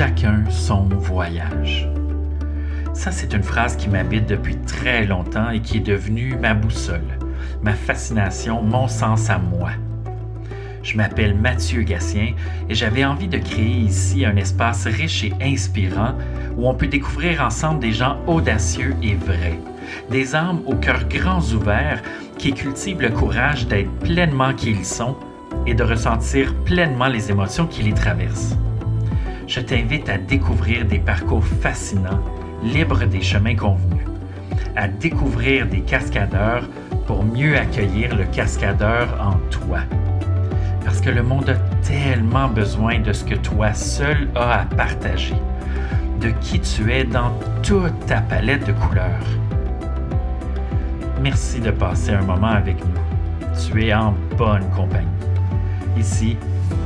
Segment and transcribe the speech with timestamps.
[0.00, 1.86] chacun son voyage.
[2.94, 7.18] Ça, c'est une phrase qui m'habite depuis très longtemps et qui est devenue ma boussole,
[7.62, 9.72] ma fascination, mon sens à moi.
[10.82, 12.32] Je m'appelle Mathieu Gatien
[12.70, 16.14] et j'avais envie de créer ici un espace riche et inspirant
[16.56, 19.60] où on peut découvrir ensemble des gens audacieux et vrais,
[20.10, 22.02] des âmes au cœur grands ouverts
[22.38, 25.18] qui cultivent le courage d'être pleinement qui ils sont
[25.66, 28.56] et de ressentir pleinement les émotions qui les traversent.
[29.50, 32.22] Je t'invite à découvrir des parcours fascinants,
[32.62, 34.06] libres des chemins convenus,
[34.76, 36.68] à découvrir des cascadeurs
[37.08, 39.80] pour mieux accueillir le cascadeur en toi.
[40.84, 45.34] Parce que le monde a tellement besoin de ce que toi seul as à partager,
[46.20, 47.32] de qui tu es dans
[47.64, 49.26] toute ta palette de couleurs.
[51.20, 53.50] Merci de passer un moment avec nous.
[53.58, 55.08] Tu es en bonne compagnie.
[55.98, 56.36] Ici,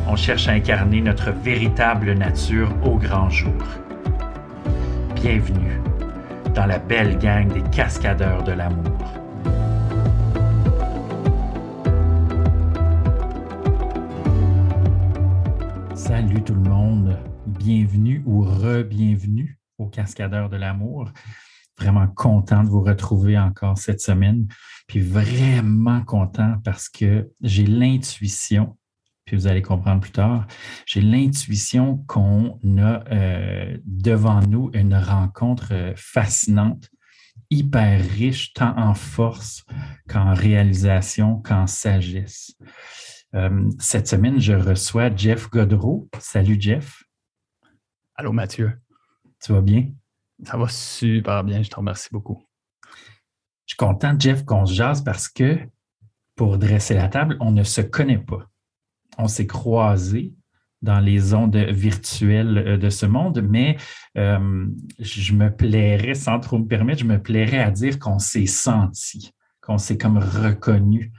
[0.06, 3.62] on cherche à incarner notre véritable nature au grand jour.
[5.15, 5.80] Bienvenue
[6.54, 8.99] dans la belle gang des cascadeurs de l'amour.
[15.95, 21.10] Salut tout le monde, bienvenue ou re-bienvenue aux cascadeurs de l'amour.
[21.77, 24.46] Vraiment content de vous retrouver encore cette semaine,
[24.87, 28.77] puis vraiment content parce que j'ai l'intuition
[29.25, 30.47] puis vous allez comprendre plus tard,
[30.87, 36.91] j'ai l'intuition qu'on a euh, devant nous une rencontre euh, fascinante,
[37.51, 39.65] hyper riche, tant en force
[40.09, 42.55] qu'en réalisation, qu'en sagesse.
[43.35, 46.09] Euh, cette semaine, je reçois Jeff Godreau.
[46.19, 47.02] Salut Jeff.
[48.15, 48.79] Allô Mathieu.
[49.43, 49.91] Tu vas bien?
[50.45, 52.47] Ça va super bien, je te remercie beaucoup.
[53.67, 55.59] Je suis content, Jeff, qu'on se jase parce que
[56.37, 58.49] pour dresser la table, on ne se connaît pas
[59.18, 60.34] on s'est croisés
[60.84, 63.76] dans les ondes virtuelles euh, de ce monde, mais
[64.19, 64.66] euh,
[65.00, 69.33] je me plairais, sans trop me permettre, je me plairais à dire qu'on s'est senti,
[69.62, 71.11] qu'on s'est comme reconnu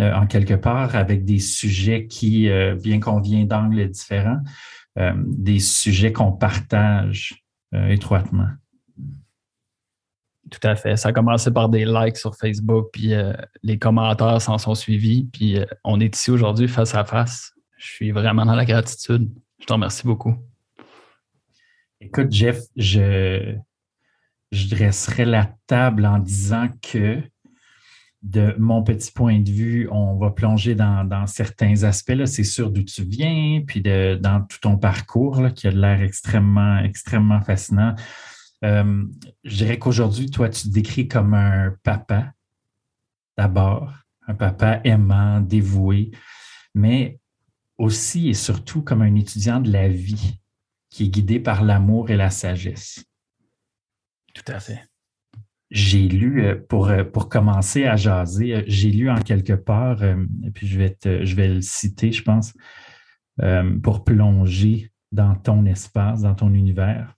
[0.00, 2.48] euh, en quelque part avec des sujets qui,
[2.82, 4.40] bien qu'on vienne d'angles différents,
[4.96, 8.48] des sujets qu'on partage étroitement.
[10.50, 10.96] Tout à fait.
[10.96, 15.24] Ça a commencé par des likes sur Facebook, puis euh, les commentaires s'en sont suivis,
[15.32, 17.52] puis euh, on est ici aujourd'hui face à face.
[17.76, 19.30] Je suis vraiment dans la gratitude.
[19.60, 20.34] Je te remercie beaucoup.
[22.00, 23.56] Écoute, Jeff, je,
[24.52, 27.22] dresserai la table en disant que
[28.22, 32.24] de mon petit point de vue, on va plonger dans, certains aspects.
[32.24, 36.78] C'est sûr d'où tu viens, puis de, dans tout ton parcours qui a l'air extrêmement,
[36.80, 37.94] extrêmement fascinant.
[38.64, 39.04] Euh,
[39.44, 42.32] je dirais qu'aujourd'hui, toi, tu te décris comme un papa,
[43.36, 43.92] d'abord,
[44.26, 46.10] un papa aimant, dévoué,
[46.74, 47.18] mais
[47.78, 50.40] aussi et surtout comme un étudiant de la vie
[50.90, 53.04] qui est guidé par l'amour et la sagesse.
[54.34, 54.84] Tout à fait.
[55.70, 60.50] J'ai lu, euh, pour, euh, pour commencer à jaser, j'ai lu en quelque part, et
[60.52, 62.52] puis je vais, je vais le citer, je pense,
[63.82, 67.16] pour plonger dans ton espace, dans ton univers.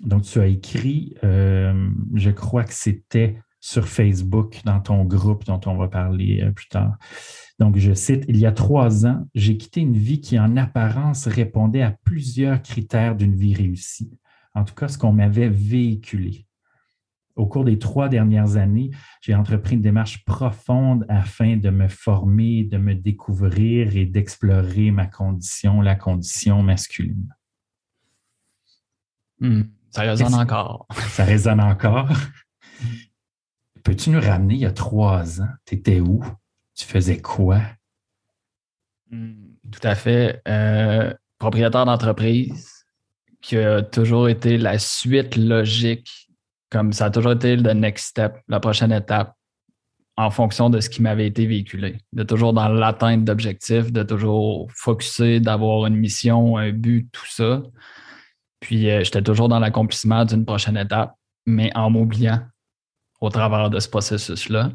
[0.00, 5.60] Donc, tu as écrit, euh, je crois que c'était sur Facebook, dans ton groupe dont
[5.66, 6.96] on va parler euh, plus tard.
[7.58, 11.26] Donc, je cite, Il y a trois ans, j'ai quitté une vie qui, en apparence,
[11.26, 14.18] répondait à plusieurs critères d'une vie réussie.
[14.54, 16.46] En tout cas, ce qu'on m'avait véhiculé.
[17.36, 18.90] Au cours des trois dernières années,
[19.20, 25.06] j'ai entrepris une démarche profonde afin de me former, de me découvrir et d'explorer ma
[25.06, 27.34] condition, la condition masculine.
[29.38, 29.62] Hmm.
[29.90, 30.86] Ça résonne encore.
[31.08, 32.08] Ça résonne encore.
[33.82, 35.48] Peux-tu nous ramener il y a trois ans?
[35.66, 36.22] Tu étais où?
[36.74, 37.60] Tu faisais quoi?
[39.10, 40.40] Hmm, tout à fait.
[40.46, 42.84] Euh, propriétaire d'entreprise
[43.40, 46.28] qui a toujours été la suite logique,
[46.68, 49.34] comme ça a toujours été le next step, la prochaine étape,
[50.16, 51.98] en fonction de ce qui m'avait été véhiculé.
[52.12, 57.62] De toujours dans l'atteinte d'objectifs, de toujours focuser, d'avoir une mission, un but, tout ça.
[58.60, 61.14] Puis euh, j'étais toujours dans l'accomplissement d'une prochaine étape,
[61.46, 62.42] mais en m'oubliant
[63.20, 64.72] au travers de ce processus-là.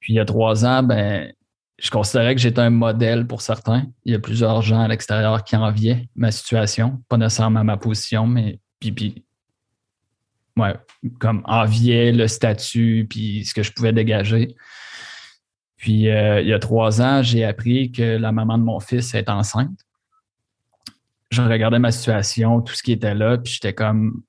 [0.00, 1.32] Puis il y a trois ans, ben,
[1.78, 3.86] je considérais que j'étais un modèle pour certains.
[4.04, 8.26] Il y a plusieurs gens à l'extérieur qui enviaient ma situation, pas nécessairement ma position,
[8.26, 9.24] mais puis, puis
[10.56, 10.74] ouais,
[11.18, 14.54] comme enviaient le statut puis ce que je pouvais dégager.
[15.76, 19.14] Puis euh, il y a trois ans, j'ai appris que la maman de mon fils
[19.14, 19.78] est enceinte
[21.30, 24.22] je regardais ma situation, tout ce qui était là, puis j'étais comme,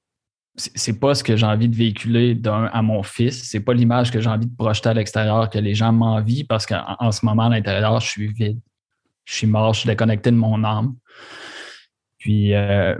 [0.55, 3.43] c'est pas ce que j'ai envie de véhiculer à mon fils.
[3.43, 6.65] C'est pas l'image que j'ai envie de projeter à l'extérieur, que les gens m'envient, parce
[6.65, 8.59] qu'en ce moment, à l'intérieur, je suis vide.
[9.25, 10.95] Je suis mort, je suis déconnecté de mon âme.
[12.17, 12.95] Puis, euh,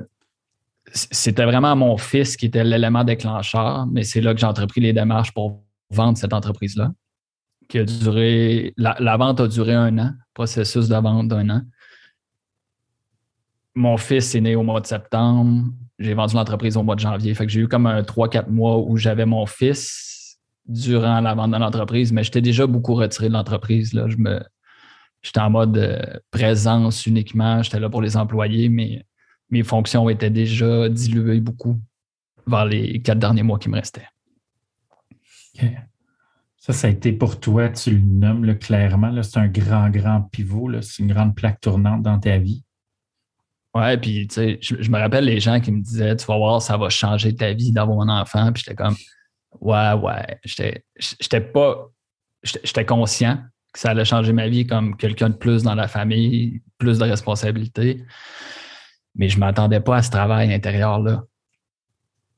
[0.94, 4.94] c'était vraiment mon fils qui était l'élément déclencheur, mais c'est là que j'ai entrepris les
[4.94, 6.92] démarches pour vendre cette entreprise-là,
[7.68, 11.62] qui a duré, la, vente a duré un an, processus de vente d'un an.
[13.75, 17.35] Mon fils est né au mois de septembre, j'ai vendu l'entreprise au mois de janvier,
[17.47, 22.12] j'ai eu comme un 3-4 mois où j'avais mon fils durant la vente de l'entreprise,
[22.12, 23.91] mais j'étais déjà beaucoup retiré de l'entreprise.
[23.91, 24.41] Je me,
[25.21, 26.01] j'étais en mode euh,
[26.31, 29.06] présence uniquement, j'étais là pour les employés, mais
[29.50, 31.79] mes fonctions étaient déjà diluées beaucoup
[32.47, 34.07] vers les quatre derniers mois qui me restaient.
[36.57, 40.81] Ça, ça a été pour toi, tu le nommes clairement, c'est un grand, grand pivot,
[40.81, 42.63] c'est une grande plaque tournante dans ta vie.
[43.73, 46.62] Ouais, puis tu sais, je, me rappelle les gens qui me disaient Tu vas voir,
[46.62, 48.51] ça va changer ta vie d'avoir un enfant.
[48.51, 48.95] Puis j'étais comme
[49.59, 50.39] Ouais, ouais.
[50.44, 51.88] J'étais pas.
[52.44, 53.38] J'étais conscient
[53.73, 57.03] que ça allait changer ma vie comme quelqu'un de plus dans la famille, plus de
[57.03, 58.03] responsabilités.
[59.15, 61.24] Mais je m'attendais pas à ce travail intérieur-là,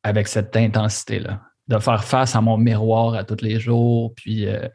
[0.03, 1.41] avec cette intensité-là.
[1.67, 4.67] De faire face à mon miroir à tous les jours, puis euh,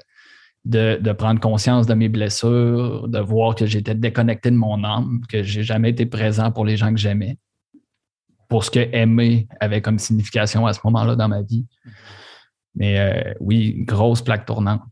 [0.65, 5.43] de, prendre conscience de mes blessures, de voir que j'étais déconnecté de mon âme, que
[5.43, 7.39] j'ai jamais été présent pour les gens que j'aimais,
[8.49, 11.67] pour ce que aimer avait comme signification à ce moment-là dans ma vie.
[12.75, 14.83] Mais euh, oui, grosse plaque tournante.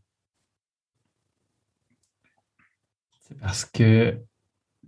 [3.21, 4.17] C'est parce que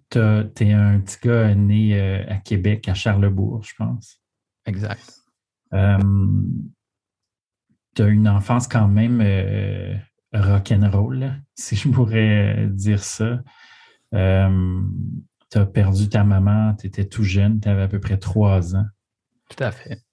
[0.10, 4.20] tu es un petit gars né euh, à Québec, à Charlebourg, je pense.
[4.66, 5.20] Exact.
[5.74, 5.98] Euh,
[7.96, 9.96] tu as une enfance quand même euh,
[10.34, 13.42] rock'n'roll, si je pourrais dire ça.
[14.12, 14.18] tu
[15.58, 18.88] as perdu ta maman, tu étais tout jeune, tu avais à peu près trois ans.
[19.50, 20.04] Tout à fait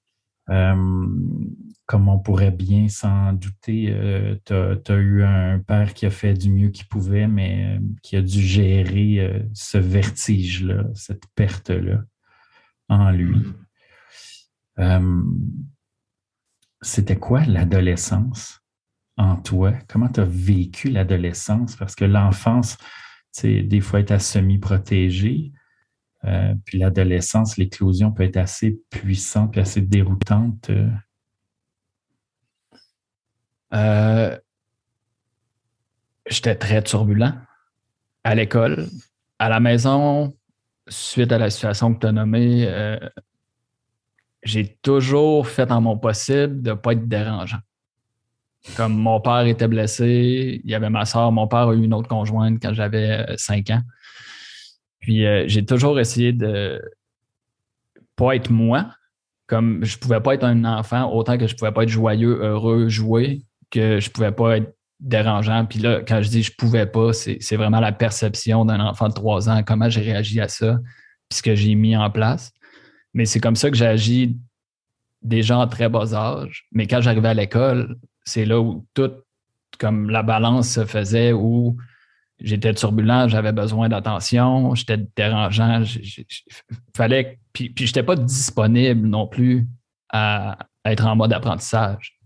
[1.86, 6.34] comme on pourrait bien s'en douter, euh, tu as, eu un père qui a fait
[6.34, 12.02] du mieux qu'il pouvait, mais euh, qui a dû gérer euh, ce vertige-là, cette perte-là
[12.88, 13.42] en lui.
[16.82, 18.60] C'était quoi l'adolescence?
[19.16, 19.72] En toi?
[19.88, 21.76] Comment tu as vécu l'adolescence?
[21.76, 22.76] Parce que l'enfance,
[23.42, 25.52] des fois, est à semi-protégée.
[26.64, 30.70] puis l'adolescence, l'éclosion peut être assez puissante et assez déroutante.
[33.72, 34.38] Euh,
[36.28, 37.34] j'étais très turbulent
[38.24, 38.88] à l'école.
[39.38, 40.36] À la maison,
[40.88, 42.98] suite à la situation que tu as nommée, euh,
[44.42, 47.58] j'ai toujours fait en mon possible de ne pas être dérangeant.
[48.74, 51.94] Comme mon père était blessé, il y avait ma soeur, mon père a eu une
[51.94, 53.82] autre conjointe quand j'avais 5 euh, ans.
[55.00, 56.82] Puis j'ai toujours essayé de
[58.16, 58.90] pas être moi,
[59.46, 62.88] comme je pouvais pas être un enfant autant que je pouvais pas être joyeux, heureux,
[62.88, 65.64] jouer que je pouvais pas être dérangeant.
[65.66, 69.14] Puis là, quand je dis je pouvais pas, c'est vraiment la perception d'un enfant de
[69.14, 70.78] trois ans, comment j'ai réagi à ça,
[71.28, 72.52] puis ce que j'ai mis en place.
[73.14, 74.36] Mais c'est comme ça que j'ai agi
[75.22, 76.66] déjà en très bas âge.
[76.72, 77.96] Mais quand j'arrivais à l'école,
[78.26, 79.12] c'est là où tout,
[79.78, 81.78] comme la balance se faisait, où
[82.38, 85.82] j'étais turbulent, j'avais besoin d'attention, j'étais dérangeant,
[86.94, 89.66] fallait, puis, puis je n'étais pas disponible non plus
[90.10, 92.16] à être en mode apprentissage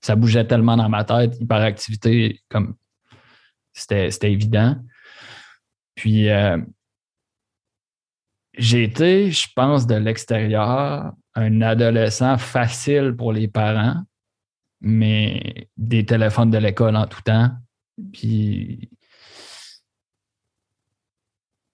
[0.00, 2.74] ça bougeait tellement dans ma tête, hyperactivité, comme
[3.72, 4.76] c'était évident.
[5.94, 6.58] Puis euh,
[8.56, 14.02] j'ai été, je pense, de l'extérieur, un adolescent facile pour les parents,
[14.80, 17.50] mais des téléphones de l'école en tout temps.
[18.12, 18.90] Puis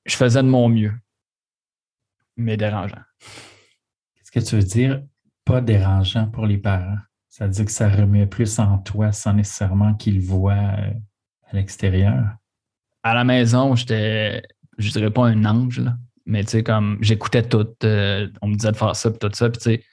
[0.04, 0.94] je faisais de mon mieux,
[2.36, 3.02] mais dérangeant.
[4.14, 5.02] Qu'est-ce que tu veux dire,
[5.44, 6.98] pas dérangeant pour les parents?
[7.28, 10.92] Ça veut dire que ça remet plus en toi sans nécessairement qu'il voit euh,
[11.50, 12.24] à l'extérieur?
[13.02, 14.42] À la maison, j'étais,
[14.78, 15.82] je dirais pas un ange,
[16.24, 17.68] mais tu sais, comme j'écoutais tout.
[17.84, 19.48] Euh, on me disait de faire ça, puis tout ça.
[19.48, 19.84] Puis tu sais,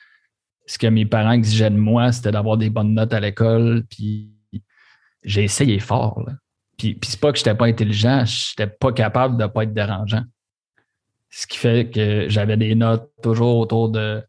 [0.66, 3.84] ce que mes parents exigeaient de moi, c'était d'avoir des bonnes notes à l'école.
[3.90, 4.32] Puis
[5.24, 6.24] j'ai essayé fort.
[6.78, 10.24] Puis, c'est pas que j'étais pas intelligent, j'étais pas capable de pas être dérangeant.
[11.30, 14.24] Ce qui fait que j'avais des notes toujours autour de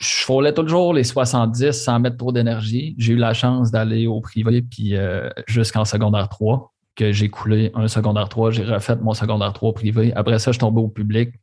[0.00, 2.94] je frôlais toujours les 70 sans mettre trop d'énergie.
[2.96, 7.70] J'ai eu la chance d'aller au privé puis euh, jusqu'en secondaire 3, que j'ai coulé
[7.74, 10.12] un secondaire 3, j'ai refait mon secondaire 3 privé.
[10.14, 11.34] Après ça, je tombais au public.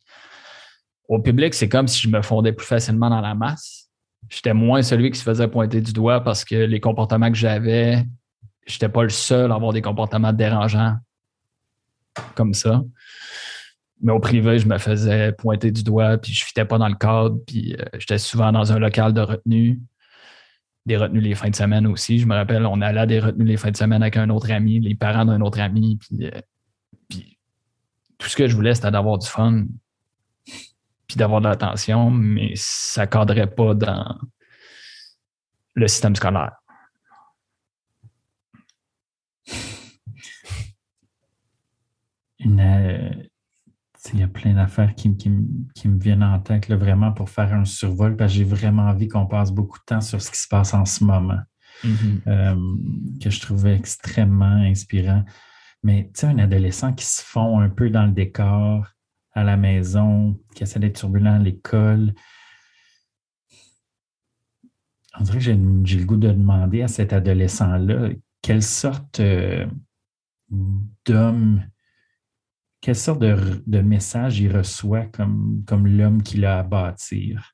[1.08, 3.90] Au public, c'est comme si je me fondais plus facilement dans la masse.
[4.30, 8.04] J'étais moins celui qui se faisait pointer du doigt parce que les comportements que j'avais,
[8.66, 10.98] j'étais pas le seul à avoir des comportements dérangeants
[12.36, 12.84] comme ça.
[14.02, 16.88] Mais au privé, je me faisais pointer du doigt, puis je ne fitais pas dans
[16.88, 19.80] le cadre, puis euh, j'étais souvent dans un local de retenue,
[20.86, 22.20] des retenues les fins de semaine aussi.
[22.20, 24.52] Je me rappelle, on allait à des retenues les fins de semaine avec un autre
[24.52, 26.42] ami, les parents d'un autre ami, puis, euh,
[27.10, 27.40] puis
[28.20, 29.66] tout ce que je voulais, c'était d'avoir du fun.
[31.08, 34.18] Puis d'avoir de l'attention, mais ça ne cadrait pas dans
[35.76, 36.58] le système scolaire.
[42.46, 43.10] Euh,
[44.14, 48.16] il y a plein d'affaires qui, me viennent en tête vraiment pour faire un survol
[48.16, 50.74] parce que j'ai vraiment envie qu'on passe beaucoup de temps sur ce qui se passe
[50.74, 51.42] en ce moment,
[51.84, 52.22] mm-hmm.
[52.28, 52.56] euh,
[53.22, 55.26] que je trouvais extrêmement inspirant.
[55.84, 58.88] Mais tu sais, un adolescent qui se fond un peu dans le décor
[59.38, 62.14] à la maison, qui essaie d'être turbulent à l'école,
[65.20, 68.10] on dirait que j'ai le goût de demander à cet adolescent-là
[68.42, 69.68] quelle sorte euh,
[71.06, 71.64] d'homme
[72.82, 77.54] quelle sorte de, message il reçoit comme, comme l'homme qu'il a à bâtir?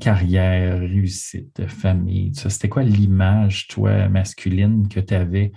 [0.00, 5.52] Carrière, réussite, famille, C'était quoi l'image, toi, masculine, que tu avais,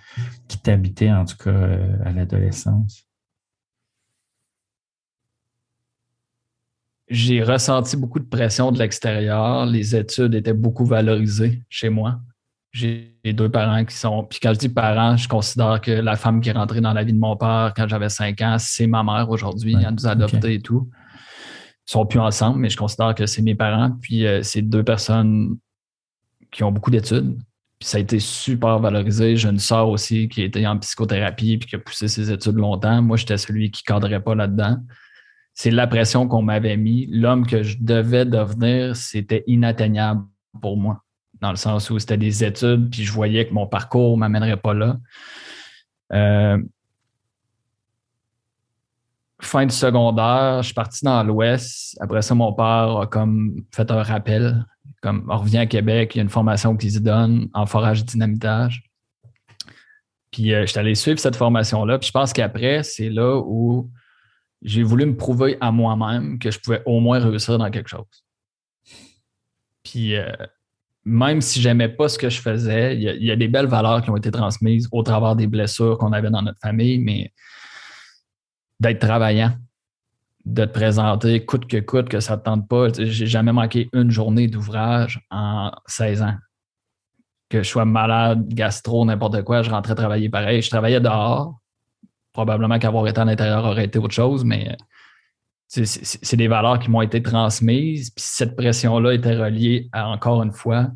[0.47, 3.06] qui t'habitait en tout cas euh, à l'adolescence?
[7.09, 9.65] J'ai ressenti beaucoup de pression de l'extérieur.
[9.65, 12.19] Les études étaient beaucoup valorisées chez moi.
[12.73, 14.25] J'ai deux parents qui sont.
[14.25, 17.03] Puis quand je dis parents, je considère que la femme qui est rentrée dans la
[17.03, 19.75] vie de mon père quand j'avais cinq ans, c'est ma mère aujourd'hui.
[19.79, 20.89] Elle nous a adoptés et tout.
[21.87, 23.91] Ils sont plus ensemble, mais je considère que c'est mes parents.
[24.01, 25.57] Puis euh, c'est deux personnes
[26.51, 27.37] qui ont beaucoup d'études.
[27.79, 29.37] Puis ça a été super valorisé.
[29.37, 33.01] J'ai une soeur aussi qui était en psychothérapie puis qui a poussé ses études longtemps.
[33.01, 34.77] Moi, j'étais celui qui ne cadrait pas là-dedans.
[35.59, 37.07] C'est la pression qu'on m'avait mis.
[37.07, 40.21] L'homme que je devais devenir, c'était inatteignable
[40.61, 41.03] pour moi
[41.41, 44.57] dans le sens où c'était des études, puis je voyais que mon parcours ne m'amènerait
[44.57, 44.97] pas là.
[46.13, 46.61] Euh,
[49.41, 51.97] fin du secondaire, je suis parti dans l'Ouest.
[52.01, 54.63] Après ça, mon père a comme fait un rappel.
[55.01, 58.83] Comme on revient à Québec, il y a une formation qu'ils donnent en forage dynamitage.
[60.29, 61.97] Puis euh, je suis allé suivre cette formation-là.
[61.97, 63.89] Puis je pense qu'après, c'est là où
[64.61, 68.05] j'ai voulu me prouver à moi-même que je pouvais au moins réussir dans quelque chose.
[69.83, 70.31] Puis euh,
[71.05, 74.09] même si j'aimais pas ce que je faisais, il y, a, des belles valeurs qui
[74.09, 77.31] ont été transmises au travers des blessures qu'on avait dans notre famille, mais
[78.81, 79.53] d'être travaillant,
[80.43, 82.87] de te présenter coûte que coûte, que ça ne te tente pas.
[82.97, 86.35] J'ai jamais manqué une journée d'ouvrage en 16 ans.
[87.49, 90.61] Que je sois malade, gastro, n'importe quoi, je rentrais travailler pareil.
[90.61, 91.57] Je travaillais dehors.
[92.37, 94.77] Probablement qu'avoir été à l'intérieur aurait été autre chose, mais
[95.65, 98.11] c'est des valeurs qui m'ont été transmises.
[98.11, 100.91] Puis cette pression-là était reliée à, encore une fois,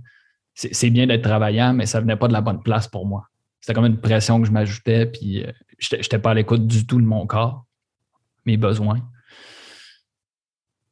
[0.54, 3.26] c'est bien d'être travaillant, mais ça venait pas de la bonne place pour moi.
[3.60, 6.86] C'était comme une pression que je m'ajoutais, puis euh, je n'étais pas à l'écoute du
[6.86, 7.66] tout de mon corps,
[8.46, 9.00] mes besoins.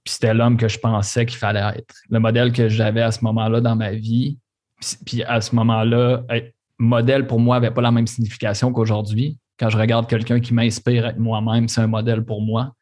[0.03, 1.93] Puis c'était l'homme que je pensais qu'il fallait être.
[2.09, 4.39] Le modèle que j'avais à ce moment-là dans ma vie,
[5.05, 6.23] puis à ce moment-là,
[6.79, 9.37] modèle pour moi n'avait pas la même signification qu'aujourd'hui.
[9.59, 12.73] Quand je regarde quelqu'un qui m'inspire à être moi-même, c'est un modèle pour moi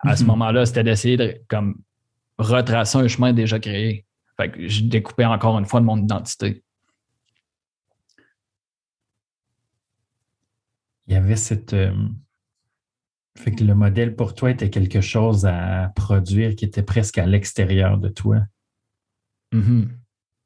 [0.00, 0.28] à ce mhm.
[0.28, 1.80] moment-là, c'était d'essayer de comme,
[2.38, 4.06] retracer un chemin déjà créé.
[4.36, 6.62] Fait que je découpais encore une fois de mon identité.
[11.06, 11.72] Il y avait cette.
[11.72, 11.92] Euh,
[13.36, 17.26] fait que le modèle pour toi était quelque chose à produire qui était presque à
[17.26, 18.42] l'extérieur de toi.
[19.52, 19.88] Mm-hmm.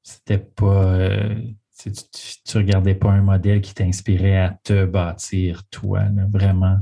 [0.02, 0.94] C'était pas.
[0.94, 1.42] Euh,
[1.90, 6.78] tu, ne regardais pas un modèle qui t'inspirait à te bâtir toi, vraiment.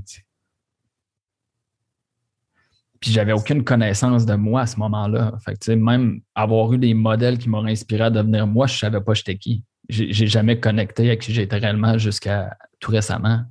[3.00, 5.32] Puis j'avais aucune connaissance de moi à ce moment-là.
[5.44, 9.00] Fait même avoir eu des modèles qui m'ont inspiré à devenir moi, je ne savais
[9.00, 9.64] pas j'étais qui.
[9.88, 13.44] J'ai jamais connecté avec qui j'étais réellement jusqu'à tout récemment.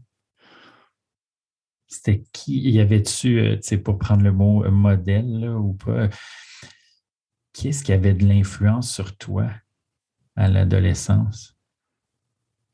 [1.88, 2.60] C'était qui?
[2.70, 6.08] Y avait-tu, euh, pour prendre le mot euh, modèle ou pas,
[7.52, 9.50] qui est-ce qui avait de l'influence sur toi?
[10.36, 11.56] À l'adolescence?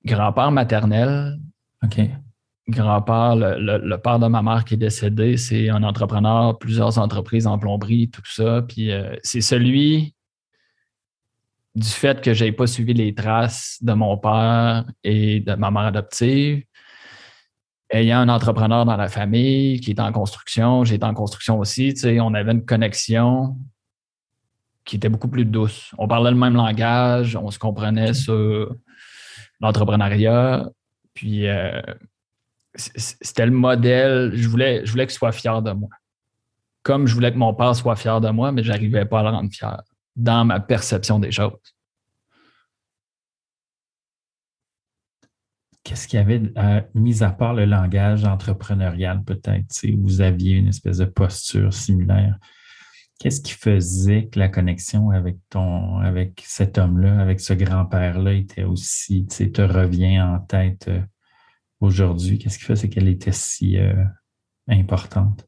[0.04, 1.40] Grand-père maternel.
[1.84, 2.00] OK
[2.68, 7.60] grand-père, le, père de ma mère qui est décédé, c'est un entrepreneur, plusieurs entreprises en
[7.60, 8.64] plomberie, tout ça.
[8.68, 10.16] Puis euh, c'est celui
[11.76, 15.72] du fait que je n'ai pas suivi les traces de mon père et de ma
[15.72, 16.64] mère adoptive.
[17.92, 22.34] Ayant un entrepreneur dans la famille qui est en construction, j'étais en construction aussi, on
[22.34, 23.58] avait une connexion
[24.86, 25.94] qui était beaucoup plus douce.
[25.98, 28.74] On parlait le même langage, on se comprenait sur
[29.60, 30.70] l'entrepreneuriat.
[31.13, 31.82] Puis euh,
[32.75, 34.32] c'était le modèle.
[34.36, 35.89] Je voulais, je voulais qu'il soit fier de moi.
[36.84, 39.24] Comme je voulais que mon père soit fier de moi, mais je n'arrivais pas à
[39.24, 39.82] le rendre fier
[40.15, 41.51] dans ma perception des choses.
[45.84, 50.68] Qu'est-ce qu'il y avait, euh, mis à part le langage entrepreneurial, peut-être, vous aviez une
[50.68, 52.38] espèce de posture similaire?
[53.20, 58.66] Qu'est-ce qui faisait que la connexion avec ton, avec cet homme-là, avec ce grand-père-là, était
[58.66, 60.88] aussi, tu te revient en tête?
[60.90, 61.02] Euh,
[61.80, 62.40] aujourd'hui?
[62.40, 62.76] Qu'est-ce qui fait?
[62.76, 64.04] C'est qu'elle était si euh,
[64.68, 65.48] importante?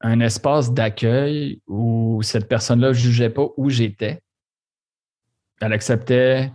[0.00, 4.20] un espace d'accueil où cette personne-là ne jugeait pas où j'étais.
[5.60, 6.52] Elle acceptait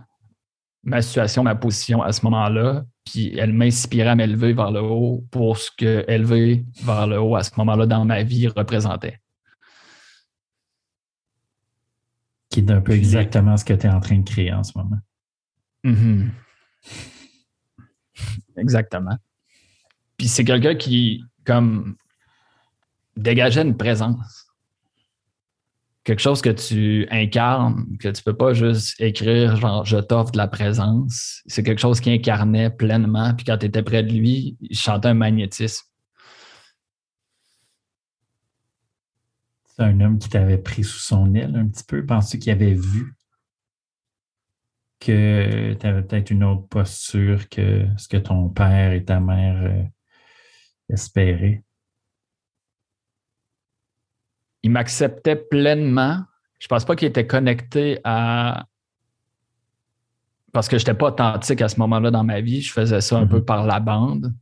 [0.82, 5.24] ma situation, ma position à ce moment-là, puis elle m'inspirait à m'élever vers le haut
[5.30, 9.20] pour ce que élever vers le haut à ce moment-là dans ma vie représentait.
[12.54, 14.78] Qui est un peu exactement ce que tu es en train de créer en ce
[14.78, 14.98] moment.
[15.84, 16.28] Mm-hmm.
[18.58, 19.18] Exactement.
[20.16, 21.96] Puis c'est quelqu'un qui, comme,
[23.16, 24.44] dégageait une présence
[26.04, 30.36] quelque chose que tu incarnes, que tu peux pas juste écrire genre je t'offre de
[30.36, 31.42] la présence.
[31.46, 33.34] C'est quelque chose qui incarnait pleinement.
[33.34, 35.86] Puis quand tu étais près de lui, il chantait un magnétisme.
[39.76, 42.04] C'est un homme qui t'avait pris sous son aile un petit peu?
[42.04, 43.14] Penses-tu qu'il avait vu
[45.00, 49.62] que tu avais peut-être une autre posture que ce que ton père et ta mère
[49.64, 49.82] euh,
[50.88, 51.64] espéraient?
[54.64, 56.24] il m'acceptait pleinement.
[56.58, 58.64] Je pense pas qu'il était connecté à.
[60.52, 62.62] Parce que je n'étais pas authentique à ce moment-là dans ma vie.
[62.62, 63.44] Je faisais ça un peu mhm.
[63.44, 64.32] par la bande.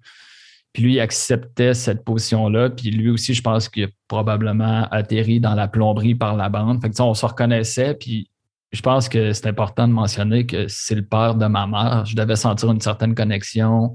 [0.72, 2.70] Puis lui, il acceptait cette position-là.
[2.70, 6.80] Puis lui aussi, je pense qu'il a probablement atterri dans la plomberie par la bande.
[6.80, 7.94] Fait que, on se reconnaissait.
[7.94, 8.30] Puis
[8.72, 12.06] je pense que c'est important de mentionner que c'est le père de ma mère.
[12.06, 13.94] Je devais sentir une certaine connexion,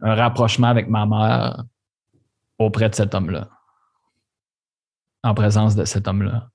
[0.00, 1.64] un rapprochement avec ma mère
[2.58, 3.48] auprès de cet homme-là
[5.24, 6.50] en présence de cet homme-là.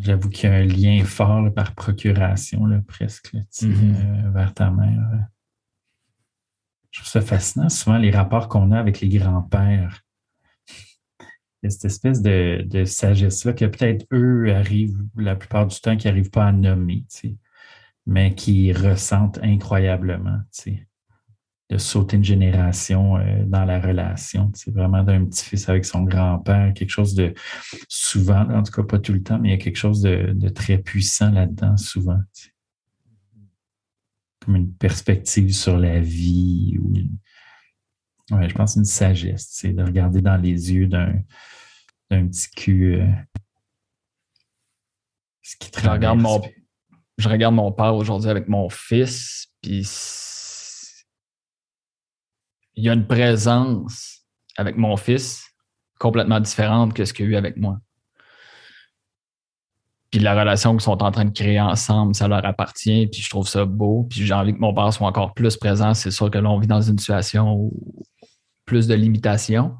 [0.00, 4.26] J'avoue qu'il y a un lien fort par procuration, presque, mm-hmm.
[4.26, 5.26] euh, vers ta mère.
[6.90, 10.02] Je trouve ça fascinant, souvent, les rapports qu'on a avec les grands-pères.
[11.68, 16.46] Cette espèce de, sagesse-là que peut-être eux arrivent la plupart du temps, qui n'arrivent pas
[16.46, 17.04] à nommer,
[18.06, 20.40] mais qui ressentent incroyablement
[21.70, 24.50] de sauter une génération euh, dans la relation.
[24.54, 27.34] C'est vraiment d'un petit-fils avec son grand-père, quelque chose de
[27.88, 30.48] souvent, en tout cas pas tout le temps, mais il y a quelque chose de,
[30.48, 32.18] très puissant là-dedans, souvent.
[34.44, 36.92] Comme une perspective sur la vie ou
[38.30, 41.22] je pense une sagesse, c'est de regarder dans les yeux d'un,
[42.08, 43.00] petit cul.
[43.00, 43.12] Euh,
[45.42, 46.42] ce qui je regarde mon,
[47.16, 49.86] je regarde mon père aujourd'hui avec mon fils, puis
[52.74, 55.42] il y a une présence avec mon fils
[55.98, 57.80] complètement différente que ce qu'il y a eu avec moi.
[60.10, 63.28] Puis la relation qu'ils sont en train de créer ensemble, ça leur appartient, puis je
[63.28, 65.92] trouve ça beau, puis j'ai envie que mon père soit encore plus présent.
[65.92, 67.72] C'est sûr que là, on vit dans une situation où
[68.64, 69.76] plus de limitations,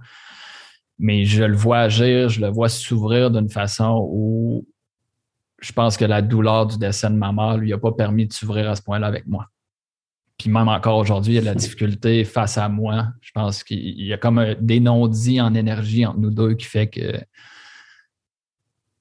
[0.98, 4.66] mais je le vois agir, je le vois s'ouvrir d'une façon où
[5.60, 8.32] je pense que la douleur du décès de ma mère lui a pas permis de
[8.32, 9.46] s'ouvrir à ce point-là avec moi.
[10.38, 13.08] Puis même encore aujourd'hui, il y a de la difficulté face à moi.
[13.20, 16.88] Je pense qu'il y a comme des non-dits en énergie entre nous deux qui fait
[16.88, 17.20] que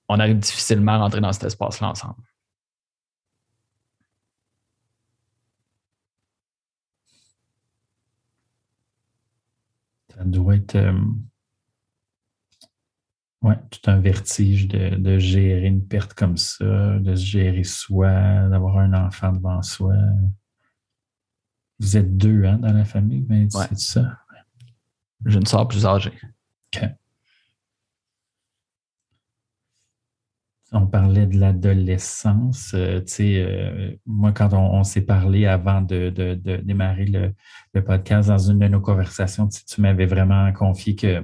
[0.09, 2.15] on arrive difficilement à rentrer dans cet espace-là ensemble.
[10.09, 10.99] Ça doit être euh,
[13.41, 16.65] ouais, tout un vertige de, de, gérer une perte comme ça,
[16.99, 19.93] de se gérer soi, d'avoir un enfant devant soi.
[21.79, 24.17] Vous êtes deux hein, dans la famille, mais c'est ça?
[25.25, 26.17] Je ne sors plus âgée.
[26.73, 26.83] OK.
[30.73, 32.73] On parlait de l'adolescence.
[32.73, 36.09] Euh, euh, moi, quand on, s'est parlé avant de,
[36.63, 37.05] démarrer
[37.73, 41.23] le, podcast, dans une de nos conversations, tu m'avais vraiment confié que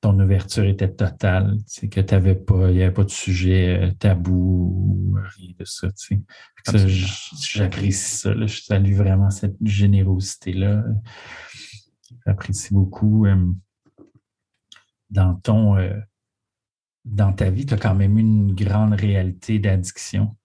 [0.00, 3.90] ton ouverture était totale, c'est que tu pas, il n'y avait pas de sujet euh,
[3.92, 5.88] tabou, rien de ça.
[5.94, 6.20] Sais.
[7.52, 8.34] J'apprécie ça.
[8.34, 10.84] Là, je salue vraiment cette générosité-là.
[12.26, 13.26] J'apprécie beaucoup.
[13.26, 13.36] Euh,
[15.10, 15.76] dans ton
[17.10, 20.36] dans ta vie, tu as quand même une grande réalité d'addiction.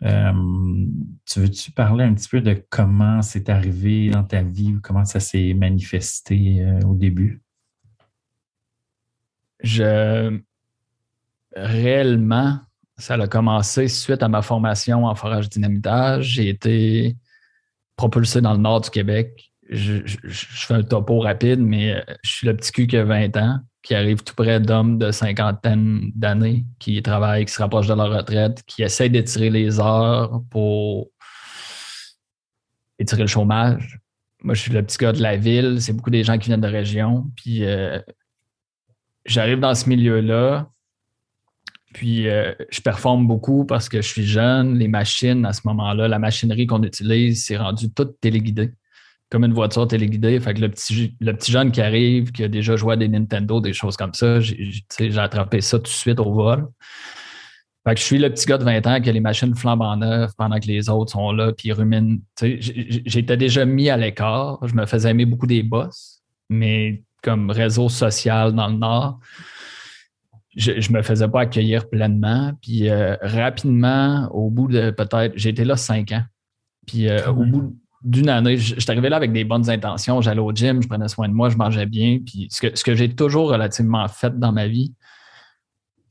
[0.00, 5.20] tu veux-tu parler un petit peu de comment c'est arrivé dans ta vie, comment ça
[5.20, 7.42] s'est manifesté au début?
[9.62, 10.40] je
[11.54, 12.58] réellement,
[12.96, 16.26] ça a commencé suite à ma formation en forage dynamitage.
[16.26, 17.16] J'ai été
[17.96, 19.52] propulsé dans le nord du Québec.
[19.68, 23.36] Je, fais un topo rapide, mais euh, je suis le petit cul qui a 20
[23.36, 27.94] ans, qui arrive tout près d'hommes de cinquantaine d'années, qui travaillent, qui se rapprochent de
[27.94, 31.08] leur retraite, qui essayent d'étirer les heures pour
[32.98, 33.98] étirer le chômage.
[34.42, 35.80] Moi, je suis le petit gars de la ville.
[35.80, 37.30] C'est beaucoup des gens qui viennent de région.
[37.36, 37.98] Puis euh,
[39.24, 40.70] j'arrive dans ce milieu-là,
[41.92, 44.78] puis euh, je performe beaucoup parce que je suis jeune.
[44.78, 48.72] Les machines, à ce moment-là, la machinerie qu'on utilise, c'est rendu toute téléguidée.
[49.30, 50.38] Comme une voiture téléguidée.
[50.40, 53.08] Fait que le petit, le petit jeune qui arrive, qui a déjà joué à des
[53.08, 56.68] Nintendo, des choses comme ça, j'ai attrapé ça tout de suite au vol.
[57.86, 59.96] Fait que je suis le petit gars de 20 ans qui a les machines flambant
[59.96, 62.18] neuves pendant que les autres sont là puis ils ruminent.
[62.40, 64.58] J'étais déjà mis à l'écart.
[64.66, 69.20] Je me faisais aimer beaucoup des boss, mais comme réseau social dans le Nord,
[70.56, 72.52] je ne me faisais pas accueillir pleinement.
[72.60, 76.24] Puis euh, rapidement, au bout de peut-être, été là cinq ans.
[76.86, 80.20] Puis euh, au bout d'une année, je, suis arrivé là avec des bonnes intentions.
[80.20, 82.18] J'allais au gym, je prenais soin de moi, je mangeais bien.
[82.24, 84.94] Puis ce que, ce que j'ai toujours relativement fait dans ma vie,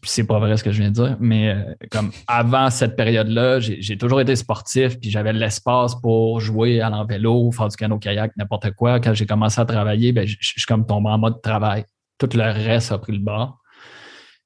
[0.03, 3.59] c'est pas vrai ce que je viens de dire, mais euh, comme avant cette période-là,
[3.59, 8.71] j'ai toujours été sportif, puis j'avais l'espace pour jouer à l'envélo, faire du canot-kayak, n'importe
[8.71, 8.99] quoi.
[8.99, 11.83] Quand j'ai commencé à travailler, ben, je suis comme tombé en mode travail.
[12.17, 13.59] Tout le reste a pris le bord.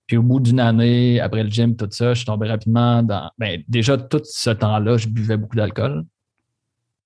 [0.08, 3.29] Puis au bout d'une année, après le gym, tout ça, je suis tombé rapidement dans.
[3.38, 6.03] Ben, déjà, tout ce temps-là, je buvais beaucoup d'alcool.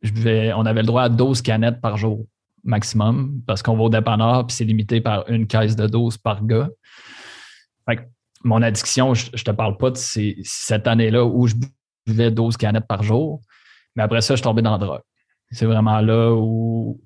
[0.03, 2.25] On avait le droit à 12 canettes par jour
[2.63, 6.45] maximum, parce qu'on va au dépanneur, puis c'est limité par une caisse de 12 par
[6.45, 6.69] gars.
[7.87, 8.01] Fait que
[8.43, 11.55] mon addiction, je, ne te parle pas de cette année-là où je
[12.05, 13.41] buvais 12 canettes par jour,
[13.95, 15.01] mais après ça, je suis tombé dans la drogue.
[15.51, 17.01] C'est vraiment là où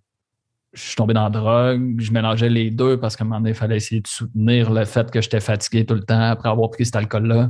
[0.74, 2.02] je suis tombé dans la drogue.
[2.02, 4.86] Je mélangeais les deux parce qu'à un moment donné, il fallait essayer de soutenir le
[4.86, 7.50] fait que j'étais fatigué tout le temps après avoir pris cet alcool-là,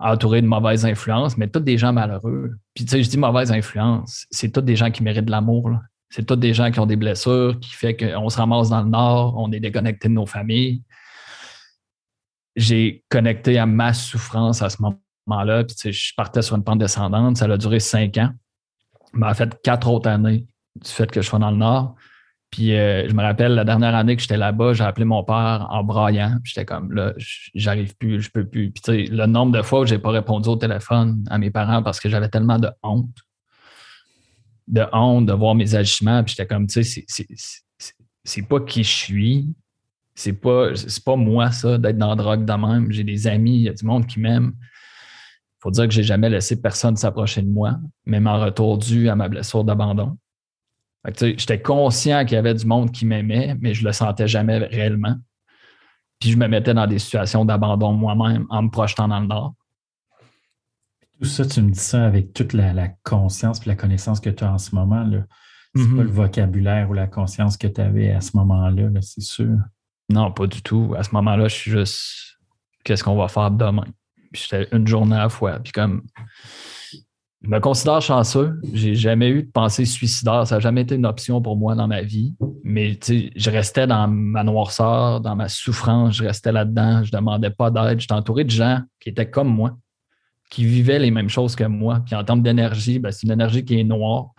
[0.00, 2.52] entouré de mauvaises influences, mais tous des gens malheureux.
[2.74, 5.70] Puis tu sais, je dis mauvaise influence, c'est tous des gens qui méritent de l'amour.
[6.08, 8.88] C'est tous des gens qui ont des blessures, qui fait qu'on se ramasse dans le
[8.88, 10.82] nord, on est déconnecté de nos familles
[12.56, 15.64] j'ai connecté à ma souffrance à ce moment-là.
[15.64, 17.36] Puis, je partais sur une pente descendante.
[17.36, 18.30] Ça a duré cinq ans.
[19.12, 21.94] m'a fait quatre autres années du fait que je sois dans le Nord.
[22.50, 25.68] Puis euh, je me rappelle la dernière année que j'étais là-bas, j'ai appelé mon père
[25.70, 26.38] en braillant.
[26.42, 27.14] J'étais comme là,
[27.54, 28.72] j'arrive plus, je peux plus.
[28.72, 32.00] Puis le nombre de fois où j'ai pas répondu au téléphone à mes parents parce
[32.00, 33.16] que j'avais tellement de honte.
[34.66, 36.24] De honte de voir mes agissements.
[36.24, 37.04] Puis j'étais comme, tu sais,
[38.24, 39.54] c'est pas qui je suis,
[40.14, 40.72] c'est pas,
[41.04, 42.90] pas moi, ça, d'être dans la drogue de même.
[42.90, 44.52] J'ai des amis, il y a du monde qui m'aime.
[45.60, 49.16] Faut dire que j'ai jamais laissé personne s'approcher de moi, même en retour dû à
[49.16, 50.16] ma blessure d'abandon.
[51.04, 55.16] J'étais conscient qu'il y avait du monde qui m'aimait, mais je le sentais jamais réellement.
[56.18, 59.54] Puis je me mettais dans des situations d'abandon moi-même en me projetant dans le nord.
[61.18, 64.44] Tout ça, tu me dis ça avec toute la, conscience et la connaissance que tu
[64.44, 65.04] as en ce moment.
[65.04, 66.02] Ce n'est pas mm-hmm.
[66.02, 69.56] le vocabulaire ou la conscience que tu avais à ce moment-là, -là, c'est sûr.
[70.10, 70.94] Non, pas du tout.
[70.98, 72.38] À ce moment-là, je suis juste
[72.84, 73.86] qu'est-ce qu'on va faire demain?
[74.32, 75.58] Puis j'étais une journée à la fois.
[75.60, 76.02] Puis comme
[77.42, 78.60] je me considère chanceux.
[78.74, 80.46] J'ai jamais eu de pensée suicidaire.
[80.46, 82.34] Ça n'a jamais été une option pour moi dans ma vie.
[82.64, 86.16] Mais je restais dans ma noirceur, dans ma souffrance.
[86.16, 87.02] Je restais là-dedans.
[87.02, 88.00] Je ne demandais pas d'aide.
[88.00, 89.76] J'étais entouré de gens qui étaient comme moi,
[90.50, 92.02] qui vivaient les mêmes choses que moi.
[92.04, 94.32] Puis en termes d'énergie, ben, c'est une énergie qui est noire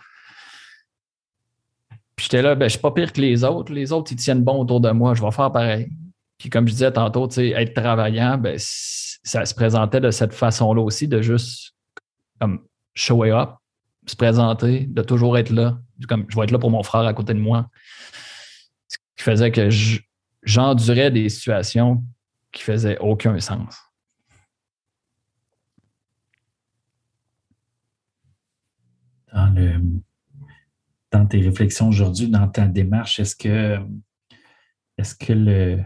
[2.22, 3.74] j'étais là, ben, je suis pas pire que les autres.
[3.74, 5.14] Les autres, ils tiennent bon autour de moi.
[5.14, 5.90] Je vais faire pareil.
[6.38, 11.08] Puis comme je disais tantôt, être travaillant, ben, ça se présentait de cette façon-là aussi,
[11.08, 11.74] de juste
[12.40, 12.62] comme
[12.94, 13.52] show up,
[14.06, 15.80] se présenter, de toujours être là.
[16.08, 17.70] Comme je vais être là pour mon frère à côté de moi.
[18.88, 19.70] Ce qui faisait que
[20.44, 22.04] j'endurais des situations
[22.52, 23.78] qui faisaient aucun sens.
[29.34, 29.82] Dans le,
[31.12, 33.80] dans tes réflexions aujourd'hui, dans ta démarche, est-ce que,
[34.98, 35.80] est-ce que le,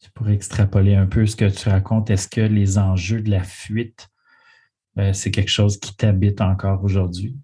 [0.00, 3.42] tu pourrais extrapoler un peu ce que tu racontes, est-ce que les enjeux de la
[3.42, 4.08] fuite,
[4.98, 7.36] euh, c'est quelque chose qui t'habite encore aujourd'hui?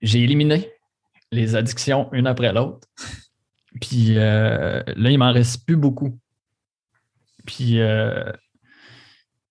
[0.00, 0.70] J'ai éliminé
[1.32, 2.88] les addictions une après l'autre.
[3.80, 6.18] Puis euh, là, il m'en reste plus beaucoup.
[7.44, 8.32] Puis euh,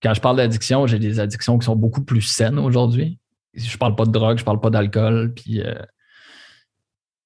[0.02, 3.18] quand je parle d'addiction, j'ai des addictions qui sont beaucoup plus saines aujourd'hui
[3.54, 5.62] je parle pas de drogue, je parle pas d'alcool, puis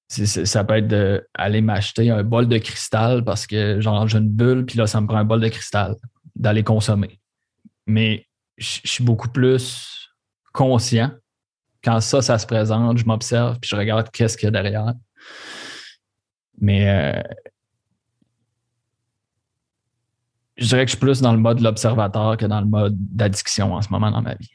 [0.08, 4.66] ça peut être d'aller m'acheter un bol de cristal parce que genre j'ai une bulle,
[4.66, 5.96] puis là, ça me prend un bol de cristal,
[6.36, 7.18] d'aller consommer.
[7.86, 10.10] Mais je suis beaucoup plus
[10.52, 11.10] conscient.
[11.82, 14.94] Quand ça, ça se présente, je m'observe, puis je regarde qu'est-ce qu'il y a derrière.
[16.60, 17.22] Mais euh,
[20.56, 22.94] je dirais que je suis plus dans le mode de l'observateur que dans le mode
[22.96, 24.50] d'addiction en ce moment dans ma vie.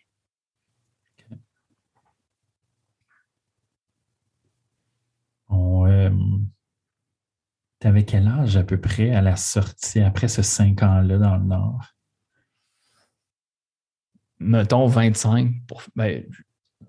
[5.88, 6.10] Euh,
[7.80, 11.38] tu avais quel âge à peu près à la sortie, après ce cinq ans-là dans
[11.38, 11.97] le Nord?
[14.40, 16.24] Mettons 25, pour, ben,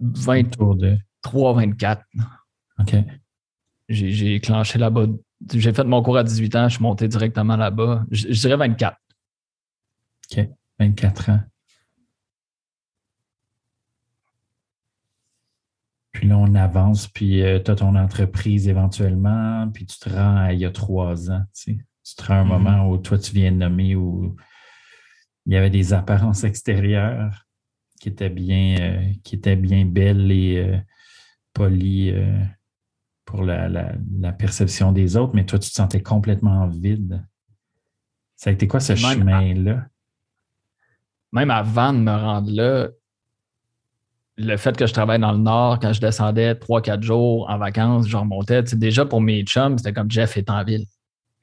[0.01, 2.03] 23, 24.
[2.81, 2.95] OK.
[3.89, 5.07] J'ai clenché là-bas.
[5.53, 8.05] J'ai fait mon cours à 18 ans, je suis monté directement là-bas.
[8.11, 8.97] Je, je dirais 24.
[10.31, 11.41] OK, 24 ans.
[16.13, 20.37] Puis là, on avance, puis euh, tu as ton entreprise éventuellement, puis tu te rends
[20.37, 21.45] à il y a trois ans.
[21.55, 21.79] Tu, sais.
[22.05, 22.49] tu te rends à un mm-hmm.
[22.49, 24.35] moment où toi, tu viens de nommer où
[25.49, 27.47] il y avait des apparences extérieures
[28.01, 30.79] qui étaient bien, euh, qui étaient bien belles et euh,
[31.53, 32.15] polies
[33.25, 37.27] pour la, la, perception des autres, mais toi, tu te sentais complètement vide.
[38.37, 39.87] Ça a été quoi ce chemin-là?
[41.33, 42.89] Même avant de me rendre là,
[44.39, 48.07] le fait que je travaille dans le Nord, quand je descendais 3-4 jours en vacances,
[48.07, 48.63] je remontais.
[48.63, 50.87] Déjà pour mes chums, c'était comme Jeff est en ville.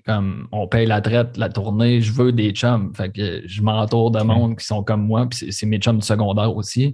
[0.06, 2.94] Comme on paye la traite, la tournée, je veux des chums.
[2.94, 6.06] Fait que je m'entoure de monde qui sont comme moi, puis c'est mes chums du
[6.06, 6.94] secondaire aussi.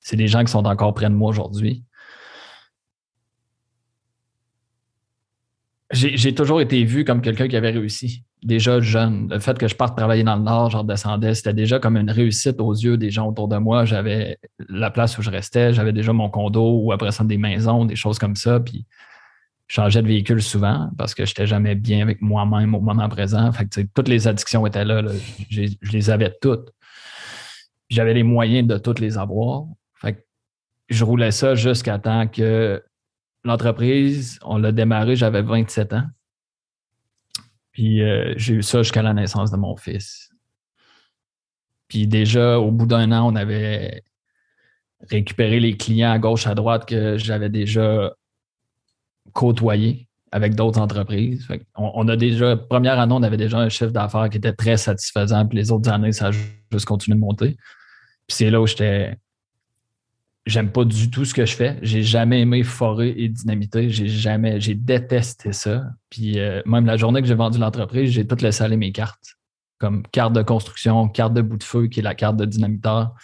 [0.00, 1.84] C'est des gens qui sont encore près de moi aujourd'hui.
[5.92, 9.28] J'ai toujours été vu comme quelqu'un qui avait réussi déjà jeune.
[9.28, 12.10] Le fait que je parte travailler dans le Nord, je redescendais, c'était déjà comme une
[12.10, 13.84] réussite aux yeux des gens autour de moi.
[13.84, 14.38] J'avais
[14.68, 17.96] la place où je restais, j'avais déjà mon condo ou après ça des maisons, des
[17.96, 18.60] choses comme ça.
[18.60, 18.86] Puis
[19.68, 23.50] changeais de véhicule souvent parce que je n'étais jamais bien avec moi-même au moment présent.
[23.52, 25.02] Fait toutes les addictions étaient là.
[25.50, 26.70] Je, les avais toutes.
[27.88, 29.64] J'avais les moyens de toutes les avoir.
[29.94, 30.20] Fait que
[30.88, 32.82] je roulais ça jusqu'à temps que
[33.44, 36.06] l'entreprise, on l'a démarré, j'avais 27 ans.
[37.72, 40.30] Puis euh, j'ai eu ça jusqu'à la naissance de mon fils.
[41.88, 44.02] Puis déjà, au bout d'un an, on avait
[45.08, 48.12] récupéré les clients à gauche, à droite que j'avais déjà
[49.36, 51.46] côtoyés avec d'autres entreprises.
[51.76, 55.46] On, a déjà, première année, on avait déjà un chiffre d'affaires qui était très satisfaisant.
[55.46, 57.56] Puis les autres années, ça a juste continué de monter.
[58.26, 59.16] Puis c'est là où j'étais
[60.46, 61.78] j'aime pas du tout ce que je fais.
[61.82, 63.90] J'ai jamais aimé forer et dynamiter.
[63.90, 65.84] J'ai jamais, j'ai détesté ça.
[66.08, 69.36] Puis euh, même la journée que j'ai vendu l'entreprise, j'ai tout laissé aller mes cartes.
[69.78, 73.14] Comme carte de construction, carte de bout de feu, qui est la carte de dynamiteur,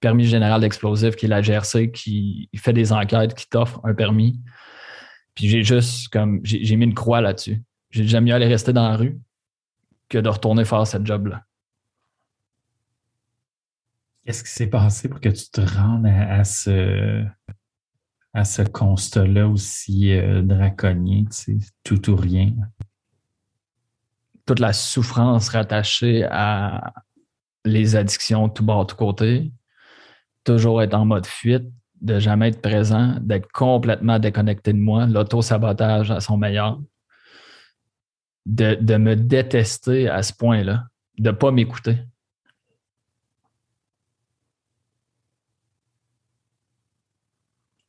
[0.00, 4.40] permis général d'explosif, qui est la GRC, qui fait des enquêtes, qui t'offre un permis.
[5.36, 7.62] Puis j'ai juste comme j'ai mis une croix là-dessus.
[7.90, 9.20] J'ai jamais mieux aller rester dans la rue
[10.08, 11.44] que de retourner faire cette job-là.
[14.24, 17.24] Qu'est-ce qui s'est passé pour que tu te rendes à, ce,
[18.32, 21.24] à ce constat-là aussi euh, draconien,
[21.84, 22.52] tout ou rien?
[24.46, 26.92] Toute la souffrance rattachée à
[27.64, 29.52] les addictions tout bas, tout côté,
[30.44, 31.68] toujours être en mode fuite,
[32.00, 36.80] de jamais être présent, d'être complètement déconnecté de moi, l'auto-sabotage à son meilleur,
[38.44, 40.84] de, de me détester à ce point-là,
[41.18, 41.98] de ne pas m'écouter.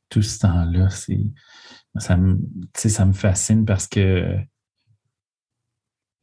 [0.08, 0.88] tout ce temps-là.
[1.96, 2.38] Ça me,
[2.74, 4.38] ça me fascine parce que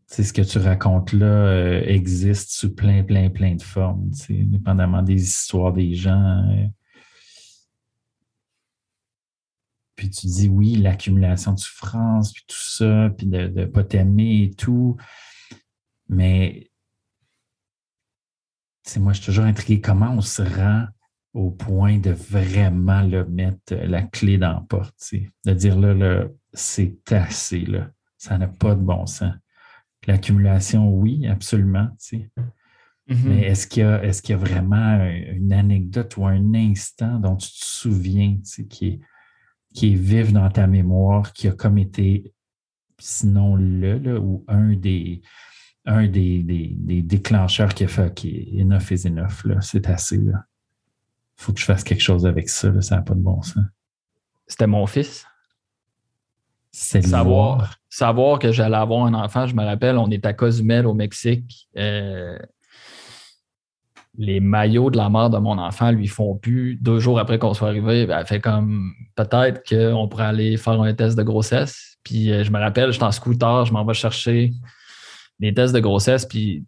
[0.07, 5.21] ce que tu racontes là euh, existe sous plein, plein, plein de formes, indépendamment des
[5.21, 6.43] histoires des gens.
[6.49, 6.67] Euh.
[9.95, 14.43] Puis tu dis oui, l'accumulation de souffrance, puis tout ça, puis de ne pas t'aimer
[14.43, 14.97] et tout.
[16.09, 16.69] Mais
[18.97, 20.85] moi, je suis toujours intrigué comment on se rend
[21.33, 24.95] au point de vraiment le mettre la clé dans la porte.
[25.45, 27.89] De dire là, c'est assez, là.
[28.17, 29.33] ça n'a pas de bon sens.
[30.07, 31.89] L'accumulation, oui, absolument.
[33.07, 33.15] Mm-hmm.
[33.25, 37.35] Mais est-ce qu'il y, a, est y a vraiment une anecdote ou un instant dont
[37.35, 38.37] tu te souviens
[38.69, 38.99] qui est,
[39.75, 42.33] qui est vif dans ta mémoire, qui a comme été,
[42.97, 45.21] sinon le, ou un des,
[45.85, 50.17] un des, des, déclencheurs qui a fait OK, enough is enough, là, c'est assez.
[50.17, 50.45] Là
[51.35, 53.63] faut que je fasse quelque chose avec ça, ça n'a pas de bon sens.
[54.47, 55.25] C'était mon fils.
[56.71, 60.85] C'est savoir, savoir que j'allais avoir un enfant, je me rappelle, on est à Cozumel
[60.85, 61.69] au Mexique.
[61.77, 62.37] Euh,
[64.17, 66.75] les maillots de la mère de mon enfant lui font plus.
[66.75, 70.81] Deux jours après qu'on soit arrivé, ben, elle fait comme peut-être qu'on pourrait aller faire
[70.81, 71.97] un test de grossesse.
[72.03, 74.51] Puis euh, je me rappelle, je suis en scooter, je m'en vais chercher
[75.39, 76.63] des tests de grossesse, puis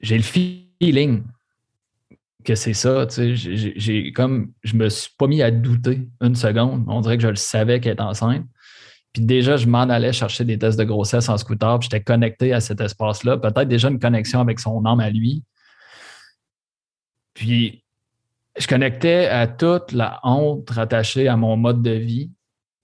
[0.00, 1.22] j'ai le feeling
[2.44, 3.06] que c'est ça.
[3.06, 6.84] Tu sais, j'ai comme je me suis pas mis à douter une seconde.
[6.88, 8.44] On dirait que je le savais qu'elle était enceinte.
[9.12, 12.52] Puis déjà, je m'en allais chercher des tests de grossesse en scooter, puis j'étais connecté
[12.52, 13.36] à cet espace-là.
[13.36, 15.42] Peut-être déjà une connexion avec son âme à lui.
[17.34, 17.84] Puis
[18.56, 22.30] je connectais à toute la honte rattachée à mon mode de vie,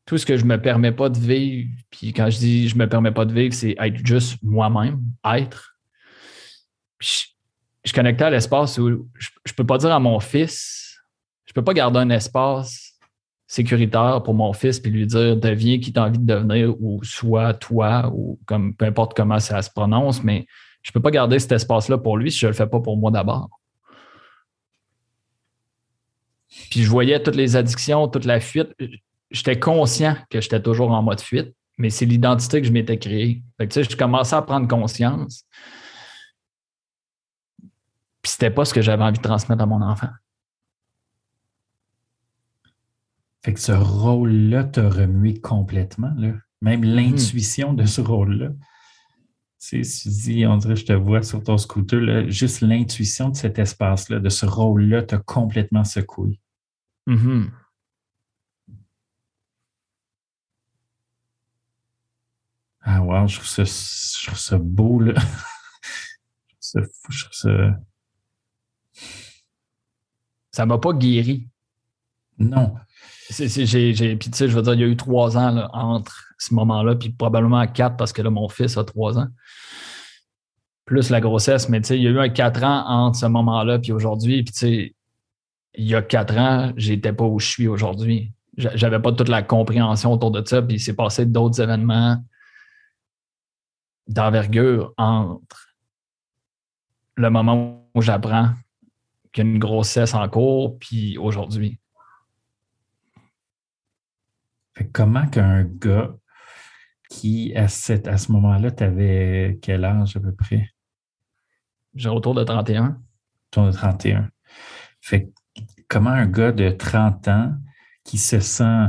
[0.06, 1.70] tout ce que je ne me permets pas de vivre.
[1.90, 5.00] Puis quand je dis je ne me permets pas de vivre, c'est être juste moi-même,
[5.24, 5.76] être.
[6.98, 7.34] Puis
[7.84, 10.98] je connectais à l'espace où je ne peux pas dire à mon fils,
[11.46, 12.87] je ne peux pas garder un espace
[13.48, 17.02] sécuritaire pour mon fils puis lui dire deviens qui tu as envie de devenir ou
[17.02, 20.46] soit toi ou comme peu importe comment ça se prononce, mais
[20.82, 22.78] je ne peux pas garder cet espace-là pour lui si je ne le fais pas
[22.78, 23.48] pour moi d'abord.
[26.70, 28.74] Puis je voyais toutes les addictions, toute la fuite.
[29.30, 33.42] J'étais conscient que j'étais toujours en mode fuite, mais c'est l'identité que je m'étais créée.
[33.56, 35.44] Fait que, tu sais, je commençais à prendre conscience.
[38.22, 40.08] Puis c'était pas ce que j'avais envie de transmettre à mon enfant.
[43.48, 46.34] Fait que ce rôle-là t'a remué complètement, là.
[46.60, 46.94] Même mhm.
[46.96, 48.50] l'intuition de ce rôle-là.
[49.58, 53.36] Tu sais, dis, on dirait, je te vois sur ton scooter, là, juste l'intuition de
[53.36, 56.38] cet espace-là, de ce rôle-là, t'a complètement secoué.
[57.06, 57.50] Mhm.
[62.82, 65.14] Ah, wow, je trouve ça, je trouve ça beau, là.
[65.16, 67.80] je trouve ça fou, je trouve ça.
[70.52, 71.48] Ça m'a pas guéri.
[72.38, 72.74] Non.
[73.30, 76.54] J'ai, puis tu sais, je veux dire, il y a eu trois ans entre ce
[76.54, 79.28] moment-là, puis probablement quatre parce que là, mon fils a trois ans.
[80.84, 83.26] Plus la grossesse, mais tu sais, il y a eu un quatre ans entre ce
[83.26, 84.42] moment-là puis aujourd'hui.
[84.42, 84.94] Puis tu sais,
[85.74, 88.32] il y a quatre ans, j'étais pas où je suis aujourd'hui.
[88.56, 92.22] J'avais pas toute la compréhension autour de ça, puis il s'est passé d'autres événements
[94.08, 95.68] d'envergure entre
[97.14, 98.50] le moment où j'apprends
[99.32, 101.78] qu'il y a une grossesse en cours, puis aujourd'hui.
[104.86, 106.14] Comment qu'un gars
[107.10, 110.70] qui, à, à ce moment-là, tu avais quel âge à peu près?
[111.94, 113.00] J'ai autour de 31.
[113.50, 114.30] Autour de 31.
[115.00, 115.32] Fait
[115.88, 117.54] comment un gars de 30 ans
[118.04, 118.88] qui se sent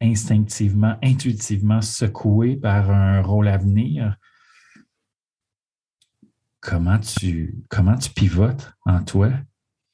[0.00, 4.16] instinctivement, intuitivement secoué par un rôle à venir,
[6.60, 9.30] comment tu, comment tu pivotes en toi?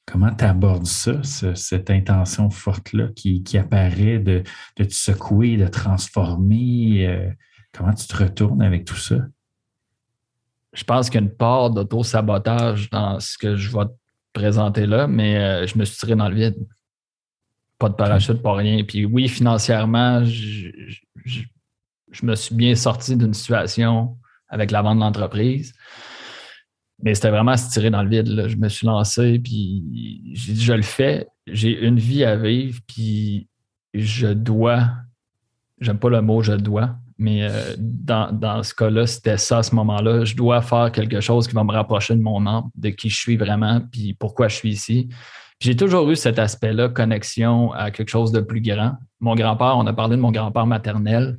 [0.07, 4.43] Comment tu abordes ça, cette intention forte-là qui, apparaît de,
[4.77, 7.07] de, te secouer, de transformer?
[7.07, 7.31] Euh,
[7.73, 9.17] comment tu te retournes avec tout ça?
[10.73, 13.93] Je pense qu'il y a une part d'auto-sabotage dans ce que je vais te
[14.33, 16.67] présenter là, mais euh, je me suis tiré dans le vide.
[17.79, 18.83] Pas de parachute, pas rien.
[18.85, 20.69] Puis oui, financièrement, je,
[22.13, 24.17] je me suis bien sorti d'une situation
[24.49, 25.73] avec la vente de l'entreprise.
[27.03, 28.47] Mais c'était vraiment se tirer dans le vide.
[28.47, 31.27] Je me suis lancé, puis j'ai dit, je le fais.
[31.47, 33.49] J'ai une vie à vivre, puis
[33.95, 34.89] je dois,
[35.81, 39.75] j'aime pas le mot je dois, mais euh, dans, ce cas-là, c'était ça à ce
[39.75, 40.25] moment-là.
[40.25, 43.17] Je dois faire quelque chose qui va me rapprocher de mon âme, de qui je
[43.17, 45.09] suis vraiment, puis pourquoi je suis ici.
[45.61, 48.95] J'ai toujours eu cet aspect-là, connexion à quelque chose de plus grand.
[49.21, 51.39] Mon grand-père, on a parlé de mon grand-père maternel.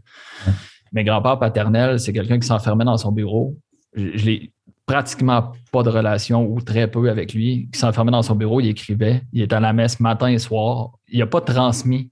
[0.94, 3.58] Mes grands-pères paternels, c'est quelqu'un qui s'enfermait dans son bureau.
[3.94, 4.54] Je, je l'ai
[4.86, 8.68] pratiquement pas de relation ou très peu avec lui, qui s'enfermait dans son bureau, il
[8.68, 10.92] écrivait, il était à la messe matin et soir.
[11.08, 12.12] Il n'a pas transmis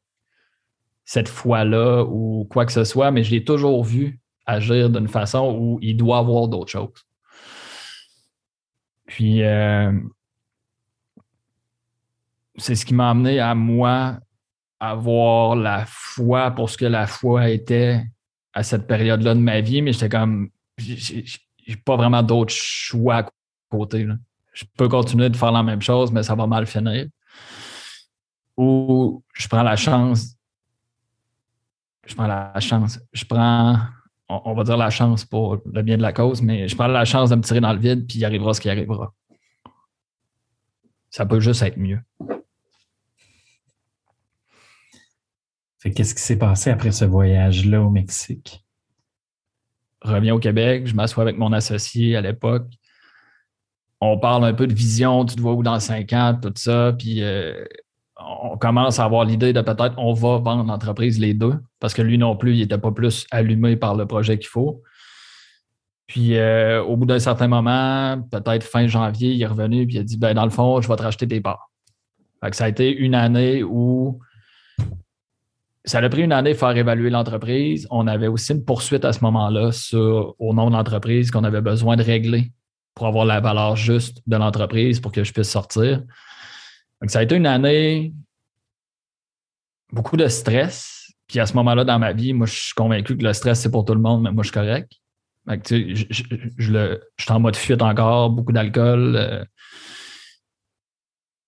[1.04, 5.58] cette foi-là ou quoi que ce soit, mais je l'ai toujours vu agir d'une façon
[5.60, 7.06] où il doit avoir d'autres choses.
[9.06, 9.92] Puis, euh,
[12.56, 14.20] c'est ce qui m'a amené à moi
[14.80, 18.04] avoir la foi pour ce que la foi était
[18.54, 20.50] à cette période-là de ma vie, mais j'étais comme,
[21.65, 23.30] j'ai pas vraiment d'autres choix à
[23.69, 24.08] côté.
[24.54, 27.08] Je peux continuer de faire la même chose, mais ça va mal finir.
[28.58, 30.36] Ou je prends la chance.
[32.06, 33.00] Je prends la chance.
[33.13, 33.78] Je prends,
[34.28, 37.06] on, va dire la chance pour le bien de la cause, mais je prends la
[37.06, 39.13] chance de me tirer dans le vide, puis il arrivera ce qui arrivera.
[41.10, 42.00] Ça peut juste être mieux.
[45.84, 48.63] Qu'est-ce qui s'est passé après ce voyage-là au Mexique?
[50.02, 52.68] Reviens au Québec, je m'assois avec mon associé à l'époque.
[54.00, 56.94] On parle un peu de vision, tu te vois où dans cinq ans, tout ça.
[56.98, 57.64] Puis euh,
[58.18, 62.02] on commence à avoir l'idée de peut-être on va vendre l'entreprise les deux, parce que
[62.02, 64.82] lui non plus, il n'était pas plus allumé par le projet qu'il faut.
[66.08, 69.98] Puis euh, au bout d'un certain moment, peut-être fin janvier, il est revenu et il
[70.00, 71.72] a dit ben, dans le fond, je vais te racheter tes parts.
[72.52, 74.20] ça a été une année où
[75.84, 77.88] ça a pris une année de faire évaluer l'entreprise.
[77.89, 81.62] On avait aussi une poursuite à ce moment-là sur, au nom de l'entreprise qu'on avait
[81.62, 82.52] besoin de régler
[82.94, 86.04] pour avoir la valeur juste de l'entreprise pour que je puisse sortir.
[87.02, 88.13] Donc, ça a été une année,
[89.92, 91.12] beaucoup de stress.
[91.27, 93.71] Puis à ce moment-là dans ma vie, moi, je suis convaincu que le stress, c'est
[93.71, 94.92] pour tout le monde, mais moi, je suis correct.
[95.48, 96.06] je,
[96.58, 99.15] je, suis en mode fuite encore, beaucoup d'alcool.
[99.15, 99.44] Euh,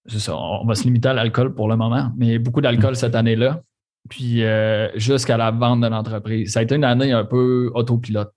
[0.08, 3.16] c'est ça, on va se limiter à l'alcool pour le moment, mais beaucoup d'alcool cette
[3.16, 3.62] année-là
[4.10, 6.54] puis euh, jusqu'à la vente de l'entreprise.
[6.54, 8.34] Ça a été une année un peu autopilote,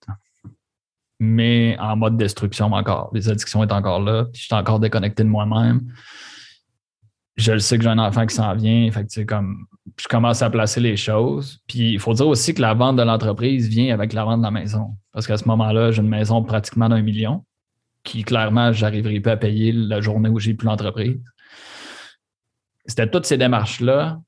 [1.18, 3.10] mais en mode destruction encore.
[3.12, 5.92] Les addictions sont encore là, puis je suis encore déconnecté de moi-même.
[7.36, 9.66] Je le sais que j'ai un enfant qui s'en vient, fait comme
[9.98, 11.60] je commence à placer les choses.
[11.66, 14.44] Puis il faut dire aussi que la vente de l'entreprise vient avec la vente de
[14.44, 14.96] la maison.
[15.12, 17.44] Parce qu'à ce moment-là, j'ai une maison pratiquement d'un million,
[18.02, 21.20] qui clairement, j'arriverai pas à payer la journée où j'ai plus l'entreprise.
[22.86, 24.20] c'était toutes ces démarches-là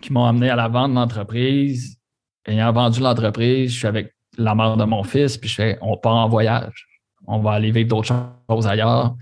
[0.00, 1.98] qui m'ont amené à la vente de l'entreprise.
[2.46, 5.96] Ayant vendu l'entreprise, je suis avec la mère de mon fils, puis je fais on
[5.96, 6.86] part en voyage.
[7.26, 8.14] On va aller vivre d'autres
[8.48, 9.16] choses ailleurs.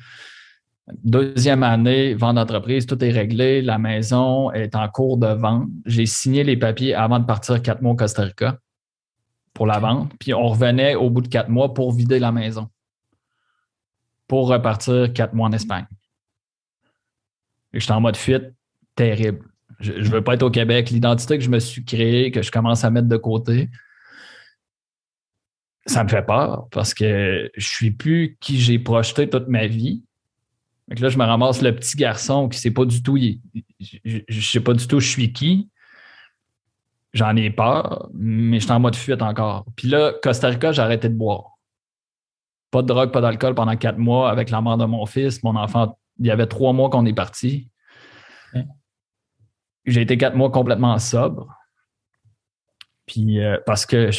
[1.03, 3.63] Deuxième année, vente d'entreprise, tout est réglé.
[3.63, 5.69] La maison est en cours de vente.
[5.85, 8.59] J'ai signé les papiers avant de partir quatre mois au Costa Rica
[9.53, 10.13] pour la vente.
[10.21, 12.69] Puis on revenait au bout de quatre mois pour vider la maison.
[14.29, 15.87] Pour repartir quatre mois en Espagne.
[17.73, 18.55] J'étais en mode fuite
[18.95, 19.45] terrible.
[19.81, 20.91] Je ne veux pas être au Québec.
[20.91, 23.69] L'identité que je me suis créée, que je commence à mettre de côté,
[25.87, 30.03] ça me fait peur parce que je suis plus qui j'ai projeté toute ma vie.
[30.89, 34.21] Donc là, je me ramasse le petit garçon qui ne sait pas du tout, je
[34.29, 35.69] ne sais pas du tout je suis qui.
[37.13, 39.65] J'en ai peur, mais je suis en mode fuite encore.
[39.75, 41.57] Puis là, Costa Rica, j'ai arrêté de boire.
[42.71, 45.43] Pas de drogue, pas d'alcool pendant quatre mois avec la mort de mon fils.
[45.43, 47.71] Mon enfant, il y avait trois mois qu'on est parti.
[49.87, 51.49] J'ai été quatre mois complètement sobre.
[53.07, 54.11] Puis euh, parce que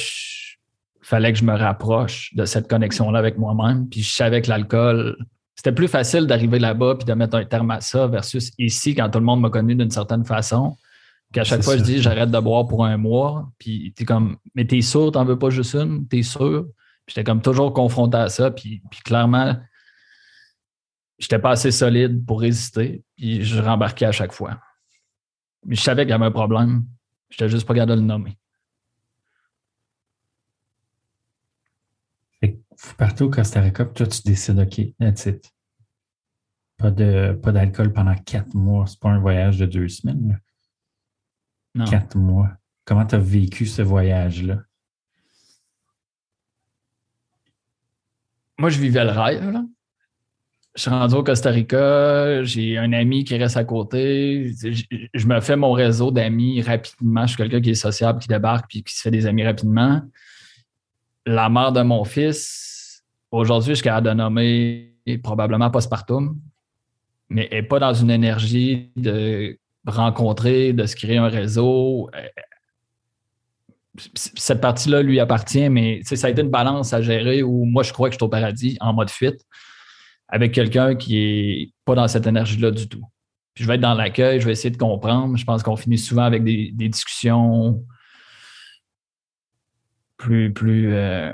[1.08, 3.88] fallait que je me rapproche de cette connexion-là avec moi-même.
[3.88, 5.18] Puis je savais que l'alcool,
[5.56, 9.10] c'était plus facile d'arriver là-bas puis de mettre un terme à ça versus ici quand
[9.10, 10.76] tout le monde m'a connu d'une certaine façon.
[11.32, 13.50] Qu'à chaque fois, je dis j'arrête de boire pour un mois.
[13.58, 16.08] Puis t'es comme, mais t'es sûr, t'en veux pas juste une?
[16.08, 16.66] T'es sûr?
[17.06, 18.52] Puis j'étais comme toujours confronté à ça.
[18.52, 19.56] Puis, puis clairement,
[21.20, 23.04] j'étais pas assez solide pour résister.
[23.16, 24.60] Puis je rembarquais à chaque fois.
[25.68, 26.86] Mais je savais qu'il y avait un problème.
[27.30, 28.38] J'étais juste pas capable de le nommer.
[32.98, 35.52] partez au Costa Rica, puis toi, tu décides, OK, that's it.
[36.78, 38.86] Pas, de, pas d'alcool pendant quatre mois.
[38.86, 40.40] C'est pas un voyage de deux semaines.
[41.74, 41.86] Non.
[41.86, 42.52] Quatre mois.
[42.86, 44.60] Comment tu as vécu ce voyage-là?
[48.60, 49.50] Moi, je vivais le rêve.
[49.50, 49.64] Là.
[50.78, 54.54] Je suis rendu au Costa Rica, j'ai un ami qui reste à côté.
[55.14, 57.24] Je, me fais mon réseau d'amis rapidement.
[57.24, 60.02] Je suis quelqu'un qui est sociable, qui débarque puis qui se fait des amis rapidement.
[61.26, 62.68] La mère de mon fils,
[63.32, 66.40] Aujourd'hui, je suis capable de nommer probablement postpartum,
[67.30, 72.10] mais elle n'est pas dans une énergie de rencontrer, de se créer un réseau.
[72.16, 72.28] Euh,
[74.14, 77.92] cette partie-là lui appartient, mais ça a été une balance à gérer où moi, je
[77.92, 79.42] crois que je suis au paradis en mode fuite
[80.30, 83.04] avec quelqu'un qui n'est pas dans cette énergie-là du tout.
[83.56, 85.38] je vais être dans l'accueil, je vais essayer de comprendre.
[85.38, 87.84] Je pense qu'on finit souvent avec des, discussions
[90.18, 91.34] plus, plus, euh,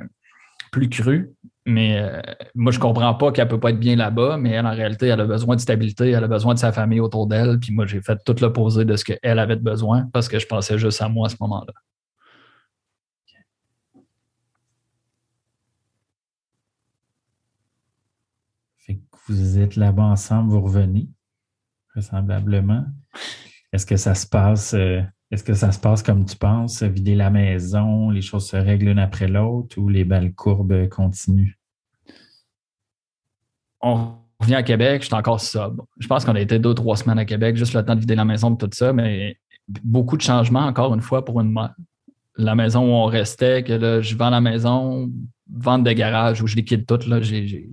[0.72, 1.34] plus crues.
[1.66, 2.22] Mais euh,
[2.56, 5.22] moi, je comprends pas qu'elle peut pas être bien là-bas, mais elle, en réalité, elle
[5.22, 7.60] a besoin de stabilité, elle a besoin de sa famille autour d'elle.
[7.60, 10.78] Puis moi, j'ai fait tout l'opposé de ce qu'elle avait besoin parce que je pensais
[10.78, 11.74] juste à moi à ce moment-là.
[18.78, 21.10] Fait que vous êtes là-bas ensemble, vous revenez,
[21.94, 22.86] vraisemblablement.
[23.72, 25.02] Est-ce que ça se passe euh,
[25.34, 28.86] est-ce que ça se passe comme tu penses, vider la maison, les choses se règlent
[28.86, 31.58] l'une après l'autre ou les belles courbes continuent?
[33.82, 35.88] On revient à Québec, je suis encore sobre.
[35.98, 38.02] Je pense qu'on a été deux ou trois semaines à Québec, juste le temps de
[38.02, 39.36] vider la maison et tout ça, mais
[39.84, 41.74] beaucoup de changements encore une fois pour une mère.
[42.36, 45.12] La maison où on restait, que là, je vends la maison,
[45.52, 47.72] vente de garage où je liquide tout, là, j'ai,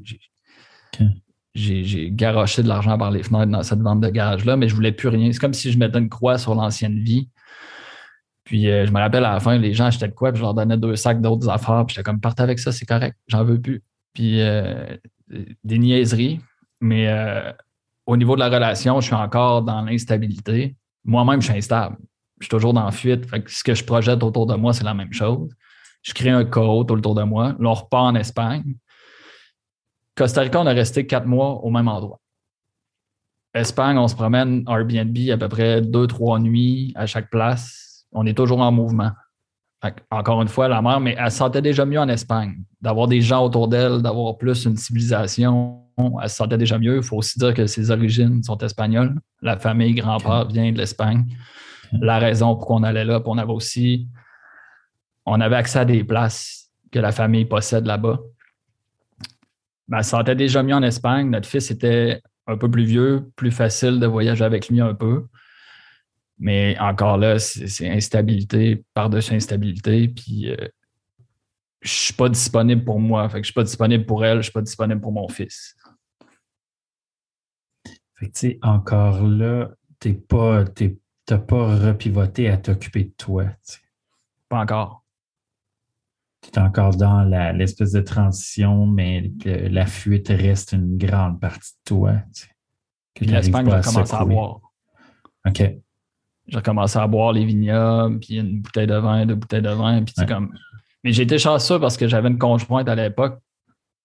[1.54, 4.92] j'ai, garoché de l'argent par les fenêtres dans cette vente de garage-là, mais je voulais
[4.92, 5.30] plus rien.
[5.32, 7.28] C'est comme si je mettais une croix sur l'ancienne vie.
[8.44, 10.54] Puis euh, je me rappelle à la fin, les gens achetaient quoi, puis je leur
[10.54, 13.60] donnais deux sacs d'autres affaires, puis j'étais comme, partez avec ça, c'est correct, j'en veux
[13.60, 13.82] plus.
[14.12, 14.96] Puis euh,
[15.62, 16.40] des niaiseries,
[16.80, 17.52] mais euh,
[18.06, 20.74] au niveau de la relation, je suis encore dans l'instabilité.
[21.04, 21.96] Moi-même, je suis instable.
[22.40, 23.26] Je suis toujours dans la fuite.
[23.26, 25.50] Fait ce que je projette autour de moi, c'est la même chose.
[26.02, 27.54] Je crée un chaos autour de moi.
[27.58, 28.74] Là, on repart en Espagne.
[30.16, 32.20] Costa Rica, on a resté quatre mois au même endroit.
[33.54, 38.26] Espagne, on se promène Airbnb à peu près deux, trois nuits à chaque place on
[38.26, 39.10] est toujours en mouvement.
[40.10, 42.62] Encore une fois, la mère, mais elle se sentait déjà mieux en Espagne.
[42.82, 46.96] D'avoir des gens autour d'elle, d'avoir plus une civilisation, elle se sentait déjà mieux.
[46.96, 49.18] Il faut aussi dire que ses origines sont espagnoles.
[49.40, 51.24] La famille grand-père vient de l'Espagne.
[51.92, 54.06] La raison pour qu'on allait là, on avait aussi,
[55.24, 58.18] on avait accès à des places que la famille possède là-bas.
[59.98, 61.30] Elle se sentait déjà mieux en Espagne.
[61.30, 65.26] Notre fils était un peu plus vieux, plus facile de voyager avec lui un peu.
[66.38, 70.08] Mais encore là, c'est instabilité par-dessus instabilité.
[70.08, 70.68] Puis je euh,
[71.82, 73.28] je suis pas disponible pour moi.
[73.28, 75.76] Fait que je suis pas disponible pour elle, je suis pas disponible pour mon fils.
[78.16, 80.64] Fait que, encore là, tu pas,
[81.24, 83.46] t'as pas repivoté à t'occuper de toi.
[84.48, 85.04] Pas encore.
[86.42, 87.22] Tu es encore dans
[87.52, 92.12] l'espèce de transition, mais la fuite reste une grande partie de toi.
[93.20, 94.60] L'Espagne, je commence à voir
[95.46, 95.62] OK.
[96.46, 100.02] J'ai recommencé à boire les vignobles, puis une bouteille de vin, deux bouteilles de vin,
[100.02, 100.52] puis c'est comme.
[101.04, 103.40] Mais j'ai été chanceux parce que j'avais une conjointe à l'époque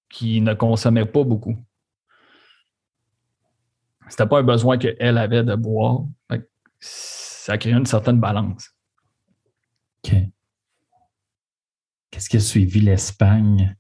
[0.10, 1.58] qui ne consommait pas beaucoup.
[4.08, 6.04] C'était pas un besoin qu'elle avait de boire.
[6.80, 8.72] ça crée une certaine balance.
[10.06, 10.14] OK.
[12.16, 13.76] Qu'est-ce qui a suivi l'Espagne?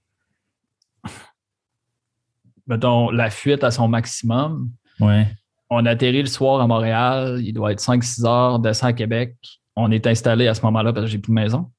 [2.67, 4.71] Mettons, la fuite à son maximum.
[4.99, 5.25] Ouais.
[5.69, 9.37] On atterrit le soir à Montréal, il doit être 5-6 heures, descend à Québec.
[9.77, 11.71] On est installé à ce moment-là parce que j'ai plus de maison.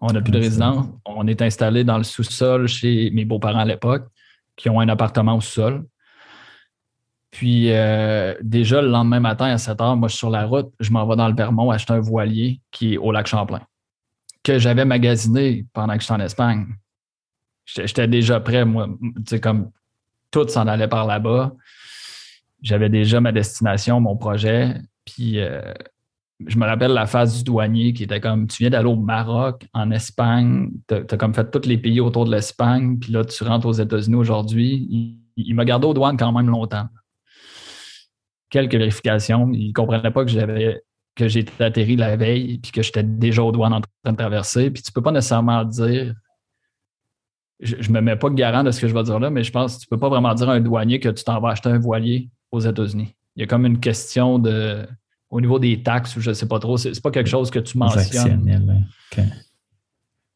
[0.00, 0.86] On n'a plus de résidence.
[1.04, 4.06] On est installé dans le sous-sol chez mes beaux-parents à l'époque,
[4.54, 5.84] qui ont un appartement au sol.
[7.32, 10.72] Puis euh, déjà le lendemain matin à 7 heures, moi je suis sur la route,
[10.78, 13.62] je m'en vais dans le Vermont acheter un voilier qui est au lac Champlain,
[14.52, 16.66] que j'avais magasiné pendant que j'étais en Espagne.
[17.66, 18.88] J'étais déjà prêt, moi,
[19.26, 19.70] tu comme
[20.30, 21.52] tout s'en allait par là-bas.
[22.62, 24.80] J'avais déjà ma destination, mon projet.
[25.04, 25.74] Puis euh,
[26.46, 29.66] je me rappelle la phase du douanier qui était comme tu viens d'aller au Maroc,
[29.74, 33.44] en Espagne, tu as, comme fait tous les pays autour de l'Espagne, puis là tu
[33.44, 35.20] rentres aux États-Unis aujourd'hui.
[35.36, 36.88] Il, m'a gardé aux douanes quand même longtemps
[38.50, 39.50] quelques vérifications.
[39.52, 40.82] Ils ne comprenaient pas que j'avais
[41.18, 44.70] que j'étais atterri la veille puis que j'étais déjà aux douanes en train de traverser.
[44.70, 46.14] Puis tu ne peux pas nécessairement dire.
[47.60, 49.50] Je ne me mets pas garant de ce que je vais dire là, mais je
[49.50, 51.50] pense que tu ne peux pas vraiment dire à un douanier que tu t'en vas
[51.50, 53.16] acheter un voilier aux États-Unis.
[53.34, 54.86] Il y a comme une question de
[55.28, 56.76] au niveau des taxes ou je ne sais pas trop.
[56.76, 58.86] C'est, pas quelque chose que tu mentionnes.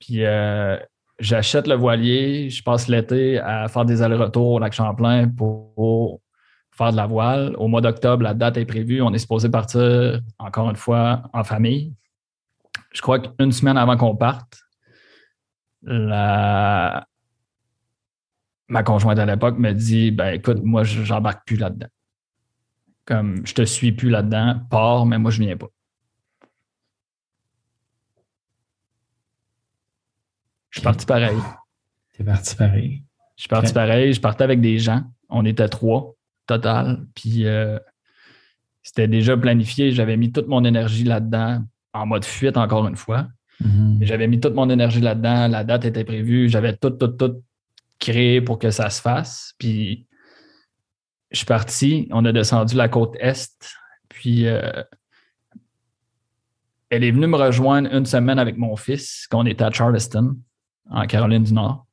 [0.00, 0.76] Puis euh,
[1.20, 6.20] j'achète le voilier, je passe l'été à faire des allers-retours au lac Champlain pour
[6.72, 7.54] faire de la voile.
[7.58, 9.02] Au mois d'octobre, la date est prévue.
[9.02, 11.94] On est supposé partir, encore une fois, en famille.
[12.92, 14.62] Je crois qu'une semaine avant qu'on parte,
[15.82, 17.06] ma
[18.84, 21.88] conjointe à l'époque me dit ben écoute, moi, j'embarque plus là-dedans.
[23.04, 25.68] Comme je te suis plus là-dedans, pars, mais moi, je viens pas.
[30.70, 31.36] Je suis parti pareil.
[32.18, 33.02] es parti pareil.
[33.36, 34.12] Je suis parti pareil.
[34.14, 35.02] Je partais avec des gens.
[35.28, 36.14] On était trois
[36.52, 37.06] total.
[37.14, 37.78] Puis euh,
[38.82, 39.92] c'était déjà planifié.
[39.92, 43.28] J'avais mis toute mon énergie là-dedans, en mode fuite encore une fois.
[43.60, 43.98] Mhm.
[44.02, 45.48] J'avais mis toute mon énergie là-dedans.
[45.48, 46.48] La date était prévue.
[46.48, 47.42] J'avais tout, tout, tout
[47.98, 49.54] créé pour que ça se fasse.
[49.58, 50.06] Puis
[51.30, 52.08] je suis parti.
[52.10, 53.74] On a descendu la côte Est.
[54.08, 54.82] Puis euh,
[56.90, 60.36] elle est venue me rejoindre une semaine avec mon fils, qu'on était à Charleston,
[60.90, 61.86] en Caroline du Nord.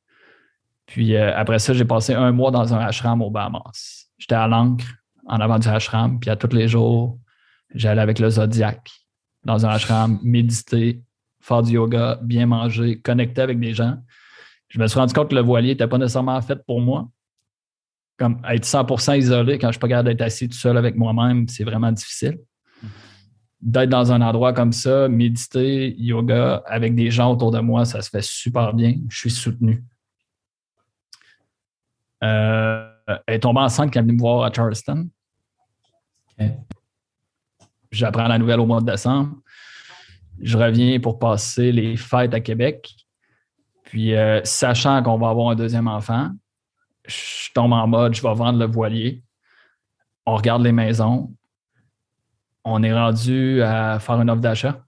[0.84, 4.46] Puis euh, après ça, j'ai passé un mois dans un ashram au Bahamas j'étais à
[4.46, 4.84] l'encre
[5.26, 7.18] en avant du ashram, puis à tous les jours,
[7.74, 8.88] j'allais avec le Zodiac
[9.44, 11.02] dans un ashram, méditer,
[11.40, 13.96] faire du yoga, bien manger, connecter avec des gens.
[14.68, 17.08] Je me suis rendu compte que le voilier n'était pas nécessairement fait pour moi.
[18.18, 21.48] Comme être 100% isolé quand je suis pas capable d'être assis tout seul avec moi-même,
[21.48, 22.38] c'est vraiment difficile.
[23.62, 28.02] D'être dans un endroit comme ça, méditer, yoga, avec des gens autour de moi, ça
[28.02, 28.96] se fait super bien.
[29.08, 29.82] Je suis soutenu.
[32.22, 32.89] Euh,
[33.26, 35.08] elle est tombée enceinte quand elle est venue me voir à Charleston.
[37.90, 39.36] J'apprends la nouvelle au mois de décembre.
[40.40, 42.94] Je reviens pour passer les fêtes à Québec.
[43.84, 46.30] Puis, euh, sachant qu'on va avoir un deuxième enfant,
[47.06, 49.22] je tombe en mode, je vais vendre le voilier.
[50.24, 51.34] On regarde les maisons.
[52.64, 54.84] On est rendu à faire une offre d'achat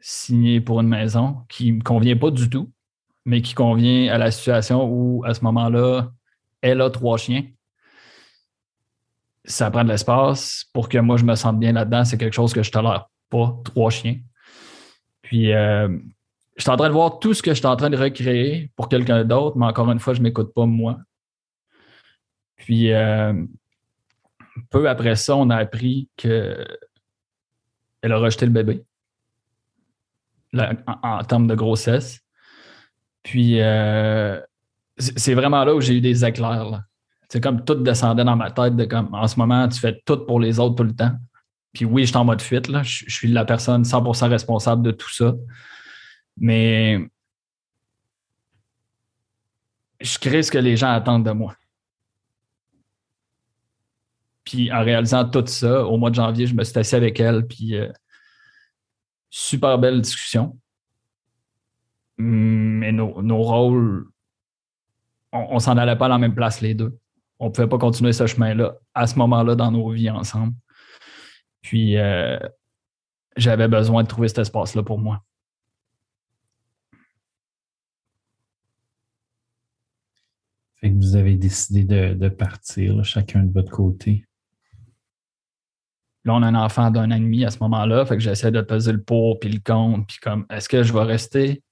[0.00, 2.72] signée pour une maison qui ne me convient pas du tout,
[3.24, 6.10] mais qui convient à la situation où, à ce moment-là,
[6.62, 7.44] elle a trois chiens.
[9.44, 10.64] Ça prend de l'espace.
[10.72, 13.60] Pour que moi, je me sente bien là-dedans, c'est quelque chose que je tolère pas,
[13.64, 14.18] trois chiens.
[15.22, 15.88] Puis, euh,
[16.56, 18.70] je suis en train de voir tout ce que je suis en train de recréer
[18.76, 20.98] pour quelqu'un d'autre, mais encore une fois, je ne m'écoute pas moi.
[22.56, 23.32] Puis, euh,
[24.70, 26.66] peu après ça, on a appris qu'elle
[28.02, 28.84] a rejeté le bébé
[31.02, 32.20] en, termes de grossesse.
[33.22, 34.40] Puis, euh,
[35.16, 36.82] c'est vraiment là où j'ai eu des éclairs.
[37.28, 40.26] C'est comme tout descendait dans ma tête de comme en ce moment, tu fais tout
[40.26, 41.16] pour les autres tout le temps.
[41.72, 42.82] Puis oui, je suis en mode fuite, là.
[42.82, 45.34] Je, suis la personne 100% responsable de tout ça.
[46.36, 46.98] Mais
[50.00, 51.56] je crée ce que les gens attendent de moi.
[54.44, 57.46] Puis en réalisant tout ça, au mois de janvier, je me suis assis avec elle,
[57.46, 57.90] puis euh,
[59.30, 60.58] super belle discussion.
[62.18, 64.11] Mais nos, nos rôles
[65.32, 66.98] on, ne s'en allait pas à la même place les deux.
[67.38, 70.54] On ne pouvait pas continuer ce chemin-là à ce moment-là dans nos vies ensemble.
[71.62, 72.38] Puis euh,
[73.36, 75.22] j'avais besoin de trouver cet espace-là pour moi.
[80.76, 84.26] Fait que vous avez décidé de, partir, chacun de votre côté.
[86.24, 88.50] Là, on a un enfant d'un an et demi à ce moment-là, fait que j'essaie
[88.50, 91.62] de peser le pour puis le contre, puis comme, est-ce que je vais rester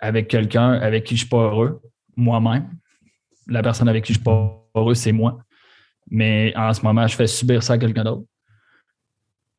[0.00, 1.82] avec quelqu'un avec qui je suis pas heureux,
[2.16, 2.70] moi-même?
[3.46, 5.38] La personne avec qui je suis pas heureux, c'est moi.
[6.10, 8.26] Mais en ce moment, je fais subir ça à quelqu'un d'autre.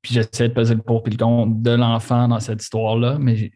[0.01, 3.51] Puis j'essaie de peser le pour puis le contre de l'enfant dans cette histoire-là, mais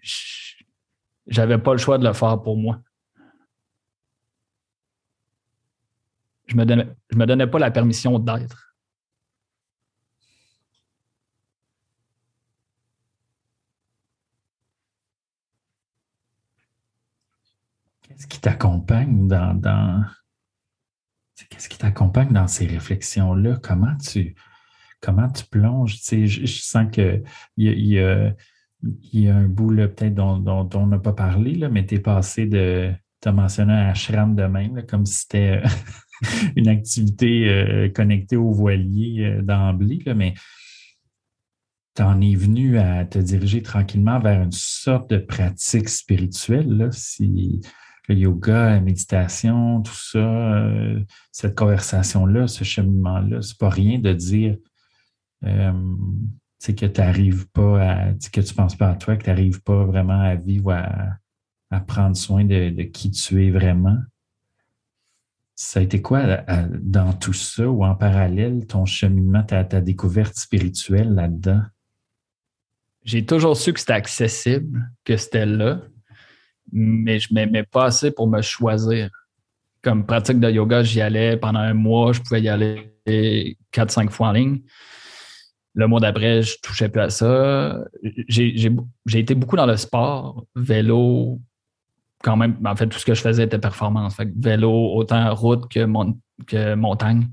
[1.27, 2.81] j'avais pas le choix de le faire pour moi.
[6.47, 8.68] Je me me donnais pas la permission d'être.
[18.19, 20.03] Qu'est-ce qui t'accompagne dans.
[21.49, 23.59] Qu'est-ce qui t'accompagne dans ces réflexions-là?
[23.63, 24.35] Comment tu,
[24.99, 26.01] comment tu plonges?
[26.01, 27.23] Tu je, sens qu'il
[27.55, 28.33] y a,
[29.13, 32.45] y, a, un bout peut-être dont, on n'a pas parlé, là, mais tu es passé
[32.45, 32.91] de.
[33.21, 35.63] Tu as mentionné un ashram de même, comme si c'était
[36.57, 40.33] une activité euh, connectée au voilier euh, d'emblée, mais
[41.95, 46.67] tu en es venu à te diriger tranquillement vers une sorte de pratique spirituelle.
[46.67, 47.61] Là, si
[48.13, 50.99] yoga, la méditation, tout ça, euh,
[51.31, 54.57] cette conversation-là, ce cheminement-là, c'est pas rien de dire
[56.59, 59.61] c'est que tu n'arrives pas à, que tu penses pas à toi, que tu n'arrives
[59.61, 63.97] pas vraiment à vivre, à, prendre soin de, qui tu es vraiment.
[65.55, 66.41] Ça a été quoi
[66.81, 71.61] dans tout ça ou en parallèle ton cheminement, ta découverte spirituelle là-dedans?
[73.03, 75.81] J'ai toujours su que c'était accessible, que c'était là,
[76.71, 79.09] mais je m'aimais pas assez pour me choisir.
[79.81, 84.11] Comme pratique de yoga, j'y allais pendant un mois, je pouvais y aller quatre, cinq
[84.11, 84.61] fois en ligne.
[85.73, 87.79] Le mois d'après, je touchais plus à ça.
[88.27, 88.69] J'ai
[89.13, 91.39] été beaucoup dans le sport, vélo,
[92.23, 92.57] quand même.
[92.65, 94.17] En fait, tout ce que je faisais était performance.
[94.37, 95.85] vélo, autant route que,
[96.45, 97.27] que montagne.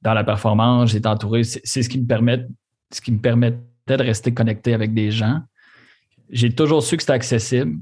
[0.00, 1.42] Dans la performance, j'étais entouré.
[1.44, 2.46] C'est ce qui me permet,
[2.92, 5.42] ce qui me permettait de rester connecté avec des gens.
[6.30, 7.78] J'ai toujours su que c'était accessible.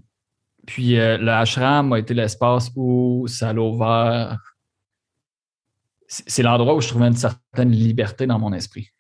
[0.67, 4.37] Puis euh, le ashram a été l'espace où ça l'a.
[6.09, 8.91] C'est l'endroit où je trouvais une certaine liberté dans mon esprit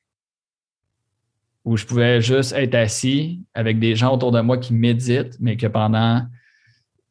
[1.66, 5.56] où je pouvais juste être assis avec des gens autour de moi qui méditent, mais
[5.56, 6.24] que pendant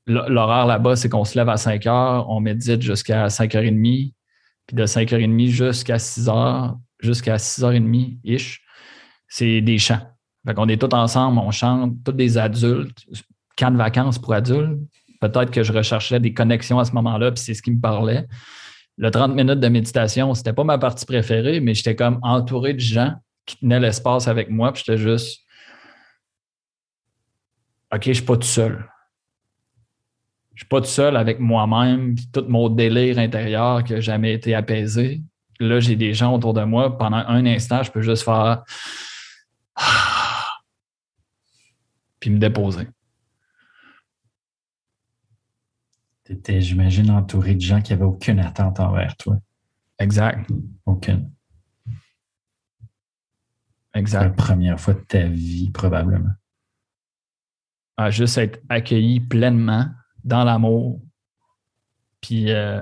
[0.07, 4.13] l'horaire là-bas, c'est qu'on se lève à 5 heures, on médite jusqu'à 5h30,
[4.65, 8.61] puis de 5h30 jusqu'à 6h, jusqu'à 6h30-ish,
[9.27, 10.01] c'est des chants.
[10.47, 13.05] Fait qu'on est tous ensemble, on chante, tous des adultes,
[13.55, 14.79] camp de vacances pour adultes.
[15.21, 18.27] Peut-être que je recherchais des connexions à ce moment-là, puis c'est ce qui me parlait.
[18.97, 22.79] Le 30 minutes de méditation, c'était pas ma partie préférée, mais j'étais comme entouré de
[22.79, 23.13] gens
[23.45, 25.41] qui tenait l'espace avec moi, puis j'étais juste
[27.93, 28.89] OK, je ne suis pas tout seul.
[30.53, 33.99] Je ne suis pas tout seul avec moi-même, puis tout mon délire intérieur qui n'a
[33.99, 35.21] jamais été apaisé.
[35.59, 36.97] Là, j'ai des gens autour de moi.
[36.97, 38.63] Pendant un instant, je peux juste faire
[42.19, 42.87] puis me déposer.
[46.25, 49.37] Tu étais, j'imagine, entouré de gens qui n'avaient aucune attente envers toi.
[49.99, 50.49] Exact.
[50.85, 51.31] Aucune.
[53.93, 54.23] Exact.
[54.23, 56.31] La première fois de ta vie, probablement.
[57.95, 59.85] À juste être accueilli pleinement
[60.23, 60.99] dans l'amour.
[62.19, 62.81] Puis, euh,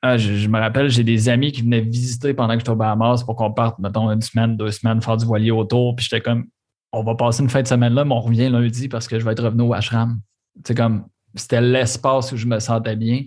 [0.00, 3.24] ah, je, me rappelle, j'ai des amis qui venaient visiter pendant que j'étais au Bahamas
[3.24, 5.96] pour qu'on parte, mettons, une semaine, deux semaines, faire du voilier autour.
[5.96, 6.46] Puis j'étais comme,
[6.94, 9.24] on va passer une fin de semaine là, mais on revient lundi parce que je
[9.24, 10.20] vais être revenu au ashram.
[10.64, 13.24] C'est comme, c'était l'espace où je me sentais bien.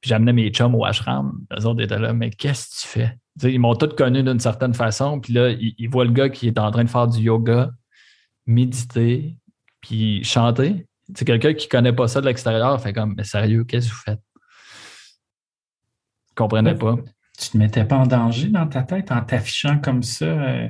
[0.00, 1.44] Puis j'amenais mes chums au ashram.
[1.54, 3.16] Les autres étaient là, mais qu'est-ce que tu fais?
[3.42, 5.20] ils m'ont tous connu d'une certaine façon.
[5.20, 7.70] Puis là, ils, voient le gars qui est en train de faire du yoga,
[8.46, 9.36] méditer,
[9.80, 10.86] puis chanter.
[11.14, 12.80] C'est quelqu'un qui ne connaît pas ça de l'extérieur.
[12.80, 14.20] Fait comme, mais sérieux, qu'est-ce que vous faites?
[16.30, 16.96] Je comprenais pas.
[17.38, 20.68] Tu ne te mettais pas en danger dans ta tête en t'affichant comme ça euh,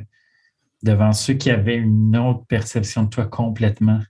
[0.83, 4.01] devant ceux qui avaient une autre perception de toi complètement?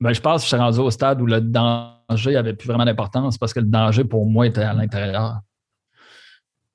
[0.00, 2.84] Ben, je pense que je suis rendu au stade où le danger n'avait plus vraiment
[2.84, 5.40] d'importance parce que le danger pour moi était à l'intérieur.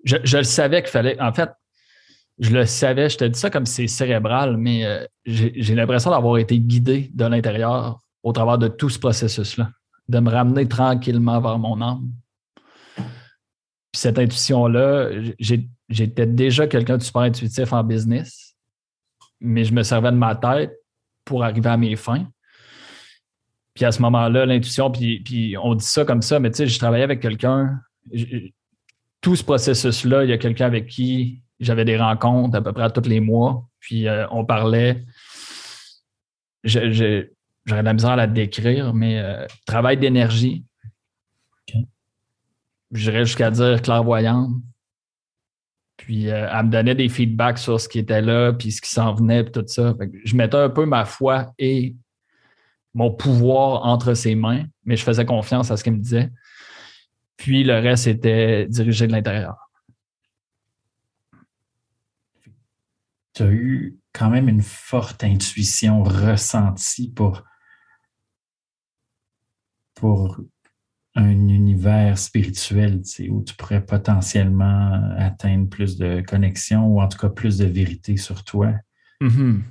[0.06, 1.20] Je, le savais qu'il fallait.
[1.20, 1.50] En fait,
[2.40, 6.38] je le savais, je te dis ça comme c'est cérébral, mais euh, j'ai l'impression d'avoir
[6.38, 9.72] été guidé de l'intérieur au travers de tout ce processus-là,
[10.08, 12.10] de me ramener tranquillement vers mon âme.
[13.92, 15.10] Puis cette intuition-là,
[15.90, 18.56] j'étais déjà quelqu'un de super intuitif en business,
[19.40, 20.74] mais je me servais de ma tête
[21.24, 22.28] pour arriver à mes fins.
[23.74, 26.80] Puis à ce moment-là, l'intuition, puis, on dit ça comme ça, mais tu sais, je
[26.80, 27.80] travaillais avec quelqu'un.
[29.22, 32.90] Tout ce processus-là, il y a quelqu'un avec qui j'avais des rencontres à peu près
[32.92, 33.68] tous les mois.
[33.80, 35.06] Puis euh, on parlait.
[36.64, 40.66] J'aurais de la misère à la décrire, mais euh, travail d'énergie.
[42.92, 44.52] J'irais jusqu'à dire clairvoyante.
[45.98, 48.90] Puis euh, elle me donnait des feedbacks sur ce qui était là, puis ce qui
[48.90, 49.96] s'en venait, puis tout ça.
[50.24, 51.96] je mettais un peu ma foi et
[52.94, 56.32] mon pouvoir entre ses mains, mais je faisais confiance à ce qu'elle me disait.
[57.36, 59.70] Puis le reste était dirigé de l'intérieur.
[63.34, 67.44] Tu as eu quand même une forte intuition ressentie pour,
[69.94, 70.40] pour
[71.18, 77.30] un univers spirituel où tu pourrais potentiellement atteindre plus de connexion ou en tout cas
[77.30, 78.74] plus de vérité sur toi.
[79.22, 79.62] Mm-hmm.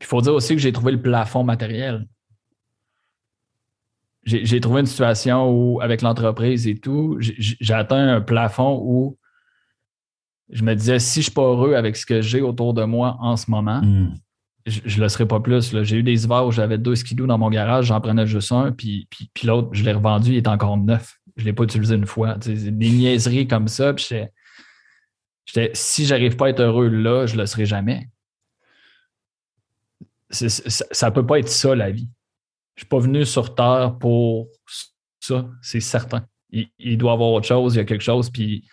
[0.00, 2.08] Il faut dire aussi que j'ai trouvé le plafond matériel.
[4.24, 9.18] J'ai trouvé une situation où, avec l'entreprise et tout, j'ai atteint un plafond où
[10.48, 12.84] je me disais, si je ne suis pas heureux avec ce que j'ai autour de
[12.84, 14.14] moi en ce moment, mm
[14.66, 15.76] je ne le serai pas plus.
[15.82, 18.72] J'ai eu des hivers où j'avais deux skidoo dans mon garage, j'en prenais juste un,
[18.72, 21.18] puis, puis, l'autre, je l'ai revendu, il est encore neuf.
[21.36, 22.36] Je ne l'ai pas utilisé une fois.
[22.36, 23.92] des niaiseries comme ça.
[23.92, 24.06] Puis
[25.44, 28.08] j'étais, si j'arrive pas à être heureux là, je ne le serai jamais.
[30.30, 32.08] ça ne peut pas être ça, la vie.
[32.76, 34.48] Je ne suis pas venu sur Terre pour
[35.20, 36.26] ça, c'est certain.
[36.50, 38.66] Il, il, doit y avoir autre chose, il y a quelque chose, puis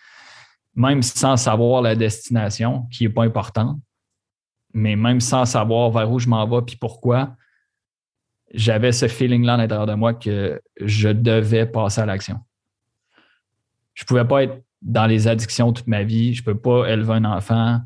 [0.74, 3.78] même sans savoir la destination, qui n'est pas importante,
[4.74, 7.36] mais même sans savoir vers où je m'en vais puis pourquoi,
[8.52, 12.38] j'avais ce feeling-là à l'intérieur de moi que je devais passer à l'action.
[13.94, 16.34] Je ne pouvais pas être dans les addictions toute ma vie.
[16.34, 17.80] Je ne peux pas élever un enfant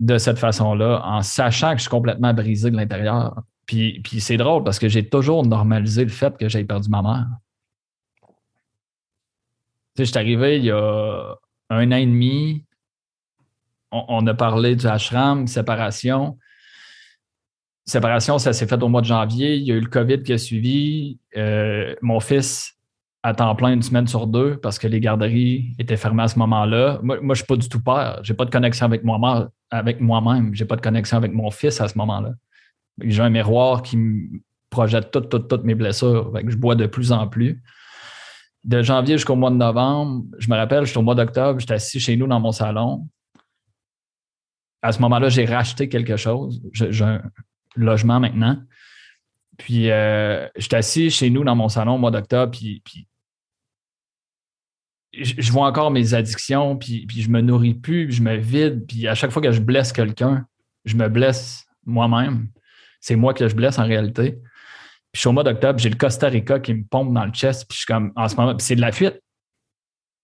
[0.00, 3.42] de cette façon-là en sachant que je suis complètement brisé de l'intérieur.
[3.66, 7.02] Puis, puis c'est drôle parce que j'ai toujours normalisé le fait que j'ai perdu ma
[7.02, 7.26] mère.
[9.96, 11.36] Tu sais, je suis arrivé il y a
[11.70, 12.64] un an et demi
[13.94, 16.38] on, a parlé du ashram, séparation.
[17.84, 19.56] Séparation, ça s'est fait au mois de janvier.
[19.56, 21.18] Il y a eu le COVID qui a suivi.
[21.36, 22.74] Euh, mon fils
[23.22, 26.38] à temps plein une semaine sur deux parce que les garderies étaient fermées à ce
[26.40, 26.98] moment-là.
[27.02, 28.20] Moi, je ne suis pas du tout père.
[28.22, 29.48] Je n'ai pas de connexion avec moi-même.
[29.70, 29.98] Avec.
[29.98, 32.32] Je n'ai pas de connexion avec mon fils à ce moment-là.
[33.00, 34.40] J'ai un miroir qui me
[34.70, 36.32] projette toutes, toutes, toutes mes blessures.
[36.46, 37.62] je bois de plus en plus.
[38.64, 41.74] De janvier jusqu'au mois de novembre, je me rappelle, je suis au mois d'octobre, j'étais
[41.74, 43.06] assis chez nous dans mon salon
[44.84, 46.60] à ce moment-là, j'ai racheté quelque chose.
[46.72, 47.22] J'ai un
[47.74, 48.62] logement maintenant.
[49.56, 52.82] Puis, euh, je suis assis chez nous dans mon salon au mois d'octobre, puis,
[55.14, 58.84] je, vois encore mes addictions, puis, puis je me nourris plus, puis je me vide.
[58.86, 60.46] Puis à chaque fois que je blesse quelqu'un,
[60.84, 62.48] je me blesse moi-même.
[63.00, 64.32] C'est moi que je blesse en réalité.
[64.32, 64.42] Puis
[65.14, 67.66] je suis au mois d'octobre, j'ai le Costa Rica qui me pompe dans le chest,
[67.68, 69.22] puis je suis comme, en ce moment, c'est de la fuite.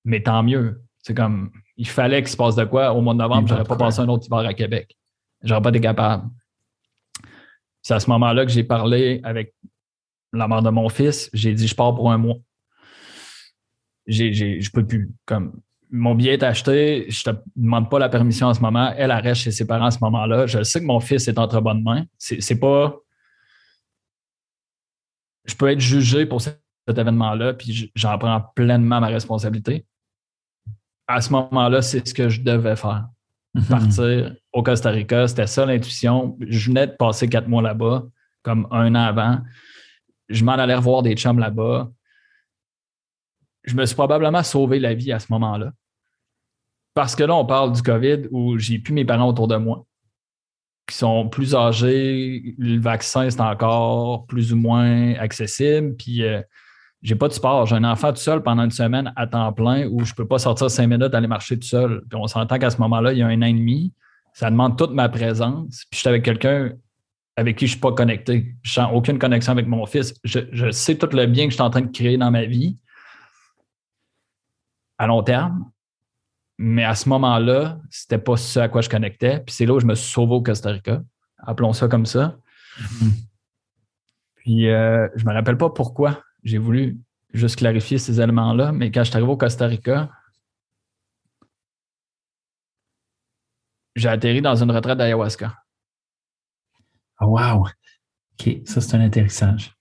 [0.05, 0.83] Mais tant mieux.
[1.03, 1.51] C'est comme,
[1.81, 2.93] il fallait qu'il se passe de quoi.
[2.93, 4.99] Au mois de novembre, je n'aurais pas passé un autre hiver à Québec.
[5.43, 6.29] J'aurais pas été capable.
[7.81, 9.55] C'est à ce moment-là que j'ai parlé avec
[10.35, 11.31] la mère de mon fils.
[11.33, 12.37] J'ai dit, je pars pour un mois.
[14.07, 15.11] J'ai, j'ai, je peux plus.
[15.25, 15.59] Comme,
[15.89, 18.93] mon billet est acheté, je ne te demande pas la permission en ce moment.
[18.95, 20.47] Elle, elle reste chez ses parents à ce moment-là.
[20.47, 22.05] Je sais que mon fils est entre bonnes mains.
[22.19, 22.95] C'est, c'est pas.
[25.47, 29.87] Je peux être jugé pour cet événement-là, puis j'en prends pleinement ma responsabilité
[31.11, 33.09] à ce moment-là, c'est ce que je devais faire.
[33.55, 33.65] Mhm.
[33.65, 36.37] Partir au Costa Rica, c'était ça l'intuition.
[36.41, 38.05] Je venais de passer quatre mois là-bas,
[38.43, 39.41] comme un an avant.
[40.29, 41.91] Je m'en allais revoir des chums là-bas.
[43.65, 45.73] Je me suis probablement sauvé la vie à ce moment-là.
[46.95, 49.85] Parce que là, on parle du COVID où j'ai plus mes parents autour de moi,
[50.87, 52.55] qui sont plus âgés.
[52.59, 55.97] Le vaccin, c'est encore plus ou moins accessible.
[55.97, 56.41] Puis euh,
[57.03, 57.67] j'ai pas de sport.
[57.67, 60.39] J'ai un enfant tout seul pendant une semaine à temps plein où je peux pas
[60.39, 62.03] sortir cinq minutes aller marcher tout seul.
[62.09, 63.93] Puis on s'entend qu'à ce moment-là, il y a un an et demi,
[64.35, 65.85] ça demande toute ma présence.
[65.91, 66.73] Puis je suis avec quelqu'un
[67.37, 68.55] avec qui je suis pas connecté.
[68.63, 70.15] Je sens aucune connexion avec mon fils.
[70.25, 72.77] Je, sais tout le bien que je suis en train de créer dans ma vie
[74.99, 75.71] à long terme.
[76.59, 79.41] Mais à ce moment-là, c'était pas ce à quoi je connectais.
[79.41, 81.01] Puis c'est là où je me suis sauvé au Costa Rica.
[81.39, 82.37] Appelons ça comme ça.
[82.79, 83.11] Mm-hmm.
[84.35, 86.99] Puis euh, je me rappelle pas pourquoi j'ai voulu
[87.33, 90.11] juste clarifier ces éléments-là, mais quand je suis arrivé au Costa Rica,
[93.95, 95.55] j'ai atterri dans une retraite d'ayahuasca.
[97.21, 97.67] Oh wow!
[98.41, 99.75] OK, ça c'est un atterrissage.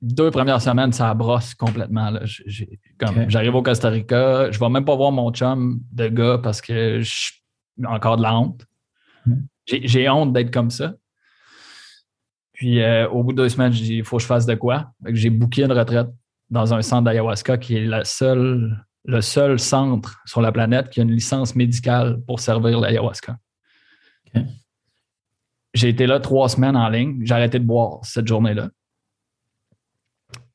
[0.00, 2.12] Deux premières semaines, ça brosse complètement.
[3.28, 6.60] J'arrive au Costa Rica, je ne vais même pas voir mon chum de gars parce
[6.60, 8.66] que j'ai encore de la honte.
[9.26, 9.46] Hmm.
[9.66, 10.94] J'ai honte d'être comme ça.
[12.64, 14.54] Puis euh, au bout de deux semaines, je dis il faut que je fasse de
[14.54, 14.90] quoi?
[15.08, 16.08] J'ai booké une retraite
[16.48, 21.00] dans un centre d'ayahuasca qui est la seule, le seul centre sur la planète qui
[21.00, 23.36] a une licence médicale pour servir l'ayahuasca.
[25.74, 27.20] J'ai été là trois semaines en ligne.
[27.22, 28.70] J'ai arrêté de boire cette journée-là.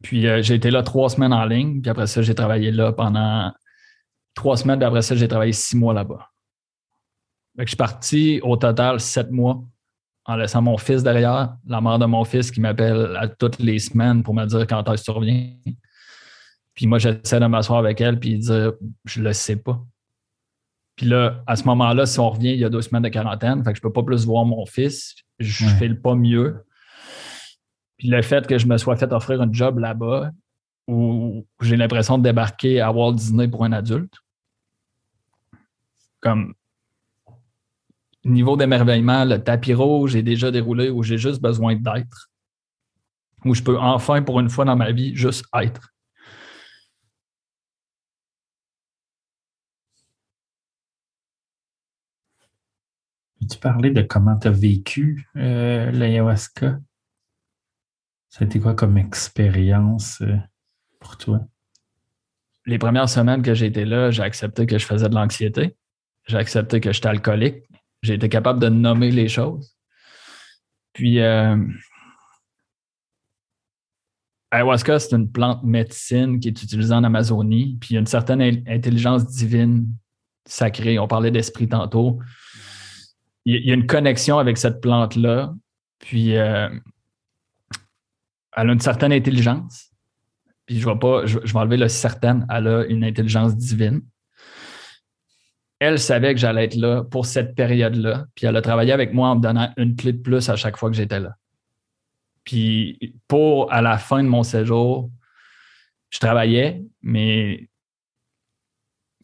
[0.02, 2.92] Puis euh, j'ai été là trois semaines en ligne, puis après ça, j'ai travaillé là
[2.92, 3.54] pendant
[4.34, 6.28] trois semaines, puis après ça, j'ai travaillé six mois là-bas.
[7.60, 9.64] je suis parti au total sept mois
[10.26, 13.80] en laissant mon fils derrière, la mère de mon fils qui m'appelle à toutes les
[13.80, 15.54] semaines pour me dire quand est-ce que tu reviens.
[16.76, 18.74] Puis moi, j'essaie de m'asseoir avec elle puis dire
[19.06, 19.84] je le sais pas.
[20.96, 23.64] Puis là, à ce moment-là, si on revient, il y a deux semaines de quarantaine,
[23.64, 25.16] fait que je peux pas plus voir mon fils.
[25.40, 26.66] Je ne fais le pas mieux.
[27.98, 30.32] Puis le fait que je me sois fait offrir un job là-bas
[30.88, 34.14] où j'ai l'impression de débarquer à Walt Disney pour un adulte,
[36.20, 36.54] comme
[38.26, 42.30] niveau d'émerveillement, le tapis rouge est déjà déroulé où j'ai juste besoin d'être.
[43.46, 45.94] Où je peux enfin, pour une fois dans ma vie, juste être.
[53.40, 56.80] Peux-tu parler de comment tu as vécu euh, l'ayahuasca?
[58.30, 60.38] Ça a été quoi comme expérience euh,
[61.00, 61.40] pour toi?
[62.66, 65.76] Les premières semaines que j'étais là, j'ai accepté que je faisais de l'anxiété.
[66.28, 67.64] J'ai accepté que j'étais alcoolique.
[68.02, 69.76] J'ai été capable de nommer les choses.
[70.94, 71.58] Puis, euh,
[74.52, 77.78] ayahuasca, c'est une plante médecine qui est utilisée en Amazonie.
[77.80, 79.88] Puis, il y a une certaine intelligence divine
[80.46, 80.98] sacrée.
[81.00, 82.20] On parlait d'esprit tantôt.
[83.46, 85.54] Il y a une connexion avec cette plante-là.
[86.00, 86.70] Puis, euh,
[88.56, 89.92] elle a une certaine intelligence.
[90.66, 94.02] Puis je vais pas, je, vais enlever le certaine, elle a une intelligence divine.
[95.80, 98.26] Elle savait que j'allais être là pour cette période-là.
[98.36, 100.78] Puis elle a travaillé avec moi en me donnant une clé de plus à chaque
[100.78, 101.36] fois que j'étais là.
[102.44, 105.10] Puis pour à la fin de mon séjour,
[106.10, 107.70] je travaillais, mais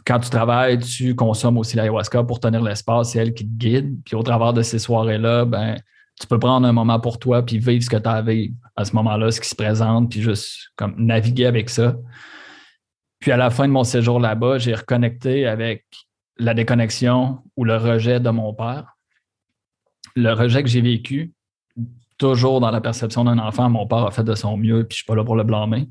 [0.05, 3.97] quand tu travailles, tu consommes aussi l'ayahuasca pour tenir l'espace, c'est elle qui te guide.
[4.05, 5.75] Puis au travers de ces soirées-là, ben,
[6.19, 8.23] tu peux prendre un moment pour toi puis vivre ce que tu as à
[8.77, 11.95] à ce moment-là, ce qui se présente, puis juste comme naviguer avec ça.
[13.19, 15.85] Puis à la fin de mon séjour là-bas, j'ai reconnecté avec
[16.37, 18.97] la déconnexion ou le rejet de mon père.
[20.15, 21.33] Le rejet que j'ai vécu,
[22.17, 24.97] toujours dans la perception d'un enfant, mon père a fait de son mieux, puis je
[24.97, 25.89] suis pas là pour le blâmer.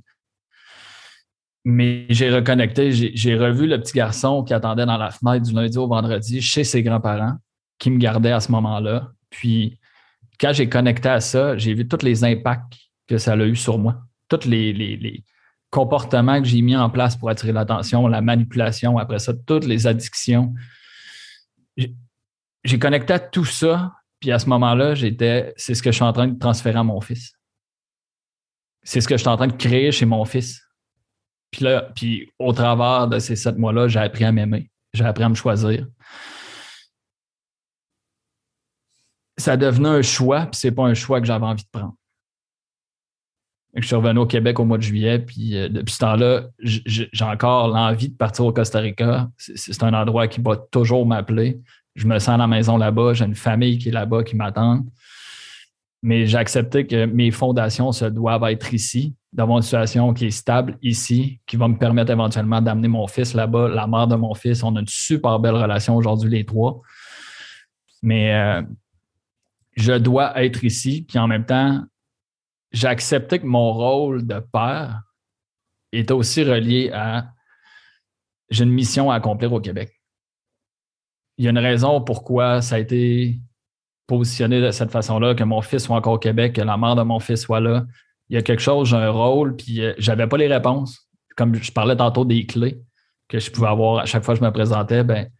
[1.64, 5.78] Mais j'ai reconnecté, j'ai revu le petit garçon qui attendait dans la fenêtre du lundi
[5.78, 7.36] au vendredi chez ses grands-parents,
[7.78, 9.10] qui me gardaient à ce moment-là.
[9.30, 9.78] Puis
[10.38, 12.74] quand j'ai connecté à ça, j'ai vu tous les impacts
[13.06, 15.24] que ça a eu sur moi, tous les,
[15.74, 19.88] comportements que j'ai mis en place pour attirer l'attention, la manipulation, après ça, toutes les
[19.88, 20.54] addictions.
[21.76, 26.04] J'ai connecté à tout ça, puis à ce moment-là, j'étais, c'est ce que je suis
[26.04, 27.32] en train de transférer à mon fils.
[28.84, 30.62] C'est ce que je suis en train de créer chez mon fils.
[31.50, 35.24] Puis là, puis au travers de ces sept mois-là, j'ai appris à m'aimer, j'ai appris
[35.24, 35.88] à me choisir,
[39.36, 41.96] ça devenait un choix, puis c'est pas un choix que j'avais envie de prendre.
[43.76, 47.08] Je suis revenu au Québec au mois de juillet, puis euh, depuis ce temps-là, j'ai
[47.22, 49.28] encore l'envie de partir au Costa Rica.
[49.36, 51.60] C'est un endroit qui va toujours m'appeler.
[51.96, 54.84] Je me sens à la maison là-bas, j'ai une famille qui est là-bas qui m'attend.
[56.02, 60.30] Mais j'ai accepté que mes fondations se doivent être ici, d'avoir une situation qui est
[60.30, 64.34] stable ici, qui va me permettre éventuellement d'amener mon fils là-bas, la mère de mon
[64.34, 64.62] fils.
[64.62, 66.80] On a une super belle relation aujourd'hui, les trois.
[68.02, 68.62] Mais euh,
[69.76, 71.82] je dois être ici, puis en même temps,
[72.74, 75.02] j'ai accepté que mon rôle de père
[75.92, 77.28] était aussi relié à
[78.50, 79.92] j'ai une mission à accomplir au Québec.
[81.38, 83.38] Il y a une raison pourquoi ça a été
[84.08, 87.02] positionné de cette façon-là, que mon fils soit encore au Québec, que la mère de
[87.02, 87.86] mon fils soit là.
[88.28, 91.08] Il y a quelque chose, j'ai un rôle, puis euh, j'avais pas les réponses.
[91.36, 92.80] Comme je parlais tantôt des clés
[93.28, 95.30] que je pouvais avoir à chaque fois que je me présentais, ben,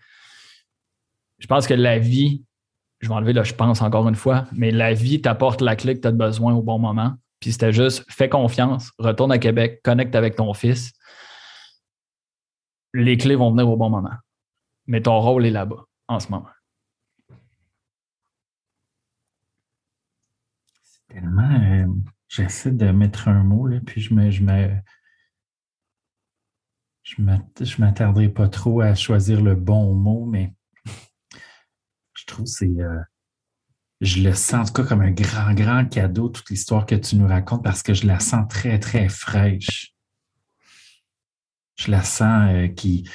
[1.38, 2.44] je pense que la vie
[3.04, 5.94] je vais enlever là, je pense encore une fois, mais la vie t'apporte la clé
[5.94, 7.14] que tu as besoin au bon moment.
[7.44, 10.94] Puis c'était juste, fais confiance, retourne à Québec, connecte avec ton fils.
[12.94, 14.14] Les clés vont venir au bon moment.
[14.86, 16.48] Mais ton rôle est là-bas, en ce moment.
[20.84, 21.50] C'est tellement.
[21.50, 21.86] Euh,
[22.28, 24.30] j'essaie de mettre un mot, là, puis je me.
[24.30, 24.70] Je me...
[27.02, 30.54] Je m'attarderai pas trop à choisir le bon mot, mais
[32.14, 32.80] je trouve que c'est.
[32.80, 33.02] Euh,
[34.00, 37.16] je le sens en tout cas comme un grand, grand cadeau, toute l'histoire que tu
[37.16, 39.92] nous racontes, parce que je la sens très, très fraîche.
[41.76, 43.08] Je la sens euh, qui,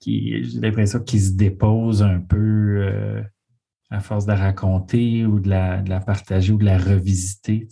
[0.00, 3.22] qui j'ai l'impression qu'il se dépose un peu euh,
[3.90, 7.68] à force de la raconter ou de la, de la partager ou de la revisiter.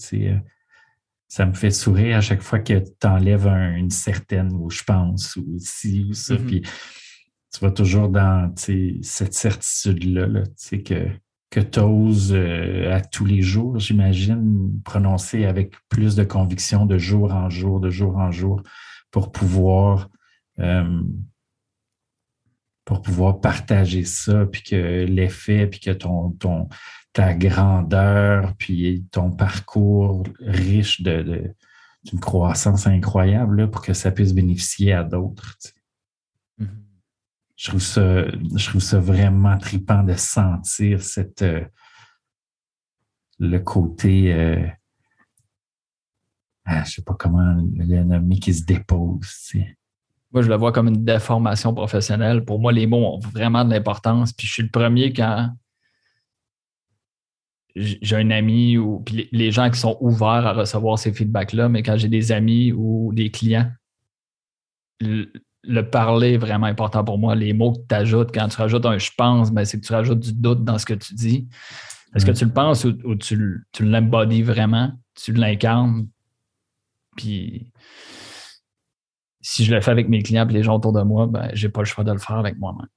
[1.29, 5.37] ça me fait sourire à chaque fois que tu enlèves une certaine, ou je pense,
[5.37, 6.35] ou ci ou ça.
[6.35, 6.67] Mm-hmm
[7.57, 10.43] tu vas toujours dans cette certitude-là,
[10.85, 11.09] que
[11.51, 16.99] que tu oses euh, à tous les jours, j'imagine, prononcer avec plus de conviction de
[16.99, 18.63] jour en jour, de jour en jour,
[19.11, 20.09] pour pouvoir
[20.59, 21.03] euh,
[22.85, 26.69] pour pouvoir partager ça, puis que l'effet, puis que ton, ton,
[27.13, 31.53] ta grandeur, puis ton parcours riche de,
[32.05, 35.57] d'une croissance incroyable pour que ça puisse bénéficier à d'autres.
[37.57, 41.65] Je, trouve ça, je trouve ça vraiment tripant de sentir cette, euh,
[43.39, 44.67] le côté, euh,
[46.65, 49.53] ah, je sais pas comment le nommer, qui se dépose.
[50.33, 52.45] Moi, je le vois comme une déformation professionnelle.
[52.45, 54.33] Pour moi, les mots ont vraiment de l'importance.
[54.33, 55.51] Puis je suis le premier quand
[57.77, 61.83] j'ai un ami ou puis les gens qui sont ouverts à recevoir ces feedbacks-là, mais
[61.83, 63.71] quand j'ai des amis ou des clients,
[65.67, 67.35] le, parler est vraiment important pour moi.
[67.35, 69.93] Les mots que tu ajoutes, quand tu rajoutes un je pense, ben, c'est que tu
[69.93, 71.49] rajoutes du doute dans ce que tu dis.
[72.15, 74.93] Est-ce que tu le penses ou, tu, tu l'embodies vraiment?
[75.15, 76.09] Tu l'incarnes?
[77.17, 77.71] Puis
[79.41, 81.69] si je le fais avec mes clients et les gens autour de moi, ben, j'ai
[81.69, 82.89] pas le choix de le faire avec moi-même.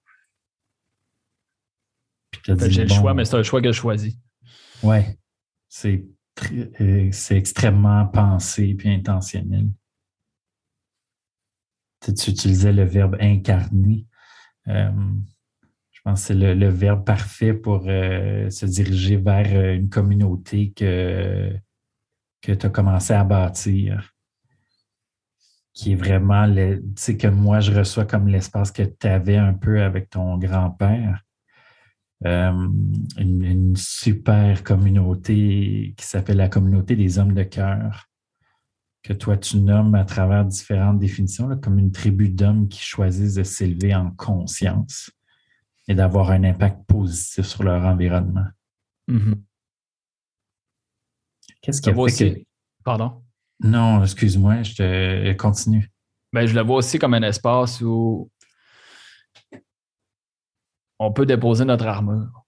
[2.46, 4.16] J'ai le choix, mais c'est un choix que je choisis.
[4.84, 5.00] Oui,
[5.68, 6.06] c'est
[6.82, 9.68] euh, c'est extrêmement pensé et intentionnel.
[12.02, 14.06] Tu, utilisais le verbe incarner.
[14.68, 14.92] Euh,
[15.92, 21.54] je pense que c'est le, verbe parfait pour euh, se diriger vers une communauté que,
[22.42, 24.14] que tu as commencé à bâtir,
[25.74, 26.82] qui est vraiment le,
[27.18, 31.24] que moi je reçois comme l'espace que tu avais un peu avec ton grand-père
[32.26, 32.68] euh,
[33.18, 38.09] une, super communauté qui s'appelle la communauté des hommes de cœur,
[39.04, 43.44] que toi tu nommes à travers différentes définitions, comme une tribu d'hommes qui choisissent de
[43.44, 45.10] s'élever en conscience
[45.88, 48.48] et d'avoir un impact positif sur leur environnement.
[49.08, 49.42] Mm-hmm.
[51.62, 52.42] Qu'est-ce qui a fait que...
[52.84, 53.24] Pardon?
[53.62, 55.92] Non, excuse-moi, je te continue.
[56.32, 58.32] Ben, je le vois aussi comme un espace où
[61.00, 62.46] on peut déposer notre armure.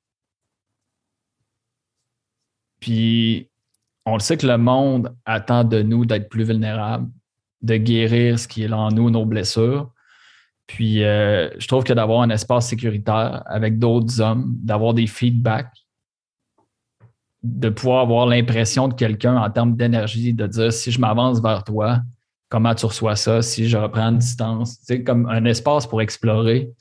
[2.80, 3.51] Puis,
[4.06, 7.10] on le sait que le monde attend de nous d'être plus vulnérables,
[7.62, 9.92] de guérir ce qui est là en nous, nos blessures.
[10.68, 15.86] Puis, euh, je trouve que d'avoir un espace sécuritaire avec d'autres hommes, d'avoir des feedbacks,
[17.44, 21.64] de pouvoir avoir l'impression de quelqu'un en termes d'énergie, de dire si je m'avance vers
[21.64, 22.00] toi,
[22.50, 26.72] comment tu reçois ça, si je reprends une distance, c'est comme un espace pour explorer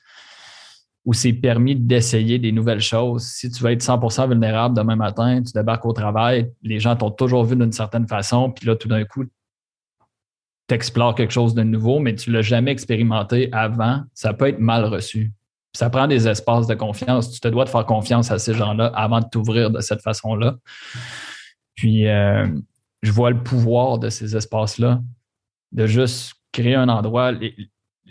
[1.05, 3.25] où c'est permis d'essayer des nouvelles choses.
[3.25, 7.11] Si tu veux être 100% vulnérable demain matin, tu débarques au travail, les gens t'ont
[7.11, 9.25] toujours vu d'une certaine façon, puis là, tout d'un coup,
[10.69, 14.49] tu explores quelque chose de nouveau, mais tu ne l'as jamais expérimenté avant, ça peut
[14.49, 15.33] être mal reçu.
[15.73, 17.31] Ça prend des espaces de confiance.
[17.31, 20.57] Tu te dois de faire confiance à ces gens-là avant de t'ouvrir de cette façon-là.
[21.77, 22.47] Puis, euh,
[23.03, 25.01] je vois le pouvoir de ces espaces-là,
[25.73, 27.33] de juste créer un endroit.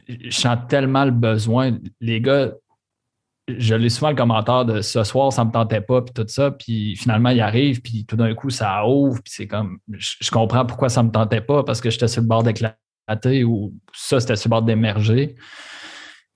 [0.08, 1.78] je sens tellement le besoin.
[2.00, 2.54] Les gars,
[3.58, 6.52] je lis souvent le commentaire de ce soir, ça me tentait pas, puis tout ça,
[6.52, 10.66] puis finalement, il arrive, puis tout d'un coup, ça ouvre, puis c'est comme, je, comprends
[10.66, 14.20] pourquoi ça ne me tentait pas, parce que j'étais sur le bord d'éclater ou ça,
[14.20, 15.36] c'était sur le bord d'émerger.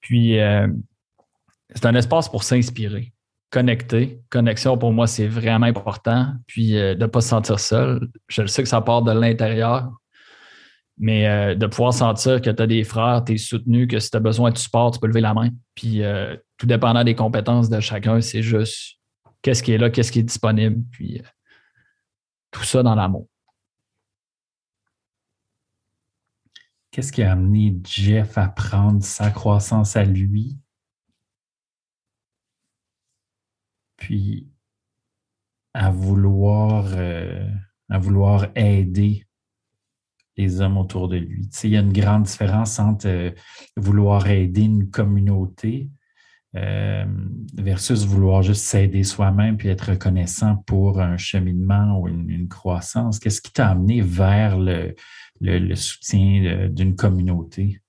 [0.02, 0.68] Puis, euh,
[1.74, 3.14] c'est un espace pour s'inspirer,
[3.50, 4.22] connecter.
[4.30, 6.34] Connexion, pour moi, c'est vraiment important.
[6.48, 8.10] Puis, euh, de ne pas se sentir seul.
[8.28, 9.92] Je le sais que ça part de l'intérieur,
[10.98, 14.12] mais euh, de pouvoir sentir que tu as des frères, tu es soutenu, que si
[14.12, 15.50] tu as besoin de support, tu peux lever la main.
[15.76, 16.02] Puis
[16.64, 18.98] tout dépendant des compétences de chacun, c'est juste
[19.42, 21.24] qu'est-ce qui est là, qu'est-ce qui est disponible, puis euh,
[22.52, 23.28] tout ça dans l'amour.
[26.90, 30.58] Qu'est-ce qui a amené Jeff à prendre sa croissance à lui?
[33.98, 34.50] Puis
[35.74, 37.46] à vouloir, euh,
[37.90, 39.28] à vouloir aider
[40.38, 41.50] les hommes autour de lui.
[41.66, 43.32] il y a une grande différence entre euh,
[43.76, 45.90] vouloir aider une communauté
[46.56, 47.06] euh,
[47.56, 53.20] versus vouloir juste s'aider soi-même puis être reconnaissant pour un cheminement ou une, croissance?
[53.20, 54.96] Qu'est-ce qui t'a amené vers le,
[55.76, 57.82] soutien d'une communauté?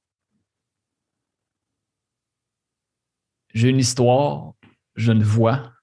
[3.52, 4.54] J'ai une histoire,
[4.96, 5.74] je une voix,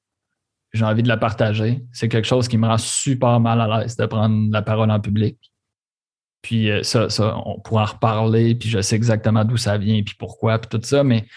[0.73, 1.84] j'ai envie de la partager.
[1.91, 4.99] C'est quelque chose qui me rend super mal à l'aise de prendre la parole en
[4.99, 5.38] public.
[6.41, 10.01] Puis euh, ça, ça, on pourra en reparler, puis je sais exactement d'où ça vient,
[10.01, 11.27] puis pourquoi, puis tout ça, mais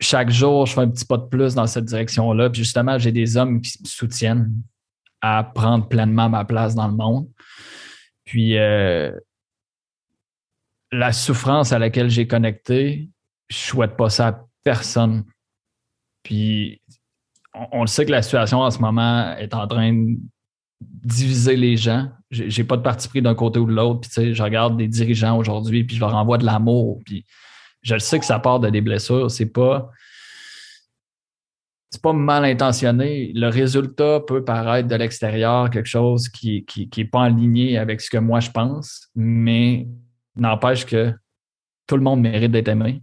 [0.00, 2.50] chaque jour, je fais un petit pas de plus dans cette direction-là.
[2.50, 4.52] Puis justement, j'ai des hommes qui me soutiennent
[5.20, 7.28] à prendre pleinement ma place dans le monde.
[8.24, 9.12] Puis euh,
[10.92, 13.10] la souffrance à laquelle j'ai connecté,
[13.48, 15.24] je ne souhaite pas ça à personne.
[16.22, 16.80] Puis
[17.72, 20.16] on, le sait que la situation en ce moment est en train de
[20.80, 22.08] diviser les gens.
[22.30, 24.08] J'ai pas de parti pris d'un côté ou de l'autre.
[24.08, 27.00] Puis, je regarde des dirigeants aujourd'hui, puis je leur envoie de l'amour.
[27.04, 27.26] Puis,
[27.82, 29.30] je le sais que ça part de des blessures.
[29.30, 29.90] C'est pas.
[31.90, 33.32] C'est pas mal intentionné.
[33.34, 38.08] Le résultat peut paraître de l'extérieur quelque chose qui n'est qui, pas aligné avec ce
[38.10, 39.88] que moi je pense, mais
[40.36, 41.12] n'empêche que
[41.88, 43.02] tout le monde mérite d'être aimé.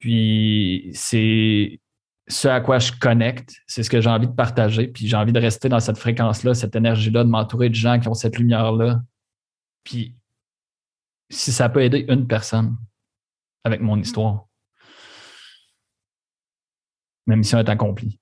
[0.00, 1.80] Puis c'est
[2.26, 5.32] ce à quoi je connecte, c'est ce que j'ai envie de partager, puis j'ai envie
[5.32, 9.00] de rester dans cette fréquence-là, cette énergie-là, de m'entourer de gens qui ont cette lumière-là.
[9.84, 10.16] Puis
[11.30, 12.76] si ça peut aider une personne
[13.64, 14.48] avec mon histoire,
[17.26, 18.18] ma mission est accomplie.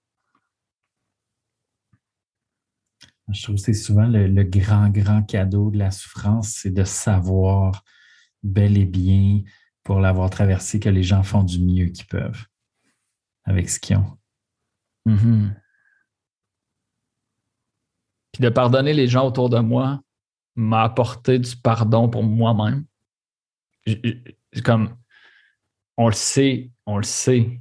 [3.33, 6.85] Je trouve que c'est souvent le, le, grand, grand cadeau de la souffrance, c'est de
[6.85, 7.85] savoir
[8.43, 9.43] bel et bien
[9.85, 12.45] pour l'avoir traversé que les gens font du mieux qu'ils peuvent
[13.45, 14.19] avec ce qu'ils ont.
[15.07, 15.55] Mm-hmm.
[18.33, 20.03] Puis de pardonner les gens autour de moi
[20.57, 22.85] m'a apporté du pardon pour moi-même.
[24.65, 24.97] Comme
[26.01, 27.61] on le sait, on le sait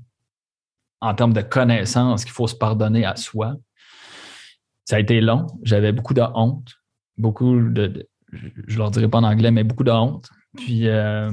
[1.02, 3.58] en termes de connaissance qu'il faut se pardonner à soi.
[4.86, 5.46] Ça a été long.
[5.64, 6.74] J'avais beaucoup de honte,
[7.18, 10.30] beaucoup de, je leur dirai pas en anglais, mais beaucoup de honte.
[10.56, 11.30] Puis euh,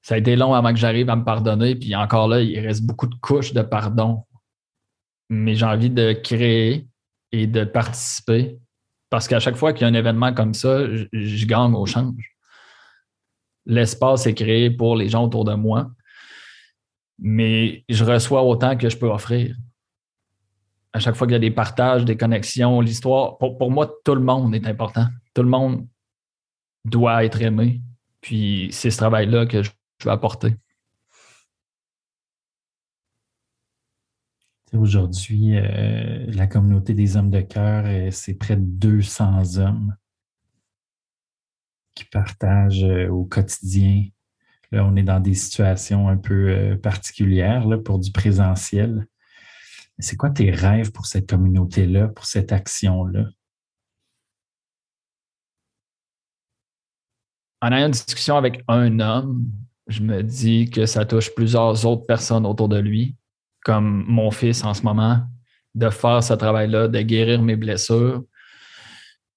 [0.00, 1.74] ça a été long avant que j'arrive à me pardonner.
[1.74, 4.22] Puis encore là, il reste beaucoup de couches de pardon.
[5.28, 6.86] Mais j'ai envie de créer
[7.32, 8.60] et de participer.
[9.10, 12.36] Parce qu'à chaque fois qu'il y a un événement comme ça, je, gagne au change.
[13.66, 15.90] L'espace est créé pour les gens autour de moi.
[17.18, 19.54] Mais je reçois autant que je peux offrir.
[20.92, 24.14] À chaque fois qu'il y a des partages, des connexions, l'histoire, pour, pour moi, tout
[24.14, 25.06] le monde est important.
[25.34, 25.86] Tout le monde
[26.84, 27.80] doit être aimé.
[28.20, 30.56] Puis c'est ce travail-là que je je vais apporter.
[34.72, 39.96] Aujourd'hui, euh, la communauté des hommes de cœur, euh, c'est près de 200 hommes
[42.00, 44.06] qui partagent euh, au quotidien.
[44.72, 49.06] Là, on est dans des situations un peu particulières là, pour du présentiel.
[49.98, 53.26] C'est quoi tes rêves pour cette communauté-là, pour cette action-là?
[57.60, 59.44] En ayant une discussion avec un homme,
[59.88, 63.16] je me dis que ça touche plusieurs autres personnes autour de lui,
[63.64, 65.20] comme mon fils en ce moment,
[65.74, 68.24] de faire ce travail-là, de guérir mes blessures.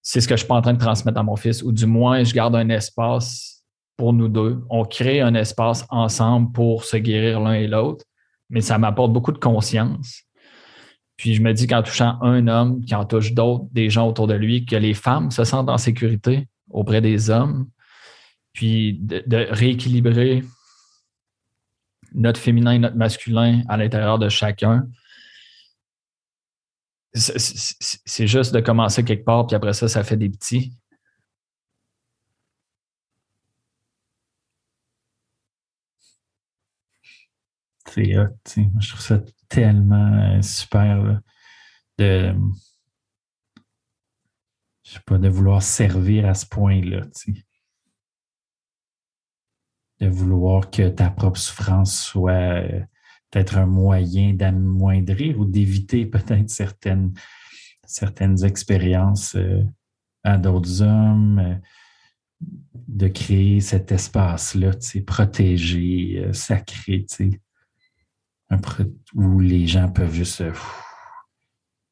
[0.03, 1.85] C'est ce que je suis pas en train de transmettre à mon fils, ou du
[1.85, 3.63] moins, je garde un espace
[3.97, 4.61] pour nous deux.
[4.69, 8.05] On crée un espace ensemble pour se guérir l'un et l'autre,
[8.49, 10.23] mais ça m'apporte beaucoup de conscience.
[11.15, 14.27] Puis je me dis qu'en touchant un homme, qui en touche d'autres, des gens autour
[14.27, 17.69] de lui, que les femmes se sentent en sécurité auprès des hommes,
[18.51, 20.43] puis de, rééquilibrer
[22.13, 24.87] notre féminin et notre masculin à l'intérieur de chacun.
[27.15, 30.73] C'est juste de commencer quelque part, puis après ça, ça fait des petits.
[37.87, 38.13] C'est
[38.79, 41.21] je trouve ça tellement euh, super
[41.99, 42.33] de
[44.83, 47.01] je sais pas, de vouloir servir à ce point-là
[50.03, 52.31] de vouloir que ta propre souffrance soit
[52.63, 52.81] euh,
[53.33, 57.13] peut-être un moyen d'amoindrir ou d'éviter peut-être certaines,
[57.85, 59.63] certaines expériences euh,
[60.23, 61.55] à d'autres hommes, euh,
[62.87, 64.71] de créer cet espace-là,
[65.07, 67.05] protégé, sacré,
[69.15, 70.43] où les gens peuvent juste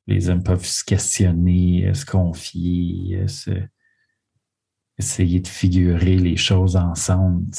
[0.07, 3.25] les hommes peuvent se questionner, se confier,
[4.97, 7.49] essayer de figurer les choses ensemble.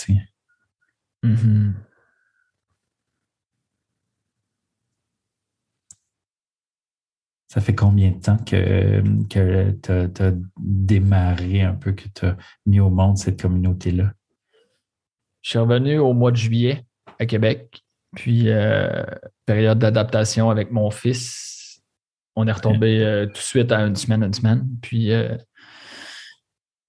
[1.24, 1.72] Mm-hmm.
[7.52, 12.34] Ça fait combien de temps que, que tu as, démarré un peu, que tu as
[12.64, 14.14] mis au monde cette communauté-là?
[15.42, 16.86] Je suis revenu au mois de juillet
[17.18, 17.82] à Québec,
[18.16, 19.04] puis euh,
[19.44, 21.82] période d'adaptation avec mon fils.
[22.36, 24.66] On est retombé euh, tout de suite à une semaine, une semaine.
[24.80, 25.36] Puis euh,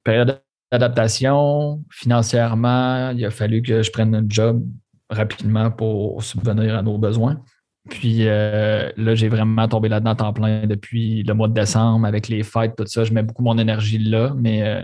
[0.06, 0.42] période
[0.72, 4.66] Adaptation, financièrement, il a fallu que je prenne un job
[5.10, 7.44] rapidement pour subvenir à nos besoins.
[7.90, 12.30] Puis euh, là, j'ai vraiment tombé là-dedans temps plein depuis le mois de décembre avec
[12.30, 13.04] les fêtes, tout ça.
[13.04, 14.82] Je mets beaucoup mon énergie là, mais euh,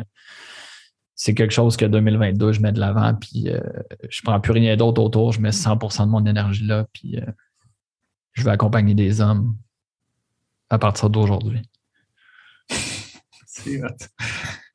[1.16, 3.14] c'est quelque chose que 2022, je mets de l'avant.
[3.16, 3.62] Puis euh,
[4.10, 5.32] je prends plus rien d'autre autour.
[5.32, 6.86] Je mets 100% de mon énergie là.
[6.92, 7.18] Puis
[8.34, 9.56] je vais accompagner des hommes
[10.70, 11.62] à partir d'aujourd'hui.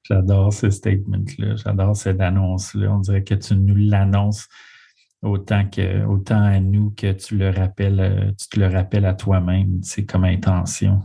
[0.03, 1.57] J'adore ce statement-là.
[1.57, 2.91] J'adore cette annonce-là.
[2.91, 4.49] On dirait que tu nous l'annonces
[5.25, 9.15] autant, que, autant à nous que tu le rappelles, euh, tu te le rappelles à
[9.15, 11.03] toi-même, c'est comme intention.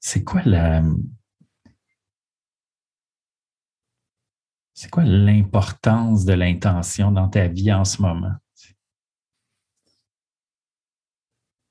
[0.00, 0.82] C'est quoi la.
[4.74, 8.34] C'est quoi l'importance de l'intention dans ta vie en ce moment?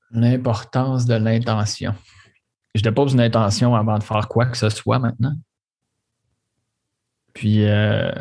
[0.09, 1.93] L'importance de l'intention.
[2.73, 5.35] Je dépose une intention avant de faire quoi que ce soit maintenant.
[7.33, 8.11] Puis, euh,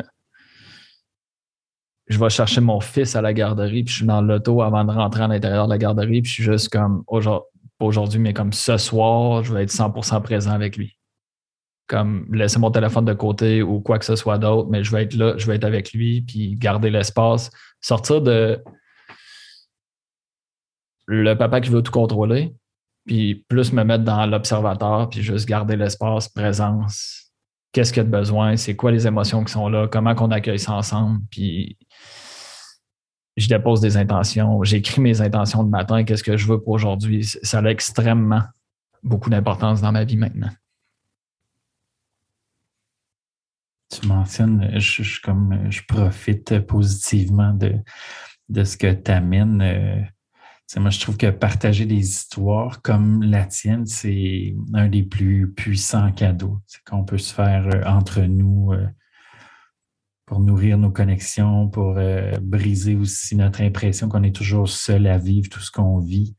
[2.07, 4.91] je vais chercher mon fils à la garderie, puis je suis dans l'auto avant de
[4.91, 7.03] rentrer à l'intérieur de la garderie, puis je suis juste comme,
[7.79, 10.97] aujourd'hui, mais comme ce soir, je vais être 100% présent avec lui.
[11.87, 15.03] Comme laisser mon téléphone de côté ou quoi que ce soit d'autre, mais je vais
[15.03, 17.49] être là, je vais être avec lui, puis garder l'espace.
[17.81, 18.61] Sortir de
[21.05, 22.55] le papa qui veut tout contrôler,
[23.05, 27.22] puis plus me mettre dans l'observateur, puis juste garder l'espace, présence,
[27.73, 30.31] qu'est-ce qu'il y a de besoin, c'est quoi les émotions qui sont là, comment qu'on
[30.31, 31.77] accueille ça ensemble, puis
[33.35, 37.25] je dépose des intentions, j'écris mes intentions de matin, qu'est-ce que je veux pour aujourd'hui.
[37.25, 38.43] Ça a extrêmement
[39.01, 40.51] beaucoup d'importance dans ma vie maintenant.
[43.89, 47.75] Tu mentionnes, je, comme, je profite positivement de,
[48.49, 50.07] de ce que tu amènes.
[50.75, 56.11] Moi, je trouve que partager des histoires comme la tienne, c'est un des plus puissants
[56.11, 58.87] cadeaux qu'on peut se faire euh, entre nous euh,
[60.25, 65.19] pour nourrir nos connexions, pour euh, briser aussi notre impression qu'on est toujours seul à
[65.19, 66.35] vivre tout ce qu'on vit.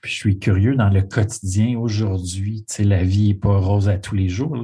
[0.00, 2.64] puis je suis curieux dans le quotidien aujourd'hui.
[2.78, 4.56] La vie n'est pas rose à tous les jours.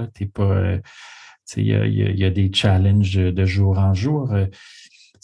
[1.56, 4.32] Il y, a des challenges de jour en jour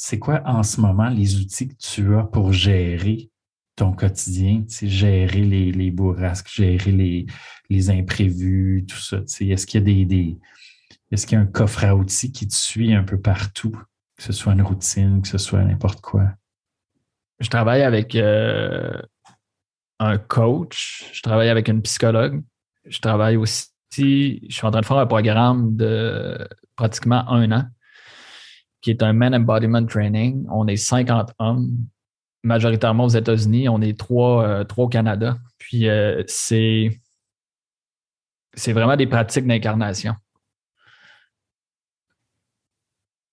[0.02, 3.30] c'est quoi en ce moment les outils que tu as pour gérer
[3.76, 7.26] ton quotidien, gérer les, bourrasques, gérer les,
[7.68, 9.18] les imprévus, tout ça?
[9.18, 10.38] Est-ce qu'il y a des,
[11.10, 13.76] est-ce qu'il y a un coffre à outils qui te suit un peu partout,
[14.16, 16.30] que ce soit une routine, que ce soit n'importe quoi?
[17.38, 18.98] Je travaille avec euh,
[19.98, 22.42] un coach, je travaille avec une psychologue,
[22.86, 27.64] je travaille aussi, je suis en train de faire un programme de pratiquement un an
[28.80, 30.46] qui est un Man Embodiment Training.
[30.50, 31.76] On est 50 hommes,
[32.42, 33.68] majoritairement aux États-Unis.
[33.68, 35.36] On est trois, euh, au Canada.
[35.58, 37.00] Puis euh, c'est,
[38.54, 40.14] c'est vraiment des pratiques d'incarnation.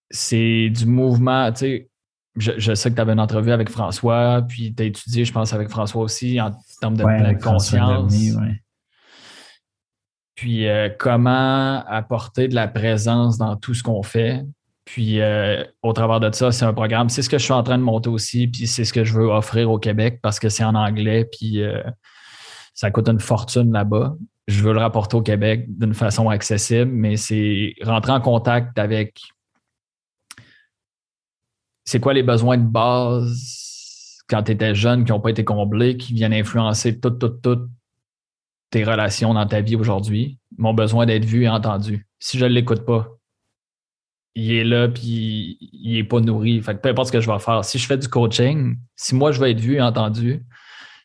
[0.10, 1.90] C'est du mouvement, tu sais,
[2.38, 5.54] je, sais que tu avais une entrevue avec François, puis tu as étudié, je pense,
[5.54, 8.14] avec François aussi en termes de pleine conscience.
[10.36, 14.46] Puis euh, comment apporter de la présence dans tout ce qu'on fait,
[14.88, 17.10] puis, euh, au travers de ça, c'est un programme.
[17.10, 19.14] C'est ce que je suis en train de monter aussi, puis c'est ce que je
[19.14, 21.84] veux offrir au Québec parce que c'est en anglais, puis euh,
[22.74, 24.16] ça coûte une fortune là-bas.
[24.48, 29.20] Je veux le rapporter au Québec d'une façon accessible, mais c'est rentrer en contact avec
[31.84, 35.98] c'est quoi les besoins de base quand tu étais jeune qui n'ont pas été comblés,
[35.98, 37.70] qui viennent influencer toutes, toutes, toutes
[38.70, 40.40] tes relations dans ta vie aujourd'hui?
[40.58, 42.08] Mon besoin d'être vu et entendu.
[42.20, 43.17] Si je ne l'écoute pas,
[44.40, 46.62] il est là, puis il n'est pas nourri.
[46.62, 47.66] Fait que peu importe ce que je vais faire.
[47.66, 50.46] Si je fais du coaching, si moi je veux être vu et entendu,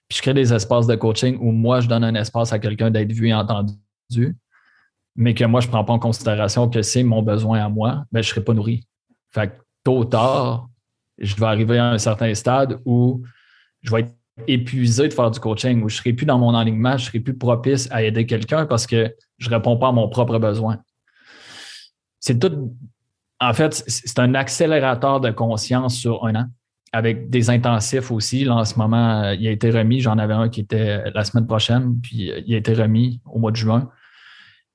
[0.07, 2.91] puis je crée des espaces de coaching où moi je donne un espace à quelqu'un
[2.91, 4.37] d'être vu et entendu,
[5.17, 8.05] mais que moi je ne prends pas en considération que c'est mon besoin à moi,
[8.13, 8.87] ben, je ne serai pas nourri.
[9.31, 10.69] Fait que tôt ou tard,
[11.17, 13.23] je vais arriver à un certain stade où
[13.81, 14.15] je vais être
[14.47, 17.09] épuisé de faire du coaching, où je ne serai plus dans mon alignement, je ne
[17.09, 20.39] serai plus propice à aider quelqu'un parce que je ne réponds pas à mon propre
[20.39, 20.79] besoin.
[22.21, 22.77] C'est tout
[23.43, 26.47] en fait, c'est un accélérateur de conscience sur un an
[26.93, 28.45] avec des intensifs aussi.
[28.45, 30.01] Là, en ce moment, euh, il a été remis.
[30.01, 33.39] J'en avais un qui était la semaine prochaine, puis euh, il a été remis au
[33.39, 33.91] mois de juin.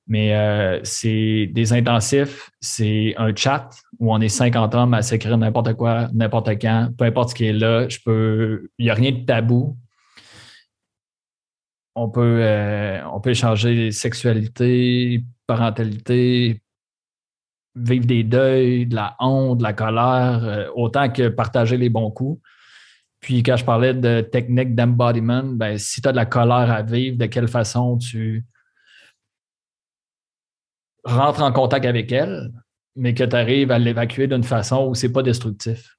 [0.06, 5.36] Mais euh, c'est des intensifs, c'est un chat où on est 50 hommes à s'écrire
[5.36, 7.88] n'importe quoi, n'importe quand, peu importe ce qui est là.
[7.88, 9.76] Je peux, il n'y a rien de tabou.
[11.94, 12.42] On peut,
[13.12, 16.62] on peut échanger sexualité, parentalité,
[17.78, 22.10] vivre des deuils, de la honte, de la colère, euh, autant que partager les bons
[22.10, 22.40] coups.
[23.20, 26.82] Puis quand je parlais de technique d'embodiment, ben, si tu as de la colère à
[26.82, 28.44] vivre, de quelle façon tu
[31.04, 32.52] rentres en contact avec elle,
[32.94, 35.96] mais que tu arrives à l'évacuer d'une façon où c'est pas destructif.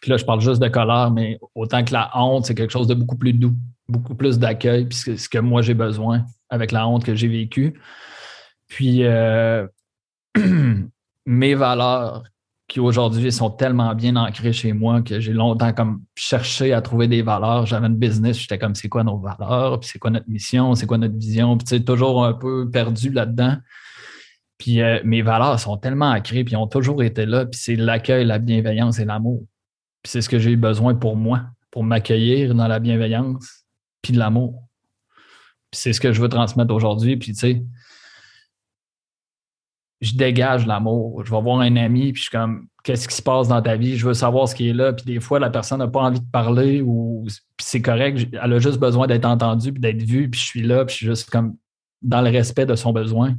[0.00, 2.88] Puis là, je parle juste de colère, mais autant que la honte, c'est quelque chose
[2.88, 3.54] de beaucoup plus doux,
[3.88, 7.28] beaucoup plus d'accueil, puis c'est ce que moi j'ai besoin avec la honte que j'ai
[7.28, 7.80] vécue.
[8.68, 9.66] Puis euh,
[11.26, 12.24] mes valeurs
[12.72, 17.06] qui aujourd'hui sont tellement bien ancrées chez moi que j'ai longtemps comme cherché à trouver
[17.06, 17.66] des valeurs.
[17.66, 20.86] J'avais une business, j'étais comme c'est quoi nos valeurs, puis c'est quoi notre mission, c'est
[20.86, 23.58] quoi notre vision, puis tu sais, toujours un peu perdu là-dedans.
[24.56, 28.24] Puis euh, mes valeurs sont tellement ancrées, puis ont toujours été là, puis c'est l'accueil,
[28.24, 29.44] la bienveillance et l'amour.
[30.02, 33.66] Puis c'est ce que j'ai eu besoin pour moi, pour m'accueillir dans la bienveillance,
[34.00, 34.62] puis de l'amour.
[35.70, 37.18] Puis c'est ce que je veux transmettre aujourd'hui.
[37.18, 37.62] Puis tu sais,
[40.02, 41.24] je dégage l'amour.
[41.24, 43.76] Je vais voir un ami, puis je suis comme, qu'est-ce qui se passe dans ta
[43.76, 43.96] vie?
[43.96, 44.92] Je veux savoir ce qui est là.
[44.92, 47.24] Puis des fois, la personne n'a pas envie de parler ou
[47.60, 48.28] c'est correct.
[48.32, 50.96] Elle a juste besoin d'être entendue, puis d'être vue, puis je suis là, puis je
[50.98, 51.56] suis juste comme
[52.02, 53.36] dans le respect de son besoin.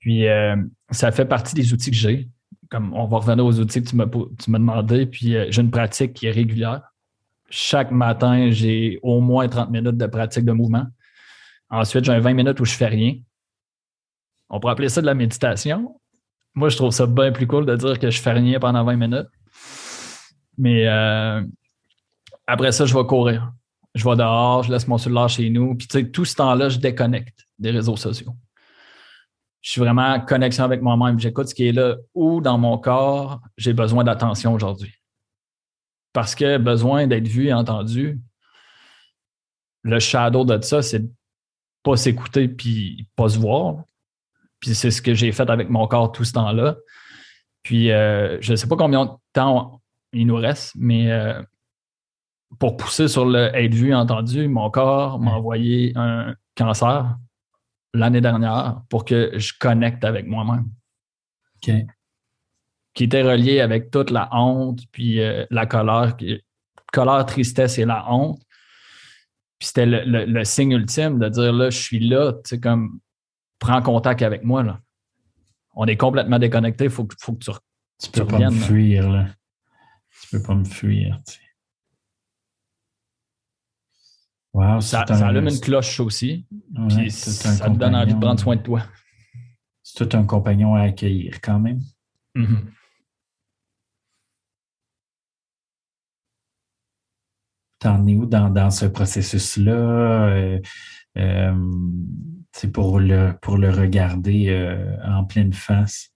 [0.00, 0.56] Puis euh,
[0.90, 2.30] ça fait partie des outils que j'ai.
[2.70, 5.70] Comme on va revenir aux outils que tu m'as, tu demandé, puis euh, j'ai une
[5.70, 6.80] pratique qui est régulière.
[7.50, 10.86] Chaque matin, j'ai au moins 30 minutes de pratique de mouvement.
[11.68, 13.14] Ensuite, j'ai 20 minutes où je fais rien.
[14.50, 16.00] On pourrait appeler ça de la méditation.
[16.54, 18.96] Moi, je trouve ça bien plus cool de dire que je fais rien pendant 20
[18.96, 19.28] minutes.
[20.56, 21.42] Mais euh,
[22.46, 23.52] après ça, je vais courir.
[23.94, 25.74] Je vais dehors, je laisse mon cellulaire chez nous.
[25.74, 28.34] Puis, tu sais, tout ce temps-là, je déconnecte des réseaux sociaux
[29.60, 31.18] je suis vraiment en connexion avec moi-même.
[31.18, 34.94] J'écoute ce qui est là ou dans mon corps, j'ai besoin d'attention aujourd'hui.
[36.12, 38.20] Parce que besoin d'être vu et entendu,
[39.82, 41.04] le shadow de ça, c'est
[41.82, 43.84] pas s'écouter puis pas se voir.
[44.60, 46.76] Puis c'est ce que j'ai fait avec mon corps tout ce temps-là.
[47.62, 49.82] Puis euh, je ne sais pas combien de temps
[50.12, 51.42] il nous reste, mais euh,
[52.58, 57.16] pour pousser sur le être vu entendu, mon corps m'a envoyé un cancer
[57.94, 60.70] l'année dernière pour que je connecte avec moi-même.
[61.56, 61.74] OK.
[62.94, 66.16] Qui était relié avec toute la honte, puis euh, la colère,
[66.92, 68.40] colère, tristesse et la honte.
[69.58, 73.00] Puis c'était le, signe ultime de dire là, je suis là, tu sais, comme
[73.58, 74.62] prends contact avec moi.
[74.62, 74.80] Là.
[75.74, 77.50] On est complètement déconnecté, il faut, faut, que tu,
[78.00, 79.10] tu, peux pas me fuir.
[79.10, 79.26] Là.
[80.22, 81.20] Tu peux pas me fuir.
[81.26, 81.40] Tu sais.
[84.80, 86.46] ça, allume une cloche aussi.
[86.88, 88.82] puis ça te donne envie de prendre soin de toi.
[89.82, 91.80] C'est tout un compagnon à accueillir quand même.
[92.34, 92.64] Mm-hmm.
[97.78, 99.72] T'en es où dans, ce processus-là?
[99.72, 100.60] Euh,
[101.16, 101.54] euh,
[102.58, 106.10] c'est pour le, pour le regarder euh, en pleine face.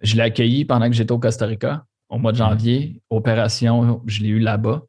[0.00, 3.00] Je l'ai accueilli pendant que j'étais au Costa Rica au mois de janvier.
[3.08, 4.82] Opération, je l'ai eu là-bas.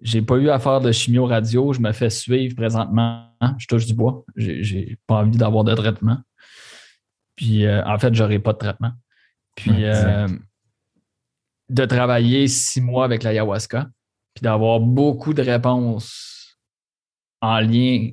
[0.00, 1.74] J'ai pas eu à faire de chimio radio.
[1.74, 3.28] Je me fais suivre présentement.
[3.58, 4.24] Je touche du bois.
[4.36, 6.18] J'ai pas envie d'avoir de traitement.
[7.36, 8.92] Puis, euh, en fait, j'aurai pas de traitement.
[9.54, 10.26] Puis, euh,
[11.68, 13.90] de travailler six mois avec l'ayahuasca,
[14.34, 16.58] puis d'avoir beaucoup de réponses
[17.42, 18.12] en lien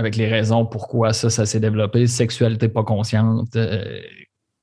[0.00, 4.00] avec les raisons pourquoi ça, ça s'est développé, sexualité pas consciente, euh,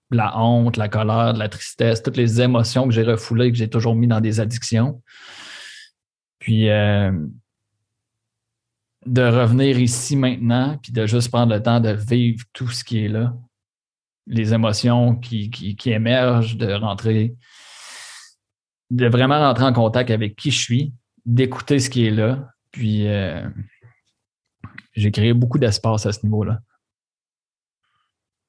[0.09, 3.93] la honte, la colère, la tristesse, toutes les émotions que j'ai refoulées, que j'ai toujours
[3.93, 5.03] mis dans des addictions.
[6.39, 7.11] Puis euh,
[9.05, 13.05] de revenir ici maintenant, puis de juste prendre le temps de vivre tout ce qui
[13.05, 13.35] est là,
[14.25, 17.35] les émotions qui, qui, émergent, de rentrer,
[18.89, 20.93] de vraiment rentrer en contact avec qui je suis,
[21.27, 22.49] d'écouter ce qui est là.
[22.71, 23.47] Puis euh,
[24.97, 26.59] j'ai créé beaucoup d'espace à ce niveau-là.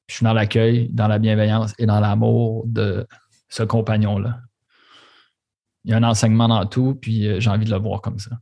[0.08, 3.06] Je suis dans l'accueil, dans la bienveillance et dans l'amour de
[3.48, 4.40] ce compagnon-là
[5.88, 8.18] il y a un enseignement dans tout, puis euh, j'ai envie de le voir comme
[8.18, 8.38] ça.